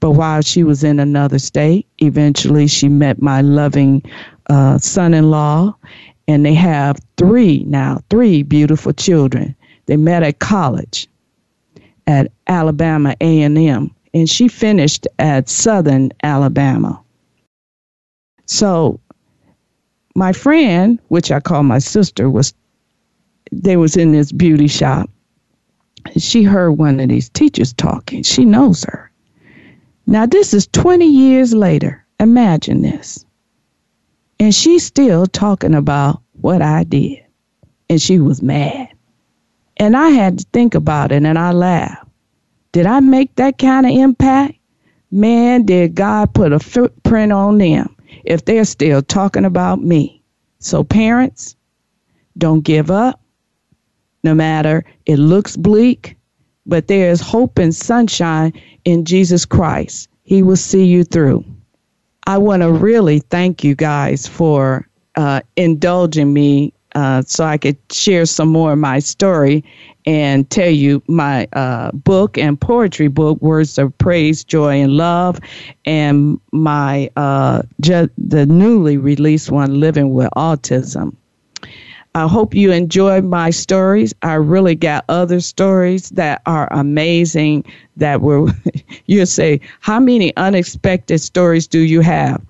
But 0.00 0.12
while 0.12 0.40
she 0.40 0.64
was 0.64 0.82
in 0.82 0.98
another 0.98 1.38
state, 1.38 1.86
eventually 1.98 2.66
she 2.68 2.88
met 2.88 3.20
my 3.20 3.42
loving 3.42 4.02
uh, 4.48 4.78
son 4.78 5.12
in 5.12 5.30
law, 5.30 5.76
and 6.26 6.46
they 6.46 6.54
have 6.54 6.98
three 7.18 7.64
now, 7.64 8.00
three 8.08 8.42
beautiful 8.42 8.92
children. 8.92 9.54
They 9.86 9.96
met 9.96 10.22
at 10.22 10.38
college 10.38 11.06
at 12.06 12.32
Alabama 12.46 13.14
A&M 13.20 13.94
and 14.14 14.28
she 14.28 14.48
finished 14.48 15.06
at 15.18 15.48
Southern 15.48 16.10
Alabama. 16.22 17.00
So 18.46 19.00
my 20.14 20.32
friend, 20.32 20.98
which 21.08 21.30
I 21.30 21.40
call 21.40 21.62
my 21.62 21.78
sister, 21.78 22.30
was 22.30 22.54
they 23.52 23.76
was 23.76 23.96
in 23.96 24.12
this 24.12 24.32
beauty 24.32 24.68
shop. 24.68 25.10
She 26.16 26.42
heard 26.42 26.72
one 26.72 27.00
of 27.00 27.08
these 27.08 27.28
teachers 27.28 27.72
talking. 27.72 28.22
She 28.22 28.44
knows 28.44 28.84
her. 28.84 29.10
Now 30.06 30.26
this 30.26 30.54
is 30.54 30.66
20 30.68 31.06
years 31.06 31.52
later. 31.54 32.04
Imagine 32.20 32.82
this. 32.82 33.24
And 34.40 34.54
she's 34.54 34.84
still 34.84 35.26
talking 35.26 35.74
about 35.74 36.22
what 36.40 36.62
I 36.62 36.84
did. 36.84 37.24
And 37.90 38.00
she 38.00 38.18
was 38.18 38.42
mad. 38.42 38.88
And 39.76 39.96
I 39.96 40.10
had 40.10 40.38
to 40.38 40.46
think 40.52 40.74
about 40.74 41.12
it 41.12 41.24
and 41.24 41.38
I 41.38 41.52
laughed. 41.52 42.08
Did 42.72 42.86
I 42.86 43.00
make 43.00 43.34
that 43.36 43.58
kind 43.58 43.86
of 43.86 43.92
impact? 43.92 44.54
Man, 45.10 45.64
did 45.64 45.94
God 45.94 46.34
put 46.34 46.52
a 46.52 46.58
footprint 46.58 47.32
on 47.32 47.58
them 47.58 47.94
if 48.24 48.44
they're 48.44 48.64
still 48.64 49.02
talking 49.02 49.44
about 49.44 49.82
me. 49.82 50.22
So, 50.58 50.84
parents, 50.84 51.56
don't 52.36 52.62
give 52.62 52.90
up. 52.90 53.20
No 54.28 54.34
matter 54.34 54.84
it 55.06 55.16
looks 55.18 55.56
bleak, 55.56 56.14
but 56.66 56.86
there 56.86 57.10
is 57.10 57.18
hope 57.18 57.58
and 57.58 57.74
sunshine 57.74 58.52
in 58.84 59.06
Jesus 59.06 59.46
Christ. 59.46 60.10
He 60.22 60.42
will 60.42 60.56
see 60.56 60.84
you 60.84 61.02
through. 61.02 61.42
I 62.26 62.36
want 62.36 62.60
to 62.60 62.70
really 62.70 63.20
thank 63.20 63.64
you 63.64 63.74
guys 63.74 64.26
for 64.26 64.86
uh, 65.16 65.40
indulging 65.56 66.34
me 66.34 66.74
uh, 66.94 67.22
so 67.22 67.44
I 67.46 67.56
could 67.56 67.78
share 67.90 68.26
some 68.26 68.50
more 68.50 68.72
of 68.74 68.78
my 68.78 68.98
story 68.98 69.64
and 70.04 70.50
tell 70.50 70.68
you 70.68 71.02
my 71.08 71.48
uh, 71.54 71.90
book 71.92 72.36
and 72.36 72.60
poetry 72.60 73.08
book, 73.08 73.40
Words 73.40 73.78
of 73.78 73.96
Praise, 73.96 74.44
Joy, 74.44 74.82
and 74.82 74.92
Love, 74.92 75.40
and 75.86 76.38
my 76.52 77.08
uh, 77.16 77.62
ju- 77.80 78.10
the 78.18 78.44
newly 78.44 78.98
released 78.98 79.50
one, 79.50 79.80
Living 79.80 80.12
with 80.12 80.28
Autism. 80.36 81.16
I 82.18 82.26
hope 82.26 82.52
you 82.52 82.72
enjoyed 82.72 83.22
my 83.22 83.50
stories. 83.50 84.12
I 84.22 84.34
really 84.34 84.74
got 84.74 85.04
other 85.08 85.38
stories 85.38 86.10
that 86.10 86.42
are 86.46 86.66
amazing 86.72 87.64
that 87.96 88.22
were, 88.22 88.50
you 89.06 89.24
say, 89.24 89.60
how 89.78 90.00
many 90.00 90.36
unexpected 90.36 91.20
stories 91.20 91.68
do 91.68 91.78
you 91.78 92.00
have? 92.00 92.44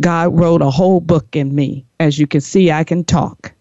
God 0.00 0.38
wrote 0.38 0.60
a 0.60 0.68
whole 0.68 1.00
book 1.00 1.34
in 1.34 1.54
me. 1.54 1.86
As 1.98 2.18
you 2.18 2.26
can 2.26 2.42
see, 2.42 2.70
I 2.70 2.84
can 2.84 3.02
talk. 3.02 3.52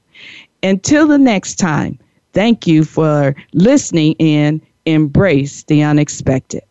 Until 0.61 1.07
the 1.07 1.17
next 1.17 1.55
time, 1.55 1.97
thank 2.33 2.67
you 2.67 2.83
for 2.83 3.33
listening 3.53 4.17
and 4.19 4.59
embrace 4.85 5.63
the 5.63 5.83
unexpected. 5.83 6.63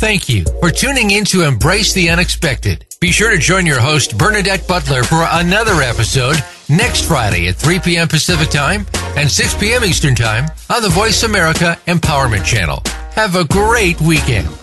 Thank 0.00 0.28
you 0.28 0.44
for 0.58 0.72
tuning 0.72 1.12
in 1.12 1.24
to 1.26 1.42
Embrace 1.42 1.92
the 1.92 2.10
Unexpected. 2.10 2.89
Be 3.00 3.12
sure 3.12 3.30
to 3.30 3.38
join 3.38 3.64
your 3.64 3.80
host, 3.80 4.18
Bernadette 4.18 4.68
Butler, 4.68 5.02
for 5.02 5.26
another 5.30 5.80
episode 5.80 6.36
next 6.68 7.08
Friday 7.08 7.48
at 7.48 7.56
3 7.56 7.78
p.m. 7.78 8.08
Pacific 8.08 8.50
Time 8.50 8.84
and 9.16 9.30
6 9.30 9.54
p.m. 9.54 9.86
Eastern 9.86 10.14
Time 10.14 10.50
on 10.68 10.82
the 10.82 10.90
Voice 10.90 11.22
America 11.22 11.78
Empowerment 11.86 12.44
Channel. 12.44 12.82
Have 13.12 13.36
a 13.36 13.44
great 13.46 13.98
weekend. 14.02 14.59